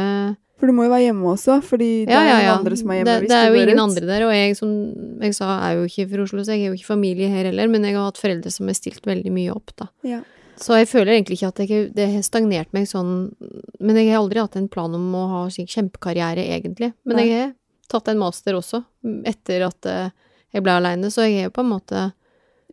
For 0.58 0.72
du 0.72 0.74
må 0.74 0.88
jo 0.88 0.94
være 0.96 1.06
hjemme 1.12 1.30
også, 1.36 1.60
fordi 1.62 1.92
det 2.08 2.16
Ja, 2.16 2.24
er 2.24 2.30
ja, 2.32 2.34
noen 2.40 2.48
ja. 2.48 2.56
andre 2.58 2.80
som 2.80 2.90
er 2.90 2.98
hjemme 2.98 3.14
det, 3.22 3.30
det 3.30 3.38
er 3.38 3.46
jo 3.52 3.62
ingen 3.62 3.78
ut. 3.78 3.84
andre 3.84 4.10
der, 4.10 4.26
og 4.26 4.34
jeg, 4.34 4.58
som 4.58 4.72
jeg 5.22 5.38
sa, 5.38 5.52
er 5.68 5.78
jo 5.78 5.86
ikke 5.92 6.08
fra 6.16 6.26
Oslo, 6.26 6.42
så 6.42 6.56
jeg 6.58 6.64
er 6.64 6.72
jo 6.72 6.80
ikke 6.80 6.90
familie 6.96 7.30
her 7.30 7.52
heller, 7.52 7.70
men 7.70 7.86
jeg 7.86 8.00
har 8.00 8.10
hatt 8.10 8.22
foreldre 8.24 8.56
som 8.58 8.72
har 8.74 8.80
stilt 8.82 9.06
veldig 9.06 9.34
mye 9.38 9.54
opp, 9.54 9.76
da. 9.78 9.92
Ja. 10.02 10.24
Så 10.58 10.78
jeg 10.82 10.90
føler 10.90 11.14
egentlig 11.14 11.38
ikke 11.44 11.54
at 11.54 11.62
jeg, 11.62 11.88
det 11.94 12.10
har 12.10 12.26
stagnert 12.26 12.70
meg 12.78 12.86
sånn 12.86 13.34
Men 13.82 13.98
jeg 13.98 14.12
har 14.12 14.20
aldri 14.22 14.38
hatt 14.38 14.54
en 14.56 14.68
plan 14.70 14.94
om 14.94 15.08
å 15.18 15.24
ha 15.32 15.40
kjempekarriere, 15.50 16.46
egentlig. 16.58 16.94
Men 17.06 17.18
Nei. 17.18 17.28
jeg 17.30 17.40
har 17.42 17.54
tatt 17.94 18.12
en 18.12 18.22
master 18.22 18.58
også, 18.58 18.84
etter 19.30 19.68
at 19.70 19.90
eh, 19.90 20.12
jeg 20.54 20.66
ble 20.66 20.76
aleine, 20.80 21.10
så 21.14 21.26
jeg 21.28 21.48
har 21.48 21.54
på 21.56 21.64
en 21.64 21.72
måte 21.74 22.10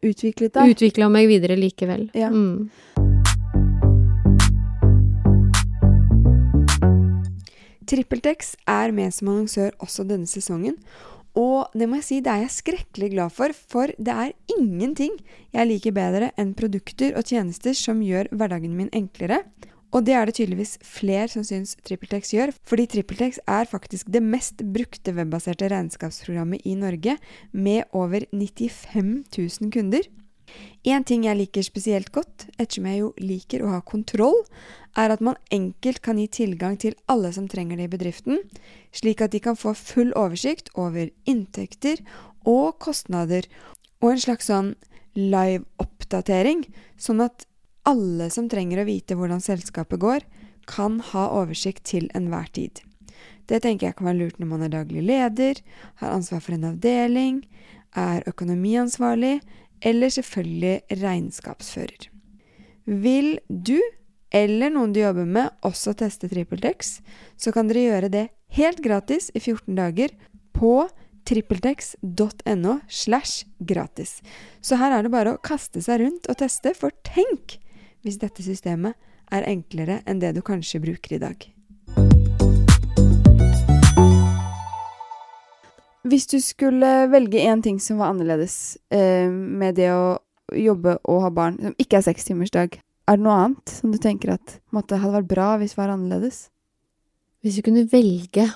Utviklet 0.01 0.55
deg. 0.57 0.73
utvikla 0.73 1.11
meg 1.13 1.29
videre 1.29 1.59
likevel. 1.61 2.09
Ja. 2.17 2.31
Mm. 2.33 2.71
TrippelTex 7.91 8.55
er 8.71 8.93
med 8.95 9.13
som 9.15 9.33
annonsør 9.33 9.75
også 9.83 10.07
denne 10.07 10.29
sesongen. 10.31 10.77
Og 11.39 11.71
det 11.79 11.87
må 11.87 12.01
jeg 12.01 12.07
si, 12.07 12.19
det 12.23 12.33
er 12.33 12.45
jeg 12.45 12.55
skrekkelig 12.57 13.11
glad 13.13 13.35
for, 13.35 13.55
for 13.55 13.93
det 13.99 14.15
er 14.15 14.33
ingenting 14.57 15.15
jeg 15.55 15.69
liker 15.69 15.95
bedre 15.95 16.33
enn 16.41 16.57
produkter 16.59 17.15
og 17.19 17.27
tjenester 17.31 17.77
som 17.77 18.03
gjør 18.03 18.33
hverdagen 18.35 18.75
min 18.79 18.91
enklere. 18.97 19.45
Og 19.91 20.07
det 20.07 20.15
er 20.15 20.29
det 20.29 20.37
tydeligvis 20.39 20.77
flere 20.87 21.27
som 21.33 21.43
syns 21.47 21.75
TrippelTex 21.87 22.31
gjør, 22.37 22.53
fordi 22.69 22.87
TrippelTex 22.93 23.41
er 23.51 23.67
faktisk 23.71 24.11
det 24.15 24.23
mest 24.23 24.63
brukte 24.75 25.15
webbaserte 25.17 25.71
regnskapsprogrammet 25.73 26.63
i 26.65 26.77
Norge, 26.79 27.17
med 27.51 27.91
over 27.93 28.27
95 28.31 29.25
000 29.35 29.73
kunder. 29.75 30.07
En 30.87 31.05
ting 31.07 31.27
jeg 31.27 31.39
liker 31.39 31.63
spesielt 31.67 32.11
godt, 32.15 32.47
ettersom 32.57 32.87
jeg 32.89 33.03
jo 33.03 33.11
liker 33.21 33.63
å 33.63 33.73
ha 33.75 33.81
kontroll, 33.87 34.39
er 34.99 35.13
at 35.13 35.23
man 35.23 35.39
enkelt 35.55 36.01
kan 36.03 36.19
gi 36.19 36.27
tilgang 36.41 36.79
til 36.81 36.97
alle 37.11 37.31
som 37.35 37.47
trenger 37.51 37.79
det 37.79 37.91
i 37.91 37.93
bedriften, 37.93 38.41
slik 38.95 39.23
at 39.23 39.35
de 39.35 39.43
kan 39.43 39.59
få 39.59 39.75
full 39.79 40.15
oversikt 40.19 40.73
over 40.75 41.11
inntekter 41.31 42.03
og 42.49 42.79
kostnader, 42.83 43.47
og 44.01 44.15
en 44.15 44.25
slags 44.25 44.49
sånn 44.51 44.75
live-oppdatering, 45.19 46.65
sånn 46.99 47.23
at 47.27 47.47
alle 47.89 48.31
som 48.31 48.49
trenger 48.51 48.83
å 48.83 48.89
vite 48.89 49.17
hvordan 49.19 49.43
selskapet 49.45 50.01
går, 50.03 50.25
kan 50.71 51.01
ha 51.13 51.27
oversikt 51.41 51.85
til 51.91 52.09
enhver 52.15 52.51
tid. 52.55 52.83
Det 53.51 53.63
tenker 53.65 53.89
jeg 53.89 53.99
kan 53.99 54.11
være 54.11 54.21
lurt 54.21 54.39
når 54.39 54.51
man 54.51 54.65
er 54.67 54.75
daglig 54.75 55.03
leder, 55.03 55.59
har 55.99 56.15
ansvar 56.15 56.43
for 56.45 56.55
en 56.55 56.69
avdeling, 56.71 57.41
er 57.99 58.23
økonomiansvarlig, 58.31 59.41
eller 59.83 60.13
selvfølgelig 60.13 61.01
regnskapsfører. 61.01 62.11
Vil 62.85 63.39
du 63.49 63.81
eller 64.31 64.71
noen 64.71 64.93
du 64.95 65.01
jobber 65.01 65.27
med 65.27 65.51
også 65.67 65.97
teste 65.99 66.29
TrippelTex, 66.31 67.01
så 67.35 67.51
kan 67.55 67.67
dere 67.67 67.87
gjøre 67.89 68.11
det 68.13 68.27
helt 68.55 68.83
gratis 68.85 69.31
i 69.35 69.41
14 69.43 69.75
dager 69.75 70.15
på 70.55 70.87
trippeltex.no 71.27 72.77
slash 72.89 73.49
gratis. 73.59 74.21
Så 74.63 74.79
her 74.81 74.95
er 74.95 75.05
det 75.05 75.13
bare 75.13 75.35
å 75.35 75.43
kaste 75.43 75.83
seg 75.83 76.05
rundt 76.05 76.31
og 76.31 76.39
teste, 76.41 76.73
for 76.79 76.95
tenk 77.07 77.59
hvis 78.05 78.19
dette 78.23 78.43
systemet 78.45 78.95
er 79.31 79.47
enklere 79.49 80.01
enn 80.09 80.21
det 80.23 80.35
du 80.37 80.43
kanskje 80.43 80.81
bruker 80.83 81.17
i 81.17 81.21
dag. 81.23 81.47
Hvis 86.11 86.25
du 86.33 86.39
skulle 86.43 86.89
velge 87.13 87.43
én 87.45 87.61
ting 87.63 87.77
som 87.83 88.01
var 88.01 88.11
annerledes 88.15 88.79
eh, 88.91 89.29
med 89.31 89.77
det 89.79 89.91
å 89.93 90.17
jobbe 90.57 90.97
og 91.07 91.21
ha 91.27 91.31
barn, 91.31 91.59
som 91.61 91.75
ikke 91.79 92.01
er 92.01 92.07
sekstimersdag, 92.09 92.79
er 93.11 93.19
det 93.19 93.25
noe 93.27 93.37
annet 93.45 93.75
som 93.75 93.93
du 93.93 93.99
tenker 94.03 94.33
at 94.35 94.57
måtte, 94.75 94.99
hadde 94.99 95.19
vært 95.21 95.29
bra 95.31 95.51
hvis 95.61 95.77
det 95.77 95.81
var 95.83 95.93
annerledes? 95.95 96.47
Hvis 97.45 97.61
jeg 97.61 97.67
kunne 97.69 97.85
velge 97.93 98.49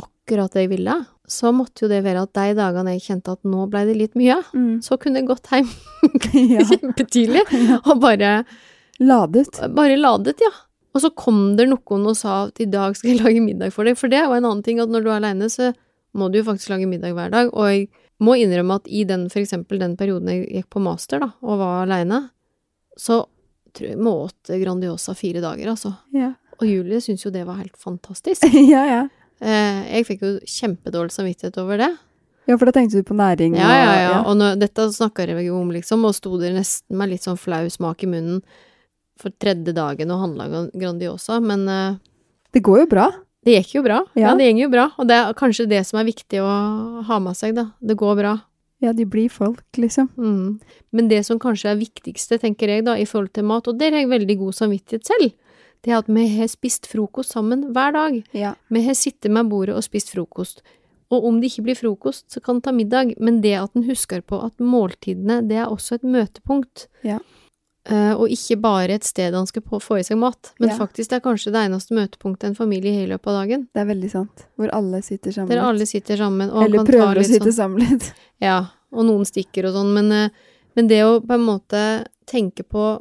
akkurat 0.00 0.52
det 0.54 0.66
jeg 0.66 0.72
ville, 0.74 0.96
så 1.30 1.52
måtte 1.54 1.84
jo 1.86 1.90
det 1.92 2.02
være 2.04 2.26
at 2.26 2.34
de 2.36 2.56
dagene 2.58 2.92
jeg 2.96 3.06
kjente 3.06 3.32
at 3.38 3.46
nå 3.48 3.64
ble 3.70 3.84
det 3.88 3.96
litt 3.96 4.18
mye, 4.18 4.40
Mm. 4.52 4.82
så 4.82 4.98
kunne 5.00 5.22
jeg 5.22 5.30
gått 5.30 5.46
hjem 5.54 5.70
kjempetidlig 6.74 7.46
og 7.88 7.94
bare, 8.02 8.42
Ladet. 9.00 9.60
bare 9.74 9.96
ladet, 9.96 10.42
ja. 10.44 10.50
Og 10.94 11.04
så 11.04 11.10
kom 11.14 11.54
det 11.56 11.68
noen 11.70 12.06
og 12.10 12.16
sa 12.18 12.44
at 12.48 12.60
i 12.60 12.68
dag 12.68 12.96
skal 12.98 13.12
jeg 13.12 13.20
lage 13.24 13.42
middag 13.44 13.72
for 13.74 13.88
deg, 13.88 13.98
for 13.98 14.12
det 14.12 14.20
jo 14.24 14.36
en 14.36 14.44
annen 14.44 14.64
ting 14.66 14.82
at 14.82 14.90
når 14.90 15.06
du 15.06 15.10
er 15.10 15.18
aleine, 15.20 15.48
så 15.52 15.72
må 16.18 16.28
du 16.28 16.40
jo 16.40 16.46
faktisk 16.48 16.72
lage 16.72 16.88
middag 16.90 17.14
hver 17.16 17.30
dag, 17.32 17.52
og 17.54 17.70
jeg 17.70 17.88
må 18.20 18.34
innrømme 18.36 18.80
at 18.80 18.88
i 18.90 19.04
den, 19.08 19.28
for 19.32 19.40
eksempel 19.40 19.80
den 19.80 19.94
perioden 19.96 20.28
jeg 20.32 20.48
gikk 20.50 20.68
på 20.74 20.82
master, 20.84 21.22
da, 21.22 21.30
og 21.46 21.62
var 21.62 21.84
aleine, 21.86 22.24
så 22.98 23.22
tror 23.76 23.86
jeg 23.86 24.00
vi 24.00 24.10
åt 24.10 24.52
Grandiosa 24.60 25.14
fire 25.14 25.42
dager, 25.44 25.70
altså. 25.72 25.94
Ja. 26.12 26.34
Og 26.60 26.66
Julie 26.68 27.00
syntes 27.00 27.24
jo 27.24 27.32
det 27.32 27.46
var 27.48 27.60
helt 27.60 27.78
fantastisk. 27.80 28.44
ja, 28.74 28.82
ja. 28.88 29.02
Eh, 29.40 29.84
jeg 29.94 30.08
fikk 30.08 30.24
jo 30.26 30.32
kjempedårlig 30.44 31.14
samvittighet 31.14 31.56
over 31.62 31.80
det. 31.80 31.90
Ja, 32.50 32.56
for 32.58 32.66
da 32.66 32.74
tenkte 32.74 32.98
du 32.98 33.06
på 33.06 33.14
næring 33.14 33.54
Ja, 33.54 33.68
ja, 33.70 33.92
ja. 34.00 34.10
og 34.20 34.32
Og 34.32 34.40
når, 34.40 34.58
dette 34.58 34.88
snakka 34.92 35.24
jeg 35.28 35.46
jo 35.46 35.60
om, 35.60 35.70
liksom, 35.70 36.04
og 36.04 36.16
sto 36.16 36.34
der 36.40 36.52
nesten 36.56 36.98
med 36.98 37.12
litt 37.12 37.24
sånn 37.24 37.38
flau 37.38 37.62
smak 37.70 38.02
i 38.04 38.10
munnen 38.10 38.42
for 39.20 39.34
tredje 39.42 39.74
dagen 39.76 40.10
og 40.14 40.22
handla 40.24 40.66
Grandiosa, 40.74 41.40
men 41.44 41.66
eh, 41.68 41.98
Det 42.54 42.62
går 42.66 42.84
jo 42.84 42.86
bra. 42.90 43.08
det 43.46 43.58
gikk 43.60 43.74
jo 43.78 43.82
bra. 43.86 44.02
Ja. 44.14 44.30
Ja. 44.30 44.36
det 44.36 44.50
går 44.52 44.64
jo 44.64 44.70
bra. 44.72 44.86
Og 44.98 45.08
det 45.08 45.16
er 45.16 45.34
kanskje 45.38 45.68
det 45.70 45.84
som 45.88 46.00
er 46.00 46.08
viktig 46.08 46.40
å 46.42 46.48
ha 47.08 47.18
med 47.22 47.36
seg, 47.38 47.54
da. 47.56 47.70
Det 47.80 47.96
går 48.00 48.16
bra. 48.18 48.38
Ja, 48.80 48.94
de 48.96 49.04
blir 49.04 49.28
folk, 49.28 49.64
liksom. 49.76 50.08
Mm. 50.16 50.58
Men 50.90 51.08
det 51.08 51.20
som 51.28 51.38
kanskje 51.38 51.68
er 51.74 51.80
viktigste, 51.80 52.38
tenker 52.40 52.68
jeg, 52.72 52.84
da, 52.86 52.94
i 52.96 53.04
forhold 53.04 53.32
til 53.36 53.44
mat, 53.44 53.68
og 53.68 53.76
der 53.78 53.92
har 53.92 54.00
jeg 54.06 54.08
veldig 54.12 54.36
god 54.40 54.56
samvittighet 54.56 55.04
selv, 55.06 55.32
det 55.84 55.92
er 55.92 55.98
at 56.00 56.08
vi 56.12 56.26
har 56.36 56.48
spist 56.48 56.88
frokost 56.88 57.32
sammen 57.36 57.70
hver 57.76 57.92
dag. 57.96 58.16
Ja. 58.36 58.54
Vi 58.72 58.82
har 58.84 58.96
sittet 58.96 59.32
med 59.32 59.48
bordet 59.52 59.76
og 59.76 59.84
spist 59.84 60.12
frokost. 60.12 60.62
Og 61.10 61.24
om 61.26 61.40
det 61.40 61.50
ikke 61.50 61.64
blir 61.68 61.76
frokost, 61.78 62.26
så 62.32 62.40
kan 62.40 62.56
en 62.58 62.64
ta 62.64 62.72
middag, 62.72 63.14
men 63.18 63.40
det 63.44 63.56
at 63.58 63.76
en 63.76 63.84
husker 63.88 64.20
på 64.22 64.38
at 64.44 64.60
måltidene, 64.62 65.40
det 65.48 65.58
er 65.58 65.72
også 65.72 65.98
et 65.98 66.04
møtepunkt. 66.06 66.86
Ja. 67.04 67.18
Eh, 67.88 68.12
og 68.12 68.28
ikke 68.28 68.58
bare 68.60 68.90
et 68.98 69.04
sted 69.08 69.32
han 69.32 69.46
skal 69.48 69.62
få 69.80 69.96
i 69.98 70.02
seg 70.04 70.18
mat, 70.20 70.50
men 70.60 70.68
Ja. 70.68 70.76
faktisk 70.76 71.08
det 71.08 71.16
er 71.16 71.20
kanskje 71.24 71.50
det 71.52 71.62
eneste 71.70 71.94
møtepunktet 71.96 72.44
en 72.50 72.54
familie 72.54 72.92
har 72.92 73.06
i 73.06 73.10
løpet 73.16 73.26
av 73.26 73.38
dagen. 73.40 73.68
Det 73.72 73.80
er 73.80 73.86
veldig 73.94 74.10
sant. 74.10 74.44
Hvor 74.58 74.68
alle 74.72 75.00
sitter 75.02 75.30
sammen. 75.32 75.48
Der 75.48 75.62
alle 75.64 75.86
sitter 75.86 76.16
sammen 76.16 76.50
Eller 76.50 76.76
kan 76.76 76.86
ta 76.86 76.92
prøver 76.92 77.16
å 77.20 77.24
sitte 77.24 77.48
sånn 77.52 77.78
samlet. 77.78 78.12
Ja, 78.40 78.66
og 78.92 79.04
noen 79.06 79.24
stikker 79.24 79.64
og 79.68 79.74
sånn, 79.74 79.94
men, 79.94 80.12
eh, 80.12 80.28
men 80.76 80.88
det 80.88 81.00
å 81.04 81.20
på 81.24 81.32
en 81.34 81.40
måte 81.46 82.06
tenke 82.26 82.62
på 82.68 83.00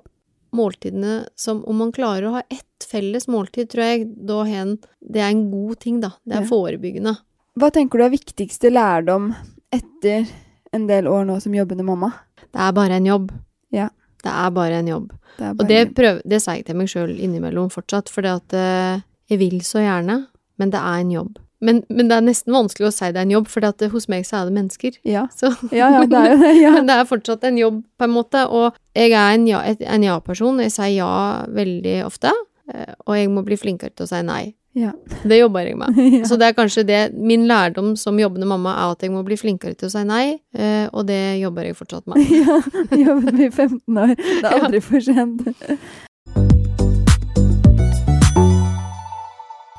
måltidene 0.56 1.28
som 1.36 1.64
om 1.68 1.78
man 1.78 1.92
klarer 1.92 2.24
å 2.28 2.32
ha 2.40 2.44
ett 2.50 2.88
felles 2.90 3.28
måltid, 3.28 3.70
tror 3.70 3.84
jeg, 3.84 4.08
da 4.26 4.44
har 4.44 4.56
en 4.64 4.78
Det 5.06 5.20
er 5.22 5.30
en 5.30 5.52
god 5.52 5.80
ting, 5.80 6.00
da. 6.00 6.12
Det 6.26 6.36
er 6.38 6.42
Ja. 6.42 6.48
forebyggende. 6.48 7.18
Hva 7.60 7.70
tenker 7.72 7.98
du 8.00 8.04
er 8.06 8.10
viktigste 8.12 8.72
lærdom 8.72 9.36
etter 9.74 10.28
en 10.72 10.88
del 10.88 11.04
år 11.06 11.26
nå 11.26 11.42
som 11.42 11.52
jobbende 11.54 11.84
mamma? 11.84 12.14
Det 12.38 12.60
er 12.62 12.72
bare 12.72 12.92
en 12.92 13.06
jobb. 13.06 13.32
Ja. 13.72 13.90
Det 14.24 14.32
er 14.32 14.56
bare 14.56 14.80
en 14.82 14.90
jobb. 14.92 15.12
Det 15.38 15.52
bare 15.54 15.64
Og 15.64 15.70
det, 15.70 15.84
prøv, 15.96 16.24
det 16.28 16.42
sier 16.44 16.60
jeg 16.60 16.70
til 16.70 16.80
meg 16.80 16.90
sjøl 16.92 17.14
innimellom 17.16 17.70
fortsatt, 17.74 18.12
for 18.12 18.28
at 18.28 18.56
uh, 18.56 19.00
jeg 19.32 19.40
vil 19.42 19.62
så 19.66 19.84
gjerne, 19.86 20.26
men 20.60 20.74
det 20.74 20.82
er 20.82 21.06
en 21.06 21.14
jobb. 21.14 21.38
Men, 21.60 21.82
men 21.92 22.08
det 22.08 22.16
er 22.16 22.24
nesten 22.24 22.56
vanskelig 22.56 22.88
å 22.88 22.94
si 22.96 23.10
det 23.12 23.20
er 23.20 23.26
en 23.28 23.34
jobb, 23.34 23.50
for 23.52 23.90
hos 23.92 24.08
meg 24.12 24.28
så 24.28 24.40
er 24.40 24.48
det 24.48 24.56
mennesker. 24.56 25.00
Ja. 25.08 25.26
Så, 25.36 25.52
Ja, 25.76 25.90
ja, 25.92 26.04
det 26.08 26.20
er 26.20 26.34
jo 26.34 26.38
det. 26.40 26.54
Ja. 26.64 26.72
Men 26.78 26.88
det 26.88 26.96
er 26.96 27.10
fortsatt 27.10 27.44
en 27.48 27.60
jobb, 27.60 27.82
på 28.00 28.08
en 28.08 28.16
måte, 28.16 28.46
og 28.48 28.78
jeg 28.96 29.12
er 29.12 29.36
en 29.36 30.06
ja-person. 30.08 30.60
Ja 30.60 30.70
Jeg 30.70 30.76
sier 30.76 30.94
ja 30.96 31.12
veldig 31.52 31.98
ofte, 32.08 32.32
eh, 32.72 32.94
og 33.06 33.18
jeg 33.18 33.32
må 33.32 33.44
bli 33.48 33.60
flinkere 33.60 33.92
til 33.92 34.08
å 34.08 34.12
si 34.12 34.24
nei. 34.24 34.44
Ja. 34.80 34.94
Det 35.28 35.40
jobber 35.40 35.68
jeg 35.68 35.78
med. 35.80 35.98
ja. 36.20 36.24
Så 36.30 36.38
det 36.40 36.50
er 36.50 36.56
kanskje 36.58 36.86
det 36.88 37.00
Min 37.14 37.48
lærdom 37.50 37.96
som 38.00 38.20
jobbende 38.20 38.48
mamma 38.48 38.76
er 38.78 38.94
at 38.96 39.04
jeg 39.04 39.12
må 39.12 39.24
bli 39.28 39.38
flinkere 39.40 39.76
til 39.76 39.90
å 39.90 39.94
si 39.94 40.04
nei, 40.08 40.40
eh, 40.56 40.88
og 40.94 41.08
det 41.10 41.40
jobber 41.42 41.68
jeg 41.68 41.78
fortsatt 41.80 42.08
med. 42.08 42.24
ja. 42.40 42.60
Jobbet 42.96 43.34
med 43.34 43.46
i 43.50 43.52
15 43.52 44.04
år. 44.06 44.16
Det 44.16 44.46
er 44.46 44.60
aldri 44.60 44.84
for 44.84 45.04
sent. 45.04 45.44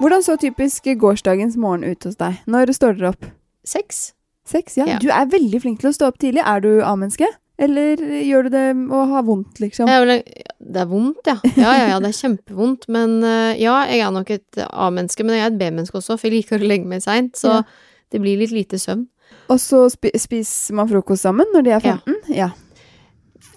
Hvordan 0.01 0.23
så 0.25 0.37
typisk 0.41 0.87
gårsdagens 0.97 1.59
morgen 1.61 1.85
ut 1.85 2.05
hos 2.09 2.17
deg? 2.17 2.41
Når 2.49 2.73
står 2.73 2.97
dere 2.97 3.13
opp? 3.13 3.27
Seks? 3.69 4.15
Seks, 4.49 4.79
ja. 4.81 4.87
Ja. 4.89 4.97
Du 5.01 5.11
er 5.13 5.29
veldig 5.29 5.61
flink 5.61 5.83
til 5.83 5.91
å 5.91 5.95
stå 5.95 6.09
opp 6.09 6.21
tidlig. 6.23 6.41
Er 6.41 6.65
du 6.65 6.71
A-menneske? 6.81 7.29
Eller 7.61 8.01
gjør 8.25 8.47
du 8.47 8.51
det 8.55 8.65
å 8.97 9.03
ha 9.11 9.21
vondt, 9.27 9.61
liksom? 9.61 9.89
Vel 9.91 10.15
Det 10.25 10.81
er 10.81 10.89
vondt, 10.89 11.21
ja. 11.29 11.37
Ja, 11.59 11.75
ja, 11.77 11.87
ja, 11.93 11.99
det 12.01 12.09
er 12.13 12.17
kjempevondt. 12.17 12.87
Men 12.89 13.19
eh, 13.27 13.61
ja, 13.61 13.77
jeg 13.91 14.01
er 14.07 14.15
nok 14.15 14.31
et 14.33 14.61
A-menneske, 14.71 15.27
men 15.27 15.37
jeg 15.37 15.45
er 15.45 15.53
et 15.53 15.59
B-menneske 15.61 15.99
også, 16.01 16.17
for 16.17 16.29
jeg 16.31 16.39
liker 16.41 16.61
å 16.63 16.71
legge 16.71 16.89
meg 16.89 17.05
seint. 17.05 17.37
Så 17.37 17.61
Ja. 17.61 17.63
det 18.11 18.21
blir 18.23 18.41
litt 18.41 18.55
lite 18.55 18.81
søvn. 18.81 19.07
Og 19.51 19.59
så 19.63 19.85
sp 19.93 20.11
spiser 20.19 20.75
man 20.79 20.89
frokost 20.91 21.23
sammen 21.27 21.47
når 21.55 21.67
de 21.67 21.71
er 21.77 21.81
15? 21.85 22.17
Ja. 22.35 22.51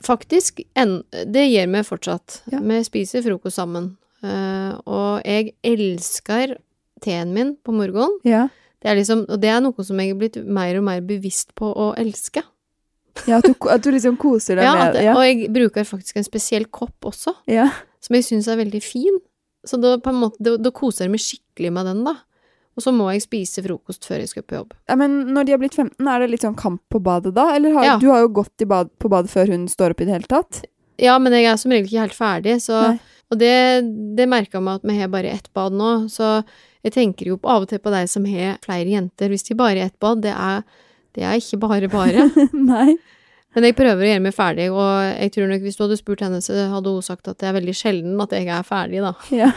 Faktisk, 0.04 0.62
en, 0.76 1.02
det 1.12 1.46
gjør 1.48 1.72
vi 1.78 1.84
fortsatt. 1.88 2.42
Ja. 2.52 2.60
Vi 2.60 2.80
spiser 2.84 3.24
frokost 3.26 3.56
sammen. 3.60 3.94
Uh, 4.24 4.76
og 4.88 5.24
jeg 5.28 5.54
elsker 5.68 6.58
teen 7.04 7.34
min 7.36 7.56
på 7.63 7.76
morgenen. 7.76 8.20
Ja. 8.28 8.48
Det 8.84 8.92
er 8.92 9.00
liksom, 9.00 9.26
og 9.32 9.39
det 9.39 9.52
er 9.52 9.62
noe 9.63 9.84
som 9.86 10.00
jeg 10.00 10.12
er 10.12 10.20
blitt 10.20 10.38
mer 10.44 10.76
og 10.80 10.86
mer 10.88 11.04
bevisst 11.08 11.54
på 11.56 11.70
å 11.72 11.92
elske. 12.00 12.44
Ja 13.30 13.38
at, 13.38 13.45
du, 13.45 13.54
at 13.69 13.84
du 13.86 13.91
liksom 13.93 14.17
koser 14.17 14.56
deg 14.60 14.65
Ja, 14.65 14.73
med 14.80 14.93
det? 14.97 15.04
Ja. 15.06 15.13
Og 15.17 15.23
jeg 15.28 15.49
bruker 15.54 15.86
faktisk 15.88 16.17
en 16.17 16.26
spesiell 16.28 16.65
kopp 16.73 17.06
også, 17.13 17.36
ja. 17.52 17.69
som 18.04 18.15
jeg 18.17 18.26
syns 18.28 18.47
er 18.49 18.58
veldig 18.58 18.82
fin. 18.84 19.19
Så 19.65 19.78
da, 19.80 19.95
måte, 20.12 20.41
da, 20.43 20.58
da 20.60 20.71
koser 20.76 21.06
jeg 21.06 21.12
meg 21.13 21.21
skikkelig 21.23 21.71
med 21.71 21.86
den, 21.88 22.04
da. 22.04 22.15
Og 22.76 22.82
så 22.82 22.89
må 22.91 23.06
jeg 23.13 23.21
spise 23.21 23.62
frokost 23.62 24.04
før 24.10 24.17
jeg 24.23 24.32
skal 24.32 24.43
på 24.49 24.56
jobb. 24.58 24.73
ja. 24.89 24.95
Men 24.97 25.19
når 25.36 25.45
de 25.45 25.52
har 25.54 25.60
blitt 25.62 25.76
15, 25.78 26.08
er 26.10 26.19
det 26.23 26.32
litt 26.34 26.41
sånn 26.43 26.58
kamp 26.58 26.82
på 26.89 26.99
badet 27.06 27.36
da? 27.38 27.52
Eller 27.56 27.71
har, 27.78 27.84
Ja. 27.86 27.97
du 28.02 28.08
har 28.10 28.23
jo 28.26 28.32
gått 28.41 28.62
i 28.62 28.65
bad, 28.65 28.89
på 28.97 29.10
badet 29.13 29.30
før 29.32 29.47
hun 29.54 29.67
står 29.69 29.93
opp 29.93 30.02
i 30.02 30.06
det 30.10 30.13
hele 30.17 30.28
tatt? 30.28 30.63
Ja, 31.02 31.19
men 31.21 31.34
jeg 31.34 31.45
er 31.45 31.56
som 31.58 31.71
regel 31.71 31.86
ikke 31.88 32.02
helt 32.08 32.17
ferdig, 32.17 32.58
så 32.65 32.82
Nei. 32.93 32.99
Og 33.34 33.39
det, 33.39 33.54
det 34.17 34.28
merka 34.30 34.60
meg 34.62 34.76
at 34.82 34.84
vi 34.86 34.97
har 34.99 35.08
bare 35.10 35.32
ett 35.34 35.47
bad 35.58 35.73
nå, 35.73 36.08
så 36.12 36.43
jeg 36.86 36.93
tenker 36.93 37.26
jo 37.32 37.38
på- 37.41 37.49
av 37.49 37.63
og 37.63 37.69
til 37.71 37.80
på 37.82 37.89
de 37.89 38.02
som 38.08 38.26
har 38.30 38.60
flere 38.62 38.86
jenter. 38.91 39.30
Hvis 39.32 39.47
de 39.47 39.56
bare 39.58 39.80
har 39.80 39.88
ett 39.88 39.97
bad, 40.04 40.21
det 40.21 40.34
er, 40.36 40.62
det 41.15 41.23
er 41.23 41.39
ikke 41.39 41.60
bare 41.62 41.89
bare. 41.91 42.30
Nei. 42.54 42.95
Men 43.54 43.67
jeg 43.67 43.76
prøver 43.78 44.02
å 44.02 44.08
gjøre 44.10 44.21
meg 44.26 44.34
ferdig, 44.34 44.63
og 44.73 44.88
jeg 45.13 45.32
tror 45.36 45.52
nok 45.52 45.62
hvis 45.62 45.76
du 45.78 45.84
hadde 45.84 45.97
spurt 45.99 46.23
henne, 46.26 46.39
så 46.41 46.56
hadde 46.71 46.89
hun 46.95 47.04
sagt 47.06 47.28
at 47.30 47.38
det 47.38 47.45
er 47.52 47.54
veldig 47.60 47.76
sjelden 47.78 48.21
at 48.23 48.32
jeg 48.34 48.47
er 48.49 48.63
ferdig, 48.65 49.04
da. 49.06 49.12
Ja. 49.43 49.49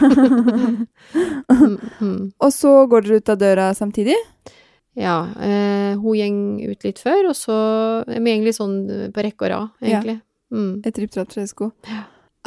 Mm, 2.01 2.31
og 2.43 2.51
så 2.53 2.73
går 2.91 3.07
dere 3.07 3.21
ut 3.21 3.31
av 3.33 3.39
døra 3.41 3.71
samtidig? 3.77 4.17
Ja, 4.97 5.15
eh, 5.45 5.97
hun 5.97 6.17
gjeng 6.17 6.37
ut 6.69 6.85
litt 6.85 7.01
før, 7.01 7.31
og 7.31 7.35
så 7.37 7.55
er 8.09 8.21
vi 8.21 8.33
egentlig 8.33 8.55
sånn 8.57 8.77
på 9.13 9.25
rekke 9.25 9.45
og 9.45 9.51
rad, 9.53 9.73
Ja. 9.81 9.97
egentlig. 9.99 10.19
Mm. 10.53 10.71
Et 10.85 10.95
tripp 10.95 11.11
trapp 11.11 11.33
tresko. 11.33 11.71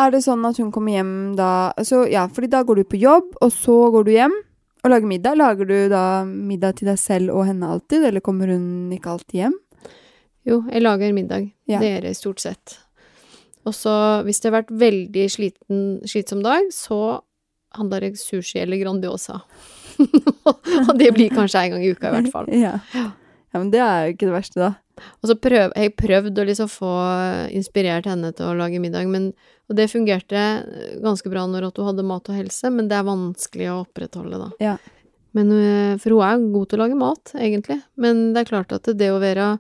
Er 0.01 0.11
det 0.15 0.23
sånn 0.25 0.47
at 0.49 0.57
hun 0.57 0.71
kommer 0.73 0.95
hjem 0.95 1.13
da 1.37 1.73
så, 1.85 2.07
Ja, 2.11 2.27
fordi 2.33 2.49
da 2.49 2.63
går 2.65 2.77
du 2.81 2.85
på 2.85 2.99
jobb, 3.01 3.35
og 3.43 3.51
så 3.53 3.77
går 3.93 4.05
du 4.07 4.13
hjem 4.15 4.39
og 4.85 4.93
lage 4.93 5.09
middag. 5.09 5.39
Lager 5.41 5.69
du 5.69 5.77
da 5.93 6.05
middag 6.25 6.79
til 6.81 6.91
deg 6.91 7.01
selv 7.01 7.35
og 7.35 7.47
henne 7.49 7.69
alltid, 7.69 8.07
eller 8.11 8.25
kommer 8.25 8.53
hun 8.53 8.93
ikke 8.95 9.15
alltid 9.15 9.43
hjem? 9.43 9.57
Jo, 10.49 10.63
jeg 10.73 10.83
lager 10.83 11.13
middag. 11.17 11.51
Ja. 11.69 11.81
Det 11.83 11.91
gjør 11.91 12.09
jeg 12.09 12.19
stort 12.19 12.45
sett. 12.45 12.79
Og 13.69 13.77
så, 13.77 13.93
hvis 14.25 14.41
det 14.41 14.49
har 14.49 14.63
vært 14.63 14.73
veldig 14.81 15.27
sliten, 15.31 15.83
slitsom 16.09 16.41
dag, 16.45 16.71
så 16.73 17.21
handler 17.77 18.09
jeg 18.09 18.19
sushi 18.19 18.63
eller 18.63 18.81
Grandiosa. 18.81 19.43
og 20.89 20.95
det 20.99 21.11
blir 21.15 21.33
kanskje 21.35 21.67
en 21.67 21.75
gang 21.77 21.85
i 21.85 21.93
uka, 21.93 22.09
i 22.09 22.15
hvert 22.17 22.33
fall. 22.33 22.49
Ja. 22.65 22.79
ja, 22.97 23.11
men 23.59 23.73
det 23.73 23.83
er 23.85 24.07
jo 24.07 24.15
ikke 24.15 24.31
det 24.31 24.37
verste, 24.39 24.63
da. 24.63 24.73
Og 25.23 25.31
så 25.31 25.37
prøv, 25.37 25.73
jeg 25.77 25.95
prøvde 25.99 26.43
å 26.43 26.47
liksom 26.49 26.69
få 26.71 26.93
inspirert 27.57 28.07
henne 28.11 28.33
til 28.37 28.47
å 28.51 28.57
lage 28.59 28.81
middag, 28.83 29.09
men, 29.11 29.33
og 29.71 29.77
det 29.79 29.89
fungerte 29.93 30.45
ganske 31.03 31.31
bra 31.33 31.47
når 31.51 31.71
hun 31.71 31.91
hadde 31.91 32.07
mat 32.07 32.29
og 32.33 32.39
helse, 32.41 32.71
men 32.75 32.89
det 32.91 32.99
er 32.99 33.07
vanskelig 33.09 33.69
å 33.73 33.81
opprettholde, 33.85 34.39
da. 34.47 34.51
Ja. 34.63 34.77
Men, 35.37 35.53
øh, 35.55 35.99
for 36.03 36.11
hun 36.17 36.25
er 36.27 36.47
god 36.53 36.69
til 36.71 36.79
å 36.81 36.83
lage 36.85 36.97
mat, 36.99 37.35
egentlig. 37.39 37.81
Men 37.97 38.33
det 38.35 38.43
er 38.43 38.51
klart 38.51 38.73
at 38.75 38.89
det 38.99 39.11
å 39.15 39.21
være 39.23 39.59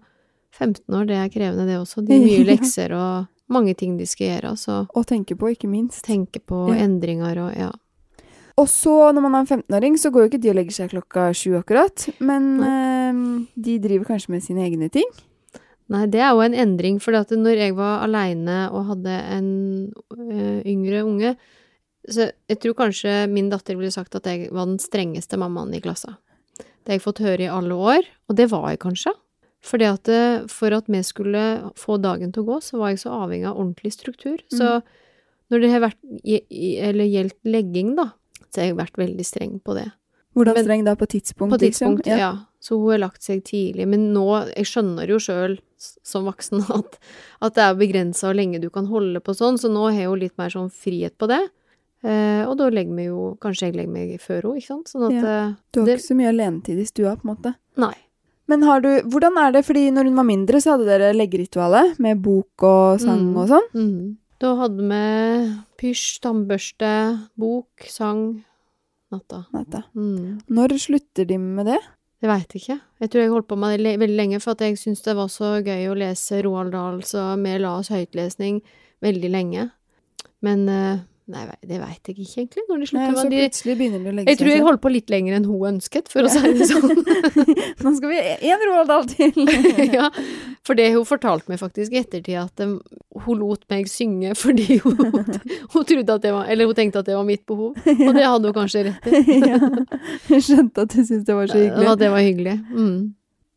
15 0.58 0.82
år, 0.98 1.04
det 1.06 1.16
er 1.20 1.28
krevende, 1.30 1.66
det 1.68 1.78
også. 1.78 2.02
De 2.06 2.16
har 2.18 2.24
mye 2.26 2.48
lekser 2.54 2.96
og 2.96 3.28
mange 3.50 3.74
ting 3.78 3.96
de 3.98 4.06
skal 4.06 4.28
gjøre, 4.34 4.56
så 4.58 4.80
og 4.94 5.06
tenke 5.10 5.34
på, 5.38 5.52
ikke 5.54 5.70
minst. 5.70 6.04
tenke 6.06 6.38
på 6.42 6.68
Ja. 6.70 6.82
endringer 6.84 7.38
og 7.46 7.54
ja. 7.58 7.70
Og 8.58 8.66
så, 8.68 8.92
når 9.14 9.22
man 9.24 9.34
er 9.34 9.38
en 9.46 9.46
15-åring, 9.62 9.94
så 9.96 10.10
går 10.12 10.24
jo 10.26 10.28
ikke 10.28 10.40
de 10.42 10.50
og 10.50 10.56
legger 10.58 10.74
seg 10.74 10.90
klokka 10.92 11.30
sju 11.32 11.54
akkurat. 11.56 12.02
Men 12.20 12.48
eh, 12.60 13.20
de 13.56 13.78
driver 13.80 14.10
kanskje 14.10 14.34
med 14.34 14.42
sine 14.44 14.66
egne 14.66 14.90
ting. 14.92 15.06
Nei, 15.90 16.04
det 16.06 16.20
er 16.22 16.30
jo 16.36 16.42
en 16.44 16.54
endring, 16.54 17.00
for 17.02 17.12
når 17.14 17.58
jeg 17.58 17.74
var 17.74 18.04
aleine 18.04 18.58
og 18.70 18.92
hadde 18.92 19.14
en 19.34 19.48
øh, 20.14 20.60
yngre 20.62 21.02
unge, 21.02 21.32
så 22.08 22.30
jeg 22.48 22.60
tror 22.62 22.76
kanskje 22.78 23.14
min 23.30 23.50
datter 23.50 23.76
ville 23.76 23.90
sagt 23.92 24.14
at 24.14 24.28
jeg 24.30 24.52
var 24.54 24.68
den 24.70 24.78
strengeste 24.78 25.38
mammaen 25.40 25.74
i 25.74 25.80
klassa. 25.82 26.16
Det 26.56 26.94
har 26.94 26.98
jeg 27.00 27.04
fått 27.04 27.24
høre 27.24 27.44
i 27.44 27.50
alle 27.50 27.74
år, 27.74 28.06
og 28.30 28.38
det 28.38 28.46
var 28.52 28.70
jeg 28.70 28.80
kanskje. 28.86 29.12
Fordi 29.60 29.84
at 29.90 30.06
det, 30.08 30.22
for 30.48 30.72
at 30.72 30.86
vi 30.88 31.02
skulle 31.04 31.42
få 31.76 31.98
dagen 32.00 32.30
til 32.32 32.46
å 32.46 32.48
gå, 32.54 32.60
så 32.64 32.78
var 32.80 32.94
jeg 32.94 33.02
så 33.02 33.12
avhengig 33.26 33.50
av 33.50 33.58
ordentlig 33.60 33.92
struktur. 33.92 34.38
Så 34.48 34.78
når 35.52 35.60
det 35.64 35.70
har 35.74 35.82
vært, 35.84 35.98
eller 36.24 37.10
gjeldt 37.10 37.36
legging, 37.44 37.92
da, 37.98 38.12
så 38.48 38.62
har 38.62 38.70
jeg 38.70 38.78
vært 38.78 39.00
veldig 39.02 39.26
streng 39.26 39.58
på 39.60 39.76
det. 39.76 39.90
Hvordan 40.38 40.54
Men- 40.54 40.64
streng 40.64 40.84
da? 40.86 40.94
På 40.94 41.10
tidspunkt, 41.10 41.52
På 41.52 41.58
tidspunkt, 41.58 42.06
liksom? 42.06 42.18
ja. 42.18 42.30
Så 42.60 42.78
hun 42.78 42.92
har 42.92 43.02
lagt 43.02 43.22
seg 43.22 43.42
tidlig. 43.44 43.86
Men 43.88 44.12
nå, 44.14 44.26
jeg 44.54 44.64
skjønner 44.64 45.08
jo 45.08 45.18
sjøl 45.18 45.58
som 45.80 46.26
voksen 46.28 46.62
at, 46.78 46.98
at 47.40 47.56
det 47.56 47.64
er 47.64 47.78
begrensa 47.80 48.28
hvor 48.28 48.36
lenge 48.38 48.60
du 48.62 48.68
kan 48.74 48.86
holde 48.90 49.22
på 49.24 49.34
sånn, 49.36 49.58
så 49.60 49.70
nå 49.72 49.86
har 49.88 49.96
jeg 49.98 50.08
jo 50.10 50.18
litt 50.26 50.36
mer 50.40 50.52
sånn 50.52 50.70
frihet 50.72 51.16
på 51.20 51.28
det. 51.30 51.40
Eh, 52.04 52.44
og 52.48 52.54
da 52.56 52.70
legger 52.72 52.96
vi 52.96 53.04
jo 53.10 53.24
Kanskje 53.44 53.66
jeg 53.68 53.74
legger 53.76 53.92
meg 53.92 54.12
før 54.22 54.46
henne, 54.46 54.60
ikke 54.62 54.70
sant? 54.70 54.88
Sånn 54.88 55.02
at 55.10 55.16
ja. 55.18 55.34
Du 55.72 55.82
har 55.82 55.90
det, 55.90 55.98
ikke 55.98 56.06
så 56.06 56.16
mye 56.16 56.30
alenetid 56.32 56.78
i 56.80 56.86
stua, 56.88 57.12
på 57.20 57.26
en 57.28 57.32
måte. 57.34 57.52
Nei. 57.80 57.92
Men 58.48 58.64
har 58.66 58.80
du, 58.82 58.88
hvordan 59.12 59.36
er 59.38 59.52
det, 59.54 59.60
fordi 59.68 59.82
når 59.94 60.08
hun 60.08 60.16
var 60.18 60.26
mindre, 60.26 60.60
så 60.64 60.72
hadde 60.74 60.88
dere 60.88 61.10
leggeritualet 61.14 62.00
med 62.02 62.22
bok 62.24 62.64
og 62.66 63.02
sang 63.04 63.20
Mm. 63.28 63.36
og 63.38 63.50
sånn? 63.52 63.68
Mm. 63.76 64.16
Da 64.40 64.54
hadde 64.56 64.86
vi 64.90 65.02
pysj, 65.78 66.06
tannbørste, 66.24 66.90
bok, 67.38 67.84
sang 67.86 68.24
natta. 69.12 69.44
Natta. 69.52 69.84
Mm. 69.94 70.40
Når 70.48 70.74
slutter 70.80 71.28
de 71.28 71.36
med 71.38 71.66
det? 71.68 71.78
Jeg 72.20 72.28
veit 72.28 72.54
ikke. 72.58 72.76
Jeg 73.00 73.10
tror 73.10 73.22
jeg 73.22 73.32
holdt 73.32 73.48
på 73.48 73.56
med 73.56 73.80
det 73.80 73.94
veldig 74.00 74.16
lenge, 74.16 74.40
for 74.44 74.60
jeg 74.60 74.76
syntes 74.76 75.06
det 75.06 75.16
var 75.16 75.30
så 75.32 75.54
gøy 75.64 75.86
å 75.88 75.96
lese 75.96 76.42
Roald 76.44 76.74
Dahls 76.74 77.14
og 77.16 77.38
Mer 77.40 77.62
la 77.62 77.78
høytlesning 77.80 78.60
veldig 79.00 79.30
lenge. 79.32 79.70
Men 80.44 80.68
eh, 80.68 81.00
Nei, 81.30 81.44
det 81.62 81.76
veit 81.78 82.08
jeg 82.08 82.16
ikke 82.16 82.40
egentlig, 82.40 82.62
når 82.66 82.78
de 82.80 82.80
Nei, 82.80 82.88
slutter 82.90 83.18
så 83.20 83.30
de 83.30 83.40
plutselig 83.44 83.74
begynner 83.78 84.00
de 84.02 84.10
å 84.10 84.14
legge 84.16 84.24
seg. 84.24 84.30
Jeg 84.32 84.38
tror 84.40 84.50
jeg 84.50 84.64
holdt 84.66 84.82
på 84.82 84.90
litt 84.90 85.12
lenger 85.12 85.36
enn 85.36 85.46
hun 85.46 85.66
ønsket, 85.68 86.10
for 86.10 86.26
å 86.26 86.32
si 86.32 86.50
det 86.56 86.66
sånn. 86.66 87.02
Nå 87.84 87.92
skal 87.98 88.10
vi 88.10 88.18
én 88.50 88.64
Roald 88.64 88.90
Dahl 88.90 89.06
til! 89.12 89.38
ja, 89.98 90.08
for 90.66 90.80
det 90.80 90.88
hun 90.96 91.06
fortalte 91.06 91.52
meg 91.52 91.62
faktisk 91.62 91.94
i 91.94 92.00
ettertid, 92.02 92.40
at 92.40 92.64
um, 92.66 92.74
hun 93.26 93.40
lot 93.44 93.62
meg 93.70 93.86
synge 93.92 94.34
fordi 94.40 94.80
hun, 94.84 94.98
hun 94.98 95.86
trodde 95.86 96.18
at 96.18 96.26
det 96.26 96.34
var 96.34 96.50
Eller 96.50 96.70
hun 96.70 96.78
tenkte 96.78 97.04
at 97.04 97.08
det 97.08 97.16
var 97.18 97.26
mitt 97.28 97.46
behov, 97.46 97.78
og 97.78 98.12
det 98.16 98.26
hadde 98.26 98.50
hun 98.50 98.56
kanskje 98.56 98.86
rett 98.90 99.10
i. 99.10 99.40
ja. 99.46 99.62
Jeg 100.32 100.46
skjønte 100.48 100.86
at 100.86 100.94
du 100.94 101.00
syntes 101.04 101.26
det 101.28 101.36
var 101.36 101.50
så 101.50 101.62
hyggelig. 101.62 101.86
Ja, 101.86 101.96
det 102.00 102.10
var 102.10 102.26
hyggelig. 102.26 102.58
Mm. 102.74 103.00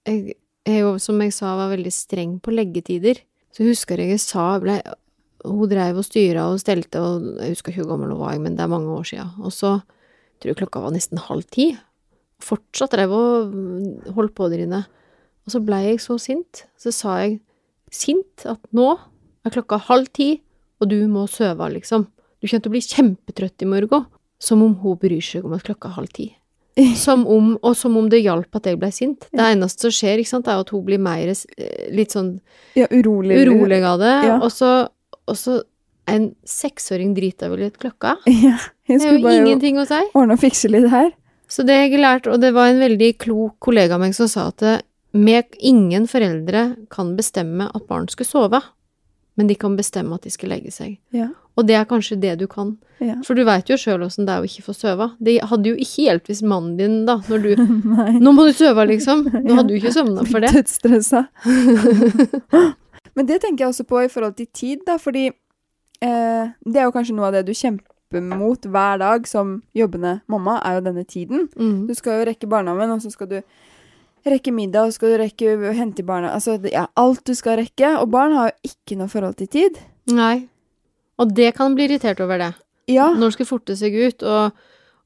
Jeg, 0.05 0.35
jeg, 0.67 0.81
jo, 0.85 0.97
som 1.01 1.21
jeg 1.25 1.33
sa, 1.33 1.57
var 1.57 1.73
veldig 1.73 1.93
streng 1.95 2.37
på 2.43 2.53
leggetider. 2.53 3.25
Så 3.53 3.65
husker 3.65 4.01
jeg 4.01 4.15
jeg 4.15 4.21
sa 4.21 4.51
ble, 4.61 4.79
Hun 5.43 5.69
dreiv 5.71 5.97
og 5.99 6.05
styra 6.07 6.45
og 6.51 6.59
stelte, 6.61 7.01
og 7.03 7.25
jeg 7.41 7.55
husker 7.55 7.73
ikke 7.73 7.83
hvor 7.83 7.95
gammel 7.95 8.13
hun 8.15 8.21
var, 8.23 8.37
men 8.39 8.55
det 8.57 8.63
er 8.65 8.71
mange 8.71 8.91
år 8.95 9.07
sia. 9.07 9.25
Og 9.43 9.51
så 9.51 9.75
tror 10.39 10.51
jeg 10.53 10.59
klokka 10.61 10.83
var 10.83 10.93
nesten 10.95 11.19
halv 11.19 11.43
ti. 11.51 11.71
Fortsatt 12.43 12.93
dreiv 12.95 13.11
og 13.15 13.51
mm, 13.53 14.13
holdt 14.15 14.35
på 14.35 14.49
der 14.51 14.65
inne. 14.65 14.83
Og 15.43 15.53
så 15.55 15.59
blei 15.63 15.83
jeg 15.89 16.01
så 16.03 16.17
sint. 16.21 16.65
Så 16.79 16.93
sa 16.95 17.17
jeg 17.23 17.39
sint 17.93 18.45
at 18.49 18.59
nå 18.75 18.93
er 19.43 19.53
klokka 19.53 19.81
halv 19.89 20.07
ti, 20.15 20.37
og 20.81 20.89
du 20.91 20.97
må 21.11 21.25
søve, 21.31 21.67
liksom. 21.75 22.07
Du 22.39 22.47
kommer 22.47 22.63
til 22.63 22.71
å 22.71 22.75
bli 22.75 22.83
kjempetrøtt 22.83 23.63
i 23.63 23.67
morgen. 23.71 24.07
Som 24.43 24.63
om 24.65 24.73
hun 24.81 24.97
bryr 24.99 25.23
seg 25.23 25.45
om 25.47 25.53
at 25.55 25.63
klokka 25.63 25.91
er 25.91 25.97
halv 25.99 26.11
ti. 26.15 26.29
Som 26.97 27.27
om, 27.29 27.51
og 27.61 27.75
som 27.77 27.93
om 27.99 28.07
det 28.09 28.23
hjalp 28.23 28.55
at 28.57 28.65
jeg 28.65 28.79
ble 28.81 28.89
sint. 28.91 29.27
Det 29.29 29.43
eneste 29.45 29.85
som 29.85 29.93
skjer, 29.93 30.17
ikke 30.23 30.31
sant, 30.31 30.47
er 30.49 30.57
at 30.63 30.71
hun 30.73 30.81
blir 30.87 30.97
mer 30.97 31.29
eh, 31.29 31.83
litt 31.93 32.15
sånn 32.15 32.31
Ja, 32.73 32.87
urolig. 32.89 33.37
urolig 33.45 33.77
av 33.85 33.99
det. 34.01 34.13
Ja. 34.25 34.39
Og 34.41 34.49
så, 34.49 34.71
og 35.27 35.37
så 35.39 35.59
er 36.09 36.17
en 36.19 36.29
seksåring 36.47 37.13
drita 37.15 37.47
vel 37.51 37.65
litt 37.67 37.77
klokka. 37.81 38.17
Ja, 38.27 38.57
jeg 38.87 38.99
Det 38.99 39.05
er 39.07 39.13
skulle 39.17 39.35
jo 39.37 39.43
ingenting 39.45 39.77
å 39.79 39.85
si. 39.87 39.99
ordne 40.13 40.35
og 40.35 40.41
fikse 40.43 40.71
litt 40.71 40.89
her. 40.91 41.11
Så 41.47 41.63
det 41.67 41.75
har 41.77 41.85
jeg 41.87 42.01
lært, 42.01 42.27
og 42.27 42.41
det 42.41 42.53
var 42.55 42.71
en 42.71 42.81
veldig 42.81 43.11
klok 43.21 43.59
kollega 43.61 43.95
av 43.95 44.01
meg 44.01 44.15
som 44.17 44.27
sa 44.31 44.47
at 44.49 44.63
med 45.13 45.53
ingen 45.61 46.07
foreldre 46.09 46.63
kan 46.89 47.11
bestemme 47.15 47.67
at 47.69 47.85
barn 47.87 48.07
skal 48.09 48.25
sove, 48.25 48.59
men 49.37 49.47
de 49.49 49.55
kan 49.57 49.75
bestemme 49.77 50.13
at 50.17 50.25
de 50.25 50.31
skal 50.33 50.49
legge 50.49 50.71
seg. 50.73 50.95
Ja. 51.13 51.27
Og 51.57 51.67
det 51.69 51.75
er 51.77 51.85
kanskje 51.89 52.17
det 52.21 52.33
du 52.41 52.47
kan. 52.49 52.71
Ja. 53.01 53.19
For 53.25 53.37
du 53.37 53.43
veit 53.45 53.69
jo 53.69 53.77
sjøl 53.77 54.01
åssen 54.05 54.25
det 54.25 54.33
er 54.33 54.41
å 54.41 54.47
ikke 54.49 54.65
få 54.65 54.73
sove. 54.73 55.11
Det 55.21 55.35
hadde 55.49 55.69
jo 55.69 55.77
ikke 55.77 56.07
hjulpet 56.07 56.31
hvis 56.33 56.41
mannen 56.45 56.75
din, 56.79 56.99
da, 57.05 57.19
når 57.29 57.45
du 57.45 57.51
Nå 58.25 58.33
må 58.33 58.47
du 58.49 58.53
sove, 58.57 58.85
liksom! 58.89 59.23
Nå 59.29 59.57
hadde 59.59 59.69
du 59.69 59.77
ikke 59.77 59.93
sovna 59.93 60.25
for 60.25 60.41
det. 60.41 60.51
Dødsstressa. 60.57 61.27
Men 63.15 63.29
det 63.29 63.41
tenker 63.43 63.65
jeg 63.65 63.73
også 63.73 63.85
på 63.89 64.03
i 64.03 64.11
forhold 64.11 64.37
til 64.37 64.47
tid, 64.53 64.85
da, 64.87 64.97
fordi 65.01 65.27
eh, 65.29 66.53
det 66.65 66.79
er 66.79 66.87
jo 66.87 66.95
kanskje 66.95 67.17
noe 67.17 67.29
av 67.29 67.37
det 67.37 67.45
du 67.47 67.53
kjemper 67.53 68.23
mot 68.23 68.65
hver 68.69 68.99
dag 69.01 69.27
som 69.29 69.55
jobbende 69.73 70.19
mamma, 70.29 70.59
er 70.65 70.77
jo 70.77 70.87
denne 70.87 71.05
tiden. 71.09 71.47
Mm. 71.57 71.85
Du 71.89 71.93
skal 71.97 72.19
jo 72.19 72.27
rekke 72.29 72.49
barnehagen, 72.49 72.93
og 72.93 73.01
så 73.01 73.13
skal 73.13 73.29
du 73.31 73.37
rekke 74.29 74.53
middag, 74.55 74.85
og 74.87 74.93
så 74.93 74.99
skal 74.99 75.13
du 75.13 75.21
rekke 75.23 75.55
å 75.57 75.73
hente 75.75 76.05
barna 76.07 76.33
Altså, 76.35 76.57
ja, 76.69 76.87
alt 76.99 77.23
du 77.27 77.33
skal 77.37 77.59
rekke. 77.61 77.95
Og 77.99 78.11
barn 78.13 78.35
har 78.37 78.51
jo 78.51 78.73
ikke 78.73 78.99
noe 78.99 79.11
forhold 79.11 79.39
til 79.41 79.49
tid. 79.51 79.81
Nei. 80.13 80.45
Og 81.21 81.33
det 81.35 81.53
kan 81.57 81.75
bli 81.77 81.89
irritert 81.89 82.21
over 82.23 82.39
det. 82.41 82.53
Ja. 82.91 83.11
Når 83.13 83.31
det 83.31 83.35
skal 83.37 83.49
forte 83.49 83.75
seg 83.79 83.95
ut, 83.95 84.23
og, 84.23 84.63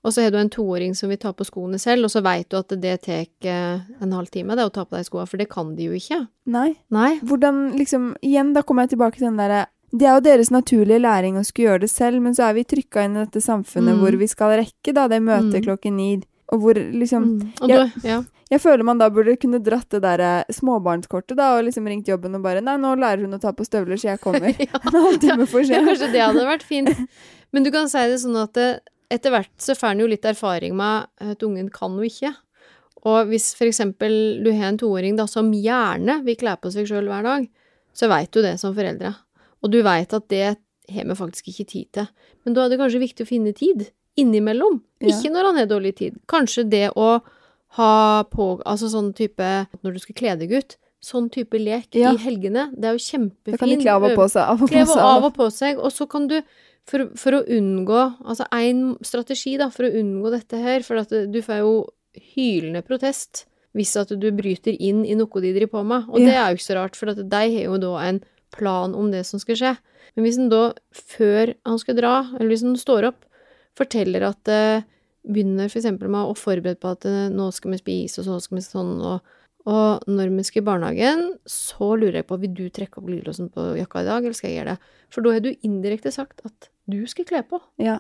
og 0.07 0.13
så 0.15 0.23
har 0.23 0.31
du 0.31 0.37
en 0.39 0.49
toåring 0.53 0.93
som 0.95 1.11
vil 1.11 1.19
ta 1.19 1.33
på 1.35 1.43
skoene 1.47 1.75
selv, 1.83 2.07
og 2.07 2.11
så 2.13 2.21
veit 2.23 2.47
du 2.49 2.55
at 2.61 2.71
det 2.79 2.93
tar 3.03 3.25
eh, 3.43 3.81
en 4.01 4.13
halv 4.15 4.31
time, 4.31 4.55
det 4.55 4.63
å 4.65 4.71
ta 4.71 4.85
på 4.87 4.95
deg 4.95 5.03
skoene, 5.09 5.27
for 5.27 5.37
det 5.41 5.49
kan 5.51 5.73
de 5.75 5.89
jo 5.89 5.97
ikke. 5.99 6.21
Nei. 6.47 6.69
Nei. 6.95 7.17
Hvordan 7.27 7.73
liksom 7.77 8.13
Igjen, 8.23 8.53
da 8.55 8.63
kommer 8.63 8.87
jeg 8.87 8.95
tilbake 8.95 9.19
til 9.19 9.27
den 9.27 9.37
derre 9.41 9.65
Det 9.91 10.07
er 10.07 10.15
jo 10.17 10.23
deres 10.23 10.49
naturlige 10.51 10.99
læring 11.03 11.35
å 11.39 11.43
skulle 11.47 11.69
gjøre 11.73 11.81
det 11.85 11.91
selv, 11.91 12.21
men 12.23 12.33
så 12.35 12.47
er 12.49 12.55
vi 12.57 12.63
trykka 12.67 13.03
inn 13.05 13.15
i 13.19 13.25
dette 13.25 13.39
samfunnet 13.43 13.95
Mm. 13.95 14.01
hvor 14.01 14.17
vi 14.19 14.27
skal 14.27 14.55
rekke 14.59 14.93
da 14.93 15.07
det 15.07 15.21
møtet 15.23 15.59
Mm. 15.61 15.65
klokken 15.67 15.95
ni, 15.95 16.09
og 16.51 16.59
hvor 16.63 16.73
liksom 16.75 17.23
Mm. 17.23 17.53
Og 17.61 17.69
jeg, 17.69 17.91
du, 18.01 18.07
ja. 18.07 18.17
Jeg 18.51 18.61
føler 18.63 18.83
man 18.87 18.97
da 18.97 19.09
burde 19.11 19.35
kunne 19.39 19.59
dratt 19.59 19.89
det 19.91 20.01
derre 20.03 20.45
småbarnskortet 20.51 21.35
da, 21.35 21.57
og 21.57 21.65
liksom 21.67 21.87
ringt 21.87 22.07
jobben 22.07 22.35
og 22.35 22.43
bare 22.43 22.61
Nei, 22.63 22.77
nå 22.79 22.95
lærer 22.99 23.21
hun 23.25 23.33
å 23.35 23.41
ta 23.41 23.51
på 23.51 23.65
støvler, 23.67 23.97
så 23.99 24.11
jeg 24.13 24.21
kommer. 24.23 24.51
ja. 24.59 24.79
En 24.87 25.01
halvtime 25.07 25.47
for 25.47 25.61
Ja, 25.67 25.81
kanskje 25.83 26.11
det 26.13 26.21
hadde 26.23 26.45
vært 26.47 26.63
fint. 26.63 26.93
Men 27.51 27.63
du 27.63 27.71
kan 27.71 27.87
si 27.89 27.97
det 28.07 28.19
sånn 28.21 28.35
at 28.41 28.53
det, 28.53 28.69
etter 29.13 29.33
hvert 29.33 29.53
så 29.61 29.75
får 29.77 29.93
en 29.93 30.03
jo 30.03 30.09
litt 30.11 30.25
erfaring 30.27 30.75
med 30.77 31.07
at 31.23 31.43
ungen 31.45 31.69
kan 31.73 31.95
jo 31.97 32.07
ikke. 32.07 32.33
Og 33.07 33.29
hvis 33.31 33.51
for 33.55 33.69
eksempel 33.69 34.13
du 34.43 34.49
har 34.51 34.71
en 34.71 34.79
toåring 34.79 35.17
da 35.19 35.27
som 35.29 35.53
gjerne 35.53 36.19
vil 36.25 36.37
kle 36.39 36.55
på 36.59 36.71
seg 36.73 36.89
sjøl 36.89 37.07
hver 37.09 37.27
dag, 37.27 37.47
så 37.95 38.09
veit 38.11 38.31
du 38.33 38.41
det 38.43 38.57
som 38.61 38.75
foreldre. 38.77 39.13
Og 39.63 39.71
du 39.73 39.79
veit 39.85 40.13
at 40.13 40.27
det 40.33 40.57
har 40.93 41.07
vi 41.07 41.17
faktisk 41.17 41.49
ikke 41.51 41.67
tid 41.67 41.87
til. 41.95 42.09
Men 42.45 42.55
da 42.55 42.65
er 42.65 42.73
det 42.73 42.79
kanskje 42.81 43.03
viktig 43.03 43.25
å 43.25 43.29
finne 43.29 43.53
tid 43.55 43.87
innimellom. 44.17 44.81
Ja. 45.01 45.13
Ikke 45.13 45.31
når 45.33 45.51
han 45.51 45.61
har 45.61 45.69
dårlig 45.69 45.95
tid. 45.99 46.19
Kanskje 46.29 46.65
det 46.67 46.87
å 46.97 47.17
ha 47.77 48.23
på 48.31 48.45
Altså 48.65 48.87
sånn 48.89 49.09
type 49.13 49.43
Når 49.83 49.97
du 49.97 49.99
skal 49.99 50.15
kle 50.17 50.35
deg 50.39 50.53
ut. 50.55 50.77
Sånn 51.03 51.29
type 51.29 51.59
lek 51.61 51.93
Ja. 51.95 52.11
i 52.13 52.17
helgene. 52.17 52.71
Det 52.73 52.85
er 52.89 52.93
jo 52.97 53.03
kjempefint. 53.05 53.51
Da 53.53 53.57
kan 53.57 53.69
de 53.69 53.77
kle 53.77 53.91
av 53.93 54.03
og 54.03 54.15
på 54.17 54.25
seg. 54.29 54.41
Av 54.43 54.61
og 54.63 54.69
på 54.69 54.85
seg. 54.85 54.97
av 54.97 55.23
og 55.27 55.33
på 55.35 55.51
seg, 55.53 55.77
og 55.77 55.91
så 55.93 56.07
kan 56.09 56.27
du 56.27 56.41
for, 56.87 57.05
for 57.15 57.31
å 57.37 57.43
unngå 57.45 57.99
Altså 58.25 58.47
én 58.51 58.97
strategi, 59.03 59.57
da, 59.57 59.69
for 59.69 59.83
å 59.83 59.91
unngå 59.93 60.31
dette 60.31 60.57
her, 60.57 60.81
for 60.81 60.97
at 60.97 61.09
du 61.09 61.41
får 61.43 61.59
jo 61.59 61.73
hylende 62.35 62.81
protest 62.85 63.45
hvis 63.77 63.95
at 63.99 64.09
du 64.09 64.31
bryter 64.33 64.73
inn 64.81 65.03
i 65.05 65.13
noe 65.13 65.27
de 65.43 65.51
driver 65.53 65.67
på 65.69 65.85
med. 65.85 66.07
Og 66.09 66.19
Ja. 66.19 66.25
det 66.25 66.33
er 66.33 66.47
jo 66.49 66.55
ikke 66.57 66.71
så 66.73 66.75
rart, 66.79 66.95
for 66.95 67.09
at 67.09 67.17
de 67.29 67.29
har 67.29 67.63
jo 67.67 67.77
da 67.77 67.97
en 68.07 68.21
plan 68.51 68.95
om 68.95 69.11
det 69.11 69.23
som 69.25 69.39
skal 69.39 69.55
skje. 69.55 69.77
Men 70.15 70.25
hvis 70.25 70.37
en 70.39 70.49
da, 70.49 70.73
før 70.91 71.53
han 71.63 71.77
skal 71.77 71.95
dra, 71.95 72.13
eller 72.39 72.49
hvis 72.49 72.63
han 72.63 72.73
står 72.75 73.05
opp, 73.11 73.25
forteller 73.77 74.23
at 74.23 74.41
det 74.45 74.83
begynner 75.27 75.69
for 75.69 75.77
eksempel 75.79 76.09
med 76.09 76.25
å 76.25 76.33
forberede 76.33 76.79
på 76.79 76.89
at 76.89 77.05
eh, 77.05 77.29
nå 77.29 77.51
skal 77.53 77.71
vi 77.75 77.77
spise, 77.77 78.19
og 78.19 78.25
så 78.25 78.41
skal 78.41 78.57
vi 78.57 78.63
sånn, 78.65 78.95
og, 79.03 79.21
og 79.67 80.05
når 80.07 80.31
vi 80.31 80.45
skal 80.47 80.61
i 80.61 80.67
barnehagen, 80.67 81.23
så 81.49 81.89
lurer 81.99 82.21
jeg 82.21 82.27
på, 82.29 82.37
vil 82.39 82.53
du 82.55 82.67
trekke 82.71 83.01
opp 83.01 83.09
glidelåsen 83.09 83.49
på 83.51 83.73
jakka 83.75 84.03
i 84.03 84.07
dag, 84.07 84.23
eller 84.23 84.37
skal 84.37 84.51
jeg 84.51 84.61
gjøre 84.61 84.75
det? 84.75 84.93
For 85.11 85.25
da 85.25 85.33
har 85.35 85.43
du 85.43 85.49
indirekte 85.67 86.13
sagt 86.15 86.43
at 86.47 86.69
du 86.87 87.01
skal 87.11 87.27
kle 87.27 87.41
på. 87.49 87.59
Ja. 87.83 87.97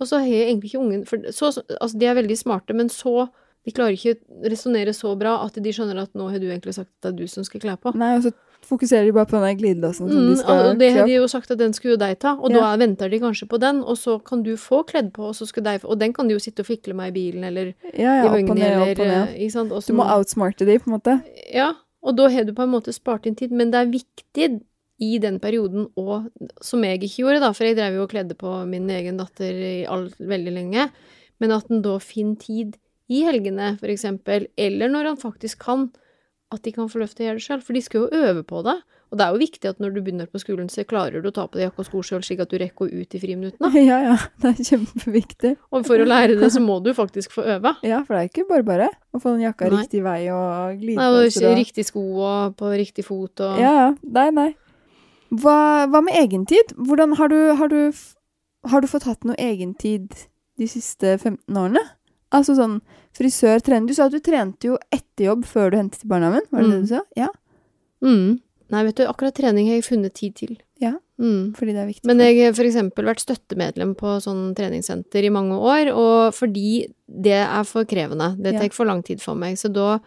Og 0.00 0.08
så 0.08 0.22
har 0.22 0.32
egentlig 0.32 0.70
ikke 0.70 0.80
ungen 0.80 1.02
For 1.04 1.20
så, 1.28 1.52
altså, 1.76 1.98
de 2.00 2.08
er 2.08 2.16
veldig 2.16 2.38
smarte, 2.40 2.72
men 2.72 2.88
så 2.88 3.28
De 3.68 3.74
klarer 3.76 3.92
ikke 3.92 4.14
å 4.16 4.48
resonnere 4.48 4.94
så 4.96 5.10
bra 5.20 5.34
at 5.44 5.58
de 5.60 5.72
skjønner 5.76 5.98
at 6.00 6.14
nå 6.16 6.30
har 6.32 6.40
du 6.40 6.46
egentlig 6.48 6.72
sagt 6.72 6.88
at 6.88 7.02
det 7.04 7.10
er 7.10 7.16
du 7.18 7.28
som 7.28 7.44
skal 7.44 7.60
kle 7.60 7.74
på. 7.76 7.92
Nei, 7.92 8.14
og 8.16 8.22
så 8.24 8.30
fokuserer 8.66 9.04
de 9.08 9.12
bare 9.16 9.26
på 9.26 9.40
den 9.40 9.56
glidelåsen 9.58 10.06
som 10.06 10.10
Mm, 10.10 10.28
de 10.30 10.36
skal 10.40 10.58
og 10.70 10.78
det 10.78 10.90
hadde 10.92 11.00
har 11.00 11.06
de 11.08 11.14
jo 11.16 11.26
sagt 11.28 11.50
at 11.50 11.58
den 11.58 11.72
skulle 11.72 11.94
jo 11.96 12.00
deg 12.02 12.18
ta, 12.20 12.34
og 12.36 12.50
Ja. 12.52 12.60
da 12.60 12.76
venter 12.86 13.10
de 13.10 13.18
kanskje 13.20 13.48
på 13.48 13.58
den, 13.60 13.82
og 13.82 13.96
så 13.96 14.18
kan 14.24 14.42
du 14.42 14.54
få 14.56 14.82
kledd 14.86 15.12
på, 15.12 15.28
og 15.30 15.34
så 15.34 15.46
skal 15.46 15.62
deg 15.64 15.84
Og 15.84 15.98
den 15.98 16.12
kan 16.12 16.28
de 16.28 16.34
jo 16.34 16.38
sitte 16.38 16.60
og 16.60 16.66
fikle 16.66 16.94
med 16.94 17.08
i 17.08 17.16
bilen 17.18 17.44
eller 17.44 17.74
Ja, 17.94 18.22
ja, 18.22 18.24
i 18.24 18.28
vognen 18.28 18.58
eller 18.58 18.92
opp 18.92 18.98
og 19.00 19.06
ned. 19.06 19.36
Ikke 19.38 19.52
sant? 19.52 19.72
Også, 19.72 19.86
Du 19.88 19.94
må 19.94 20.04
outsmarte 20.04 20.66
de, 20.66 20.78
på 20.78 20.90
en 20.90 20.98
måte. 20.98 21.22
Ja, 21.52 21.72
og 22.02 22.16
da 22.16 22.28
har 22.28 22.44
du 22.44 22.52
på 22.52 22.62
en 22.62 22.70
måte 22.70 22.92
spart 22.92 23.26
inn 23.26 23.34
tid, 23.36 23.50
men 23.52 23.70
det 23.70 23.80
er 23.80 23.90
viktig 23.90 24.60
i 25.00 25.18
den 25.18 25.38
perioden, 25.40 25.88
og 25.96 26.28
som 26.60 26.82
jeg 26.84 27.00
ikke 27.00 27.22
gjorde, 27.24 27.40
da, 27.40 27.52
for 27.52 27.64
jeg 27.64 27.76
drev 27.76 27.94
jo 27.94 28.02
og 28.02 28.10
kledde 28.10 28.34
på 28.36 28.66
min 28.68 28.88
egen 28.90 29.16
datter 29.16 29.50
i 29.50 29.86
all, 29.86 30.10
veldig 30.20 30.52
lenge, 30.52 30.90
men 31.40 31.50
at 31.52 31.70
en 31.70 31.80
da 31.80 31.98
finner 31.98 32.36
tid 32.36 32.76
i 33.08 33.22
helgene, 33.24 33.78
for 33.80 33.88
eksempel, 33.88 34.46
eller 34.58 34.88
når 34.92 35.04
han 35.08 35.16
faktisk 35.16 35.58
kan, 35.64 35.90
at 36.50 36.64
de 36.66 36.72
kan 36.74 36.88
få 36.90 37.02
lov 37.02 37.12
til 37.14 37.24
å 37.24 37.28
gjøre 37.28 37.38
det 37.38 37.44
sjøl, 37.46 37.60
for 37.62 37.76
de 37.76 37.82
skal 37.84 38.02
jo 38.04 38.24
øve 38.26 38.42
på 38.46 38.62
det. 38.66 38.80
Og 39.10 39.18
det 39.18 39.24
er 39.26 39.34
jo 39.34 39.40
viktig 39.42 39.66
at 39.66 39.80
når 39.82 39.94
du 39.94 39.98
begynner 40.06 40.28
på 40.30 40.38
skolen, 40.38 40.68
så 40.70 40.84
klarer 40.86 41.22
du 41.22 41.28
å 41.30 41.34
ta 41.34 41.44
på 41.50 41.58
deg 41.58 41.66
jakke 41.66 41.82
og 41.82 41.86
sko 41.88 42.02
sjøl, 42.06 42.22
slik 42.22 42.42
at 42.44 42.52
du 42.52 42.58
rekker 42.62 42.86
å 42.86 43.00
ut 43.02 43.16
i 43.16 43.20
friminuttene. 43.22 43.70
Ja, 43.90 43.98
ja. 44.04 44.16
Det 44.42 44.52
er 44.52 44.68
kjempeviktig. 44.70 45.52
Og 45.74 45.86
for 45.88 46.02
å 46.02 46.06
lære 46.06 46.36
det, 46.38 46.50
så 46.54 46.62
må 46.62 46.78
du 46.84 46.92
faktisk 46.94 47.34
få 47.34 47.46
øve. 47.56 47.74
Ja, 47.90 48.02
for 48.06 48.14
det 48.14 48.22
er 48.22 48.30
ikke 48.30 48.46
bare 48.50 48.66
bare 48.66 48.88
å 49.10 49.22
få 49.22 49.34
den 49.34 49.44
jakka 49.48 49.66
Nei. 49.66 49.82
riktig 49.82 50.04
vei 50.06 50.20
og 50.34 50.78
glide 50.78 51.02
Nei, 51.02 51.08
og 51.10 51.50
og 51.50 51.56
riktig 51.58 51.86
sko 51.88 52.04
og 52.22 52.56
på 52.60 52.70
riktig 52.78 53.06
fot 53.06 53.42
og 53.46 53.58
Ja, 53.58 53.72
ja. 53.80 53.88
Nei, 54.18 54.28
nei. 54.36 54.48
Hva, 55.30 55.86
hva 55.90 56.02
med 56.02 56.18
egentid? 56.18 56.74
Hvordan 56.78 57.14
har 57.18 57.30
du, 57.30 57.38
har, 57.58 57.70
du, 57.70 57.94
har 58.70 58.82
du 58.82 58.90
fått 58.90 59.06
hatt 59.06 59.26
noe 59.26 59.38
egentid 59.38 60.10
de 60.58 60.70
siste 60.70 61.16
15 61.18 61.58
årene? 61.58 61.82
Altså 62.34 62.54
sånn 62.58 62.78
frisør, 63.16 63.60
trener 63.60 63.86
Du 63.88 63.94
sa 63.94 64.06
at 64.06 64.12
du 64.12 64.20
trente 64.20 64.64
jo 64.70 64.78
etter 64.92 65.24
jobb 65.30 65.44
før 65.44 65.70
du 65.70 65.76
hentet 65.78 66.04
i 66.04 66.08
barnehagen, 66.08 66.46
var 66.50 66.60
det 66.62 66.70
det 66.70 66.78
Mm. 66.78 66.82
du 66.82 66.86
sa? 66.94 67.00
Ja, 67.16 67.28
Mm. 68.02 68.40
Nei, 68.70 68.84
vet 68.84 68.94
du, 68.96 69.02
akkurat 69.04 69.34
trening 69.34 69.66
har 69.66 69.74
jeg 69.74 69.84
funnet 69.84 70.14
tid 70.14 70.34
til. 70.36 70.56
Ja. 70.80 70.92
Mm. 71.20 71.52
fordi 71.54 71.72
det 71.74 71.76
er 71.82 71.86
viktig. 71.86 72.04
Men 72.06 72.18
jeg 72.18 72.38
har 72.46 72.52
for 72.54 72.62
eksempel 72.64 73.04
vært 73.04 73.20
støttemedlem 73.20 73.94
på 73.94 74.14
sånn 74.24 74.54
treningssenter 74.56 75.22
i 75.22 75.28
mange 75.28 75.52
år, 75.52 75.90
og 75.92 76.32
fordi 76.32 76.86
det 77.06 77.44
er 77.44 77.62
for 77.64 77.84
krevende. 77.84 78.40
Det 78.42 78.54
Ja. 78.54 78.60
tar 78.60 78.70
for 78.72 78.86
lang 78.86 79.02
tid 79.04 79.20
for 79.20 79.34
meg. 79.34 79.56
Så 79.58 79.70
da, 79.70 79.98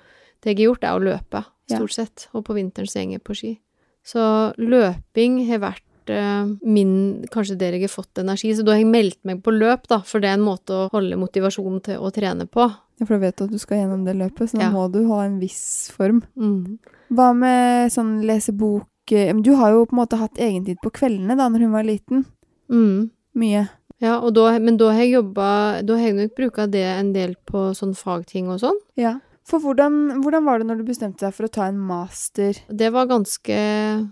det 0.42 0.58
jeg 0.58 0.66
har 0.66 0.74
gjort, 0.74 0.84
er 0.84 0.98
å 1.00 1.04
løpe, 1.04 1.46
Ja. 1.70 1.78
stort 1.78 1.92
sett. 1.94 2.28
Og 2.34 2.44
på 2.46 2.56
vinteren 2.56 2.88
så 2.88 3.06
går 3.06 3.12
jeg 3.12 3.24
på 3.24 3.36
ski. 3.36 3.60
Så 4.04 4.56
løping 4.58 5.46
har 5.48 5.60
vært 5.60 5.82
eh, 6.10 6.46
min 6.66 7.26
Kanskje 7.32 7.58
der 7.58 7.74
jeg 7.78 7.86
har 7.88 7.94
fått 7.94 8.18
energi. 8.20 8.54
Så 8.56 8.64
da 8.66 8.72
har 8.74 8.80
jeg 8.82 8.90
meldt 8.92 9.20
meg 9.24 9.44
på 9.44 9.52
løp, 9.56 9.88
da, 9.88 10.00
for 10.06 10.20
det 10.20 10.30
er 10.32 10.38
en 10.40 10.46
måte 10.48 10.74
å 10.74 10.90
holde 10.92 11.16
motivasjonen 11.20 11.82
til 11.84 12.00
å 12.04 12.12
trene 12.14 12.48
på. 12.50 12.66
Ja, 13.00 13.06
for 13.06 13.16
da 13.16 13.22
vet 13.26 13.38
du 13.38 13.44
at 13.46 13.52
du 13.52 13.58
skal 13.62 13.78
gjennom 13.84 14.04
det 14.06 14.16
løpet, 14.20 14.50
så 14.52 14.58
da 14.60 14.66
Ja. 14.66 14.72
må 14.72 14.92
du 14.92 15.08
ha 15.10 15.22
en 15.26 15.40
viss 15.40 15.90
form. 15.92 16.24
Mm. 16.38 16.78
Hva 17.12 17.34
med 17.36 17.92
sånn 17.92 18.22
lese 18.26 18.52
bok 18.56 18.88
eh, 19.12 19.34
Du 19.34 19.56
har 19.56 19.72
jo 19.72 19.86
på 19.86 19.94
en 19.94 20.02
måte 20.06 20.18
hatt 20.20 20.38
egentid 20.38 20.78
på 20.84 20.92
kveldene 20.92 21.36
da 21.38 21.50
når 21.50 21.60
hun 21.68 21.72
var 21.72 21.84
liten. 21.84 22.26
Mm. 22.70 23.10
Mye. 23.36 23.70
Ja, 24.00 24.20
da, 24.32 24.60
men 24.60 24.78
da 24.78 24.92
har 24.92 25.00
jeg 25.06 25.14
jobba 25.14 25.82
Da 25.86 25.96
har 25.96 26.08
jeg 26.10 26.16
nok 26.16 26.36
bruka 26.36 26.68
det 26.70 26.84
en 26.84 27.14
del 27.14 27.36
på 27.46 27.72
sånn 27.74 27.96
fagting 27.96 28.50
og 28.50 28.60
sånn. 28.60 28.80
Ja. 29.00 29.20
For 29.46 29.60
hvordan, 29.60 30.22
hvordan 30.24 30.46
var 30.48 30.60
det 30.62 30.68
når 30.70 30.78
du 30.80 30.86
bestemte 30.88 31.26
deg 31.26 31.34
for 31.36 31.48
å 31.50 31.52
ta 31.52 31.66
en 31.68 31.80
master? 31.84 32.56
Det 32.72 32.90
var 32.96 33.10
ganske 33.12 33.58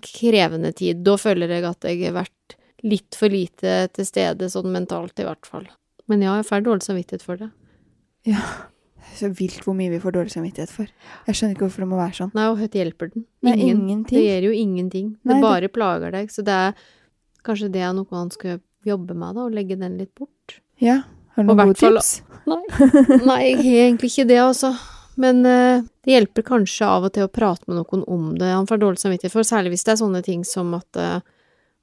krevende 0.04 0.74
tid. 0.76 1.04
Da 1.08 1.16
føler 1.22 1.54
jeg 1.56 1.64
at 1.70 1.88
jeg 1.88 2.02
har 2.04 2.18
vært 2.20 2.58
litt 2.84 3.16
for 3.16 3.32
lite 3.32 3.86
til 3.96 4.08
stede, 4.10 4.50
sånn 4.52 4.72
mentalt 4.74 5.20
i 5.22 5.28
hvert 5.28 5.48
fall. 5.48 5.68
Men 6.12 6.26
ja, 6.26 6.34
jeg 6.42 6.48
får 6.50 6.66
dårlig 6.66 6.84
samvittighet 6.84 7.24
for 7.24 7.40
det. 7.40 7.52
Ja, 8.28 8.42
Så 9.16 9.30
vilt 9.36 9.64
hvor 9.66 9.74
mye 9.76 9.90
vi 9.92 10.00
får 10.00 10.14
dårlig 10.18 10.32
samvittighet 10.34 10.72
for. 10.72 10.88
Jeg 11.28 11.36
skjønner 11.38 11.56
ikke 11.56 11.66
hvorfor 11.68 11.84
det 11.84 11.90
må 11.92 11.98
være 12.00 12.16
sånn. 12.20 12.32
Nei, 12.38 12.46
og 12.52 12.60
hva 12.60 12.68
hjelper 12.72 13.10
den? 13.14 13.26
Nei, 13.44 13.54
Ingen. 13.56 13.82
ingenting. 13.88 14.18
Det 14.20 14.26
gjør 14.28 14.46
jo 14.50 14.52
ingenting. 14.56 15.08
Det 15.22 15.32
Nei, 15.32 15.36
det- 15.40 15.44
bare 15.48 15.70
plager 15.70 16.12
deg. 16.12 16.30
Så 16.32 16.44
det 16.48 16.54
er 16.54 16.76
kanskje 17.44 17.72
det 17.72 17.82
er 17.82 17.94
noe 17.98 18.08
han 18.12 18.30
skal 18.32 18.60
jobbe 18.86 19.16
med, 19.16 19.36
da, 19.36 19.42
å 19.48 19.52
legge 19.54 19.78
den 19.80 19.98
litt 19.98 20.14
bort. 20.16 20.60
Ja. 20.80 21.02
Har 21.36 21.44
du 21.44 21.48
noen 21.54 21.68
gode 21.72 21.78
fall- 21.78 22.00
tips? 22.00 22.22
Nei. 22.48 22.62
Nei, 23.26 23.42
jeg 23.52 23.58
har 23.58 23.80
egentlig 23.88 24.12
ikke 24.12 24.28
det, 24.28 24.40
altså. 24.44 24.74
Men 25.22 25.46
eh, 25.46 25.84
det 26.06 26.16
hjelper 26.16 26.46
kanskje 26.48 26.88
av 26.88 27.06
og 27.06 27.14
til 27.16 27.28
å 27.28 27.32
prate 27.32 27.68
med 27.70 27.78
noen 27.82 28.06
om 28.10 28.32
det. 28.40 28.50
Han 28.50 28.70
får 28.70 28.82
dårlig 28.82 29.04
samvittighet 29.04 29.34
for, 29.34 29.46
særlig 29.48 29.76
hvis 29.76 29.86
det 29.86 29.94
er 29.94 30.02
sånne 30.02 30.24
ting 30.26 30.46
som 30.48 30.74
at 30.78 30.98
eh, 31.00 31.20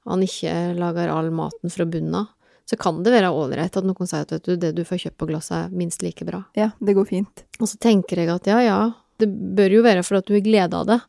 han 0.09 0.25
ikke 0.25 0.55
lager 0.79 1.11
all 1.13 1.31
maten 1.35 1.71
fra 1.71 1.87
bunnen 1.87 2.17
av. 2.23 2.33
Så 2.69 2.77
kan 2.77 2.99
det 3.01 3.13
være 3.15 3.31
ålreit 3.33 3.77
at 3.79 3.85
noen 3.87 4.09
sier 4.09 4.27
at 4.27 4.33
vet 4.35 4.45
du, 4.45 4.53
det 4.61 4.75
du 4.77 4.83
får 4.85 5.05
kjøpt 5.05 5.17
på 5.17 5.27
glasset 5.31 5.55
er 5.57 5.71
minst 5.73 6.03
like 6.05 6.25
bra. 6.27 6.43
Ja, 6.57 6.69
det 6.77 6.93
går 6.97 7.07
fint. 7.09 7.45
Og 7.57 7.69
så 7.71 7.79
tenker 7.81 8.21
jeg 8.21 8.29
at 8.29 8.49
ja, 8.49 8.59
ja, 8.61 8.79
det 9.17 9.29
bør 9.57 9.79
jo 9.79 9.85
være 9.87 10.03
for 10.05 10.19
at 10.19 10.27
du 10.27 10.35
har 10.35 10.43
glede 10.45 10.77
av 10.77 10.85
det. 10.89 10.99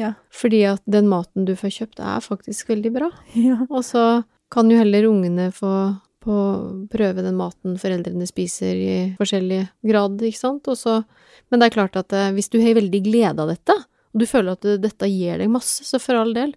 Ja. 0.00 0.14
Fordi 0.32 0.62
at 0.70 0.82
den 0.88 1.10
maten 1.10 1.44
du 1.44 1.52
får 1.58 1.74
kjøpt 1.76 2.00
er 2.00 2.24
faktisk 2.24 2.70
veldig 2.72 2.94
bra. 2.94 3.10
Ja. 3.36 3.58
Og 3.68 3.82
så 3.84 4.22
kan 4.50 4.70
jo 4.72 4.78
heller 4.80 5.10
ungene 5.10 5.50
få 5.54 5.72
på 6.20 6.30
å 6.34 6.86
prøve 6.92 7.22
den 7.24 7.36
maten 7.38 7.76
foreldrene 7.80 8.26
spiser 8.28 8.76
i 8.76 8.96
forskjellig 9.18 9.62
grad, 9.88 10.20
ikke 10.26 10.38
sant. 10.40 10.68
Og 10.70 10.76
så, 10.78 10.98
men 11.50 11.60
det 11.62 11.70
er 11.70 11.76
klart 11.78 11.96
at 12.00 12.12
eh, 12.16 12.30
hvis 12.36 12.50
du 12.52 12.58
har 12.62 12.76
veldig 12.78 13.00
glede 13.06 13.40
av 13.44 13.50
dette, 13.52 13.76
og 14.10 14.20
du 14.22 14.26
føler 14.26 14.56
at 14.58 14.66
dette 14.82 15.08
gir 15.10 15.38
deg 15.40 15.50
masse, 15.52 15.84
så 15.86 16.00
for 16.02 16.18
all 16.20 16.34
del. 16.36 16.52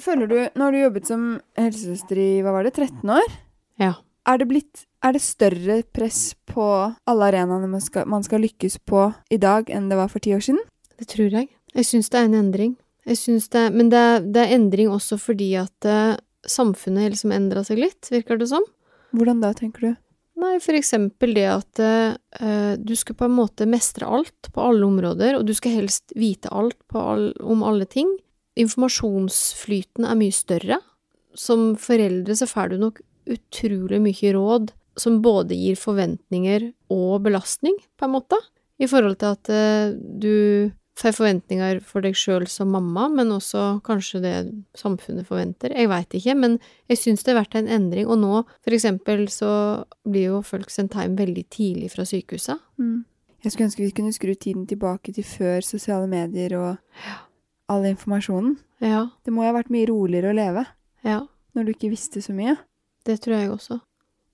Føler 0.00 0.30
du, 0.30 0.36
nå 0.56 0.64
har 0.64 0.72
du 0.72 0.80
jobbet 0.80 1.08
som 1.10 1.24
helsesøster 1.58 2.20
i, 2.22 2.30
hva 2.44 2.54
var 2.54 2.64
det, 2.64 2.72
13 2.78 3.10
år? 3.12 3.34
Ja. 3.82 3.94
Er 4.30 4.38
det 4.38 4.46
blitt, 4.52 4.84
er 5.02 5.16
det 5.16 5.20
større 5.24 5.80
press 5.92 6.20
på 6.46 6.64
alle 7.10 7.26
arenaene 7.32 7.66
man 7.66 7.82
man 8.06 8.22
skal 8.22 8.44
lykkes 8.44 8.76
på 8.86 9.08
i 9.34 9.38
dag 9.42 9.66
enn 9.74 9.88
det 9.90 9.98
var 9.98 10.08
for 10.12 10.22
ti 10.22 10.30
år 10.36 10.44
siden? 10.46 10.62
Det 11.00 11.08
tror 11.10 11.34
jeg. 11.34 11.48
Jeg 11.74 11.88
syns 11.88 12.08
det 12.12 12.20
er 12.20 12.28
en 12.28 12.38
endring. 12.38 12.76
Jeg 13.08 13.18
syns 13.18 13.48
det, 13.50 13.64
men 13.74 13.90
det, 13.90 13.98
er- 13.98 14.22
det 14.22 14.44
er 14.44 14.54
endring 14.54 14.92
også 14.94 15.18
fordi 15.18 15.48
at 15.58 15.88
uh, 15.90 16.14
samfunnet 16.46 17.10
liksom 17.16 17.34
endra 17.34 17.64
seg 17.66 17.80
litt, 17.82 18.06
virker 18.14 18.38
det 18.38 18.46
som. 18.52 18.62
Hvordan 19.12 19.42
da, 19.44 19.52
tenker 19.56 19.86
du? 19.86 19.92
Nei, 20.42 20.56
for 20.64 20.74
eksempel 20.74 21.34
det 21.36 21.46
at 21.46 21.80
uh, 21.82 22.74
du 22.80 22.94
skal 22.98 23.16
på 23.18 23.28
en 23.28 23.36
måte 23.36 23.68
mestre 23.68 24.08
alt 24.08 24.48
på 24.52 24.64
alle 24.64 24.86
områder, 24.88 25.36
og 25.38 25.46
du 25.46 25.52
skal 25.54 25.76
helst 25.76 26.14
vite 26.18 26.50
alt 26.50 26.78
all, 26.98 27.30
om 27.40 27.62
alle 27.66 27.86
ting. 27.86 28.10
Informasjonsflyten 28.58 30.08
er 30.08 30.18
mye 30.18 30.34
større. 30.34 30.80
Som 31.38 31.72
foreldre 31.80 32.36
så 32.36 32.48
får 32.48 32.72
du 32.72 32.80
nok 32.82 33.00
utrolig 33.30 34.00
mye 34.02 34.32
råd 34.34 34.72
som 35.00 35.22
både 35.24 35.56
gir 35.56 35.78
forventninger 35.80 36.66
og 36.92 37.22
belastning, 37.24 37.78
på 37.96 38.08
en 38.08 38.16
måte, 38.16 38.36
i 38.82 38.88
forhold 38.90 39.20
til 39.20 39.36
at 39.36 39.52
uh, 39.52 39.94
du 39.94 40.72
får 41.02 41.14
forventninger 41.16 41.80
for 41.86 42.04
deg 42.04 42.16
sjøl 42.18 42.46
som 42.50 42.70
mamma, 42.72 43.08
men 43.12 43.32
også 43.34 43.82
kanskje 43.86 44.20
det 44.22 44.34
samfunnet 44.78 45.26
forventer. 45.28 45.74
Jeg 45.74 45.90
veit 45.90 46.14
ikke, 46.18 46.34
men 46.38 46.58
jeg 46.90 47.00
syns 47.00 47.24
det 47.24 47.34
har 47.34 47.42
vært 47.42 47.58
en 47.58 47.70
endring. 47.70 48.06
Og 48.06 48.20
nå, 48.22 48.42
for 48.62 48.76
eksempel, 48.76 49.26
så 49.32 49.52
blir 50.08 50.30
jo 50.30 50.42
folk 50.46 50.70
sendt 50.72 50.96
hjem 50.98 51.18
veldig 51.18 51.44
tidlig 51.52 51.92
fra 51.94 52.06
sykehuset. 52.08 52.62
Mm. 52.78 53.02
Jeg 53.42 53.52
skulle 53.52 53.68
ønske 53.68 53.82
vi 53.82 53.94
kunne 53.96 54.14
skru 54.14 54.34
tiden 54.38 54.66
tilbake 54.70 55.14
til 55.16 55.26
før 55.26 55.64
sosiale 55.66 56.06
medier 56.10 56.54
og 56.60 57.14
all 57.72 57.86
informasjonen. 57.88 58.54
Ja. 58.82 59.08
Det 59.26 59.34
må 59.34 59.42
jo 59.42 59.50
ha 59.50 59.56
vært 59.56 59.72
mye 59.74 59.88
roligere 59.90 60.30
å 60.30 60.36
leve 60.36 60.66
Ja, 61.06 61.24
når 61.54 61.64
du 61.64 61.72
ikke 61.74 61.90
visste 61.90 62.22
så 62.22 62.34
mye. 62.36 62.56
det 63.06 63.18
tror 63.20 63.34
jeg 63.34 63.50
også. 63.50 63.80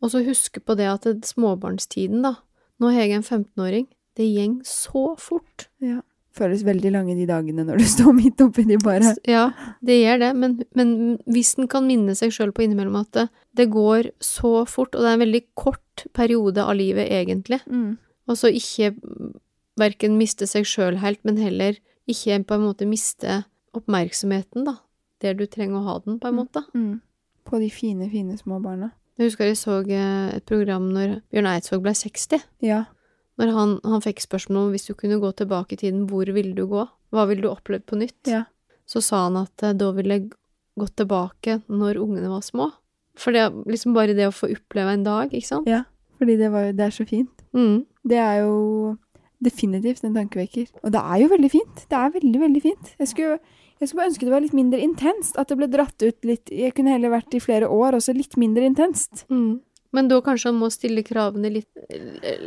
Og 0.04 0.10
så 0.12 0.20
huske 0.26 0.60
på 0.60 0.76
det 0.76 0.86
at 0.86 1.06
det, 1.08 1.24
småbarnstiden, 1.26 2.20
da. 2.22 2.36
Nå 2.78 2.92
har 2.92 3.06
jeg 3.06 3.16
en 3.16 3.24
15-åring. 3.24 3.88
Det 4.14 4.26
gjeng 4.28 4.60
så 4.66 5.16
fort. 5.18 5.68
Ja. 5.80 6.02
Føles 6.38 6.62
veldig 6.66 6.92
lange 6.94 7.16
de 7.18 7.26
dagene 7.26 7.64
når 7.66 7.80
du 7.82 7.86
står 7.96 8.14
midt 8.14 8.40
oppi 8.44 8.64
de 8.68 8.76
bare. 8.82 9.14
Ja, 9.26 9.48
det 9.84 9.96
gjør 10.04 10.20
det, 10.22 10.30
men, 10.38 10.56
men 10.78 10.92
hvis 11.26 11.56
en 11.58 11.66
kan 11.70 11.86
minne 11.88 12.14
seg 12.18 12.30
sjøl 12.34 12.52
på 12.54 12.62
innimellom 12.66 13.00
at 13.00 13.10
det, 13.16 13.26
det 13.58 13.68
går 13.74 14.12
så 14.22 14.62
fort, 14.70 14.94
og 14.94 15.02
det 15.02 15.10
er 15.10 15.18
en 15.18 15.24
veldig 15.26 15.42
kort 15.58 16.06
periode 16.14 16.62
av 16.62 16.76
livet, 16.78 17.08
egentlig, 17.10 17.58
Mm. 17.66 17.96
og 18.28 18.36
så 18.38 18.50
ikke 18.54 18.92
verken 19.78 20.16
miste 20.18 20.46
seg 20.50 20.66
sjøl 20.68 20.98
helt, 21.02 21.20
men 21.26 21.38
heller 21.42 21.76
ikke 22.08 22.38
på 22.48 22.54
en 22.56 22.64
måte 22.66 22.86
miste 22.88 23.42
oppmerksomheten, 23.76 24.64
da, 24.68 24.76
der 25.22 25.34
du 25.38 25.44
trenger 25.50 25.80
å 25.80 25.84
ha 25.86 25.98
den, 26.04 26.18
på 26.20 26.28
en 26.30 26.34
Mm. 26.34 26.40
måte. 26.44 26.62
Mm. 26.74 27.00
På 27.44 27.58
de 27.58 27.68
fine, 27.70 28.08
fine 28.10 28.36
små 28.38 28.60
barna. 28.62 28.92
Jeg 29.18 29.30
husker 29.30 29.44
jeg 29.48 29.56
så 29.56 29.80
eh, 29.88 30.36
et 30.36 30.44
program 30.46 30.90
når 30.92 31.22
Bjørn 31.32 31.46
Eidsvåg 31.50 31.82
ble 31.82 31.94
60. 31.94 32.42
Ja. 32.62 32.84
Når 33.38 33.52
han, 33.54 33.74
han 33.86 34.02
fikk 34.02 34.22
spørsmål 34.24 34.68
om 34.68 34.74
hvis 34.74 34.88
du 34.88 34.96
kunne 34.98 35.20
gå 35.22 35.30
tilbake 35.38 35.76
i 35.76 35.80
tiden, 35.84 36.06
hvor 36.10 36.28
ville 36.34 36.56
du 36.56 36.64
gå? 36.70 36.84
Hva 37.14 37.26
ville 37.30 37.44
du 37.44 37.50
opplevd 37.52 37.86
på 37.88 37.98
nytt? 38.00 38.18
Ja. 38.30 38.44
Så 38.88 39.02
sa 39.04 39.26
han 39.26 39.38
at 39.40 39.62
eh, 39.62 39.76
da 39.78 39.92
ville 39.96 40.18
jeg 40.18 40.30
gått 40.78 40.96
tilbake 40.98 41.60
når 41.70 42.00
ungene 42.02 42.30
var 42.32 42.42
små. 42.46 42.70
For 43.18 43.34
det 43.34 43.48
liksom 43.66 43.94
bare 43.96 44.14
det 44.16 44.28
å 44.28 44.34
få 44.34 44.50
oppleve 44.54 44.94
en 44.94 45.06
dag, 45.06 45.32
ikke 45.32 45.52
sant? 45.54 45.70
ja. 45.70 45.84
Fordi 46.18 46.34
det, 46.34 46.48
var, 46.50 46.72
det 46.74 46.82
er 46.82 46.90
så 46.90 47.04
fint. 47.06 47.44
Mm. 47.54 47.84
Det 48.10 48.16
er 48.18 48.40
jo 48.42 48.96
definitivt 49.44 50.02
en 50.02 50.16
tankevekker. 50.16 50.66
Og 50.82 50.90
det 50.90 50.98
er 50.98 51.20
jo 51.22 51.28
veldig 51.30 51.50
fint. 51.52 51.84
Det 51.86 51.94
er 51.98 52.14
veldig, 52.16 52.40
veldig 52.42 52.62
fint. 52.64 52.88
Jeg 52.98 53.10
skulle, 53.12 53.36
jeg 53.78 53.86
skulle 53.86 54.02
bare 54.02 54.10
ønske 54.10 54.26
det 54.26 54.34
var 54.34 54.42
litt 54.42 54.56
mindre 54.58 54.80
intenst. 54.82 55.38
At 55.38 55.52
det 55.52 55.58
ble 55.60 55.68
dratt 55.70 56.02
ut 56.02 56.26
litt 56.26 56.50
Jeg 56.50 56.74
kunne 56.74 56.96
heller 56.96 57.14
vært 57.14 57.38
i 57.38 57.42
flere 57.42 57.70
år, 57.70 58.00
også 58.00 58.16
litt 58.18 58.34
mindre 58.40 58.66
intenst. 58.66 59.28
Mm. 59.30 59.60
Men 59.96 60.08
da 60.10 60.18
kanskje 60.20 60.50
han 60.50 60.58
må 60.60 60.68
stille 60.72 61.04
kravene 61.06 61.50
litt 61.52 61.68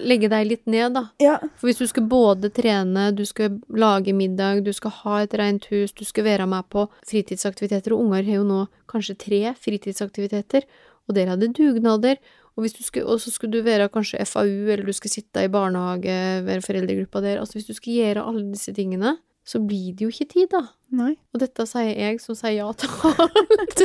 Legge 0.05 0.29
deg 0.29 0.45
litt 0.45 0.67
ned, 0.69 0.93
da. 0.93 1.01
Ja. 1.23 1.37
For 1.57 1.69
hvis 1.69 1.79
du 1.81 1.87
skal 1.89 2.05
både 2.09 2.51
trene, 2.53 3.07
du 3.17 3.23
skal 3.25 3.55
lage 3.73 4.13
middag, 4.13 4.61
du 4.65 4.69
skal 4.77 4.93
ha 4.99 5.21
et 5.23 5.33
rent 5.39 5.65
hus, 5.71 5.95
du 5.97 6.03
skal 6.05 6.27
være 6.27 6.45
med 6.49 6.67
på 6.69 6.83
fritidsaktiviteter, 7.09 7.95
og 7.95 8.03
unger 8.05 8.27
har 8.27 8.37
jo 8.37 8.45
nå 8.45 8.59
kanskje 8.91 9.17
tre 9.23 9.41
fritidsaktiviteter, 9.57 10.67
og 11.09 11.17
dere 11.17 11.33
hadde 11.33 11.49
dugnader, 11.57 12.21
og 12.53 12.67
skulle, 12.69 13.17
så 13.23 13.33
skulle 13.33 13.57
du 13.57 13.65
være 13.65 13.89
kanskje 13.89 14.21
FAU, 14.27 14.69
eller 14.69 14.85
du 14.85 14.93
skal 14.93 15.15
sitte 15.15 15.45
i 15.47 15.51
barnehage, 15.51 16.19
være 16.45 16.65
foreldregruppa 16.65 17.23
der, 17.23 17.41
altså 17.41 17.57
hvis 17.57 17.71
du 17.71 17.73
skal 17.77 17.97
gjøre 17.97 18.27
alle 18.27 18.45
disse 18.51 18.75
tingene, 18.77 19.15
så 19.47 19.59
blir 19.59 19.95
det 19.97 20.05
jo 20.05 20.11
ikke 20.13 20.29
tid, 20.29 20.47
da. 20.51 20.61
Nei. 20.93 21.13
Og 21.33 21.41
dette 21.41 21.65
sier 21.69 21.91
jeg 21.95 22.19
som 22.21 22.35
sier 22.37 22.57
ja 22.59 22.67
til 22.77 22.91
alt. 23.09 23.83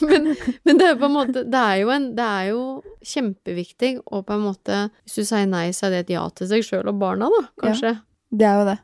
men, 0.00 0.02
men, 0.08 0.28
men 0.64 0.80
det 0.80 0.90
er 0.92 0.98
på 0.98 1.08
en 1.08 1.14
måte 1.14 1.42
Det 1.42 1.60
er 1.60 1.80
jo, 1.82 1.90
en, 1.92 2.10
det 2.16 2.26
er 2.26 2.50
jo 2.52 2.62
kjempeviktig, 3.04 3.92
og 4.06 4.24
på 4.28 4.36
en 4.36 4.44
måte 4.46 4.82
Hvis 5.02 5.18
du 5.18 5.28
sier 5.28 5.48
nei, 5.50 5.68
så 5.76 5.88
er 5.88 5.96
det 5.96 6.04
et 6.06 6.14
ja 6.16 6.26
til 6.30 6.50
seg 6.52 6.66
sjøl 6.66 6.92
og 6.92 7.00
barna, 7.02 7.30
da, 7.34 7.42
kanskje. 7.64 7.96
Det 8.30 8.46
er 8.46 8.62
jo 8.62 8.68
det. 8.70 8.78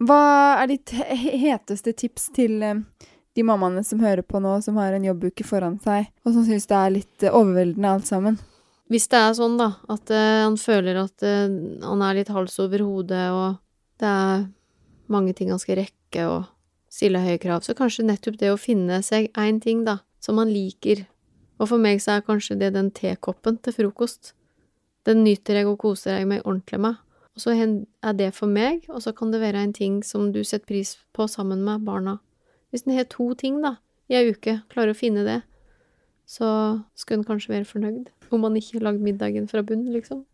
Hva 0.00 0.20
er 0.62 0.70
ditt 0.70 0.92
heteste 0.96 1.92
tips 1.96 2.30
til 2.36 2.62
eh, 2.64 2.78
de 3.36 3.44
mammaene 3.44 3.82
som 3.84 4.00
hører 4.00 4.24
på 4.24 4.40
nå, 4.40 4.56
som 4.64 4.78
har 4.80 4.94
en 4.96 5.04
jobbuke 5.04 5.44
foran 5.44 5.76
seg, 5.84 6.08
og 6.24 6.36
som 6.36 6.46
syns 6.46 6.68
det 6.70 6.78
er 6.78 6.94
litt 6.94 7.26
eh, 7.26 7.34
overveldende 7.34 7.92
alt 7.96 8.08
sammen? 8.08 8.38
Hvis 8.90 9.06
det 9.12 9.20
er 9.20 9.36
sånn, 9.38 9.58
da, 9.60 9.68
at 9.92 10.10
uh, 10.10 10.46
han 10.48 10.56
føler 10.58 10.96
at 11.04 11.22
uh, 11.22 11.52
han 11.84 12.00
er 12.02 12.16
litt 12.16 12.32
hals 12.34 12.56
over 12.62 12.82
hodet, 12.82 13.26
og 13.30 13.60
det 14.02 14.08
er 14.08 14.48
mange 15.12 15.34
ting 15.36 15.50
han 15.52 15.60
skal 15.62 15.80
rekke, 15.82 16.26
og 16.26 16.48
stille 16.90 17.22
høye 17.22 17.38
krav, 17.42 17.62
så 17.62 17.76
kanskje 17.78 18.06
nettopp 18.08 18.38
det 18.40 18.50
å 18.52 18.58
finne 18.60 19.00
seg 19.06 19.30
én 19.38 19.60
ting, 19.62 19.84
da, 19.86 20.00
som 20.22 20.40
han 20.42 20.50
liker. 20.50 21.04
Og 21.60 21.68
for 21.70 21.82
meg 21.82 22.00
så 22.02 22.16
er 22.16 22.26
kanskje 22.26 22.58
det 22.60 22.72
den 22.74 22.90
tekoppen 22.96 23.60
til 23.62 23.76
frokost. 23.76 24.32
Den 25.06 25.22
nyter 25.24 25.60
jeg 25.60 25.68
og 25.68 25.78
koser 25.80 26.18
jeg 26.18 26.28
meg 26.30 26.42
ordentlig 26.44 26.80
med. 26.82 26.98
Og 27.36 27.44
så 27.44 27.54
er 27.54 28.16
det 28.16 28.32
for 28.36 28.50
meg, 28.50 28.88
og 28.90 29.04
så 29.04 29.12
kan 29.16 29.30
det 29.32 29.42
være 29.42 29.62
en 29.62 29.76
ting 29.76 30.00
som 30.04 30.32
du 30.34 30.42
setter 30.44 30.66
pris 30.66 30.96
på 31.16 31.28
sammen 31.30 31.62
med 31.64 31.86
barna. 31.86 32.18
Hvis 32.70 32.86
en 32.86 32.96
har 32.96 33.06
to 33.10 33.32
ting, 33.38 33.60
da, 33.62 33.76
i 34.10 34.18
ei 34.18 34.32
uke, 34.32 34.60
klarer 34.72 34.94
å 34.94 34.98
finne 34.98 35.24
det, 35.26 35.40
så 36.30 36.48
skulle 36.98 37.22
en 37.22 37.28
kanskje 37.28 37.54
være 37.54 37.68
fornøyd. 37.68 38.10
Om 38.30 38.44
man 38.46 38.58
ikke 38.58 38.78
har 38.78 38.90
lagd 38.90 39.02
middagen 39.02 39.48
fra 39.50 39.62
bunn, 39.66 39.88
liksom. 39.94 40.24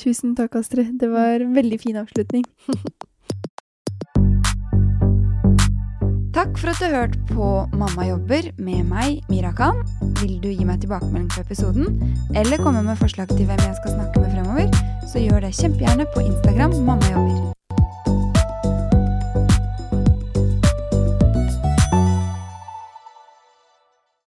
Tusen 0.00 0.34
takk, 0.34 0.56
Astrid. 0.58 0.96
Det 0.98 1.10
var 1.10 1.42
en 1.42 1.54
veldig 1.54 1.80
fin 1.82 1.98
avslutning. 2.00 2.46
Takk 6.44 6.58
for 6.60 6.68
at 6.74 6.80
du 6.82 6.92
hørte 6.92 7.18
på 7.30 7.46
Mamma 7.72 8.04
jobber 8.04 8.50
med 8.60 8.82
meg, 8.84 9.22
Mira 9.32 9.48
Khan. 9.56 9.78
Vil 10.20 10.34
du 10.42 10.50
gi 10.50 10.66
meg 10.68 10.82
tilbakemelding 10.82 11.30
på 11.32 11.40
episoden, 11.40 11.96
eller 12.36 12.60
komme 12.60 12.84
med 12.84 13.00
forslag 13.00 13.32
til 13.32 13.48
hvem 13.48 13.64
jeg 13.64 13.80
skal 13.80 13.96
snakke 13.96 14.20
med 14.20 14.36
fremover, 14.36 14.68
så 15.08 15.24
gjør 15.24 15.40
det 15.46 15.54
kjempegjerne 15.56 16.04
på 16.12 16.28
Instagram 16.28 16.76
Mamma 16.84 17.14
jobber. 17.16 17.54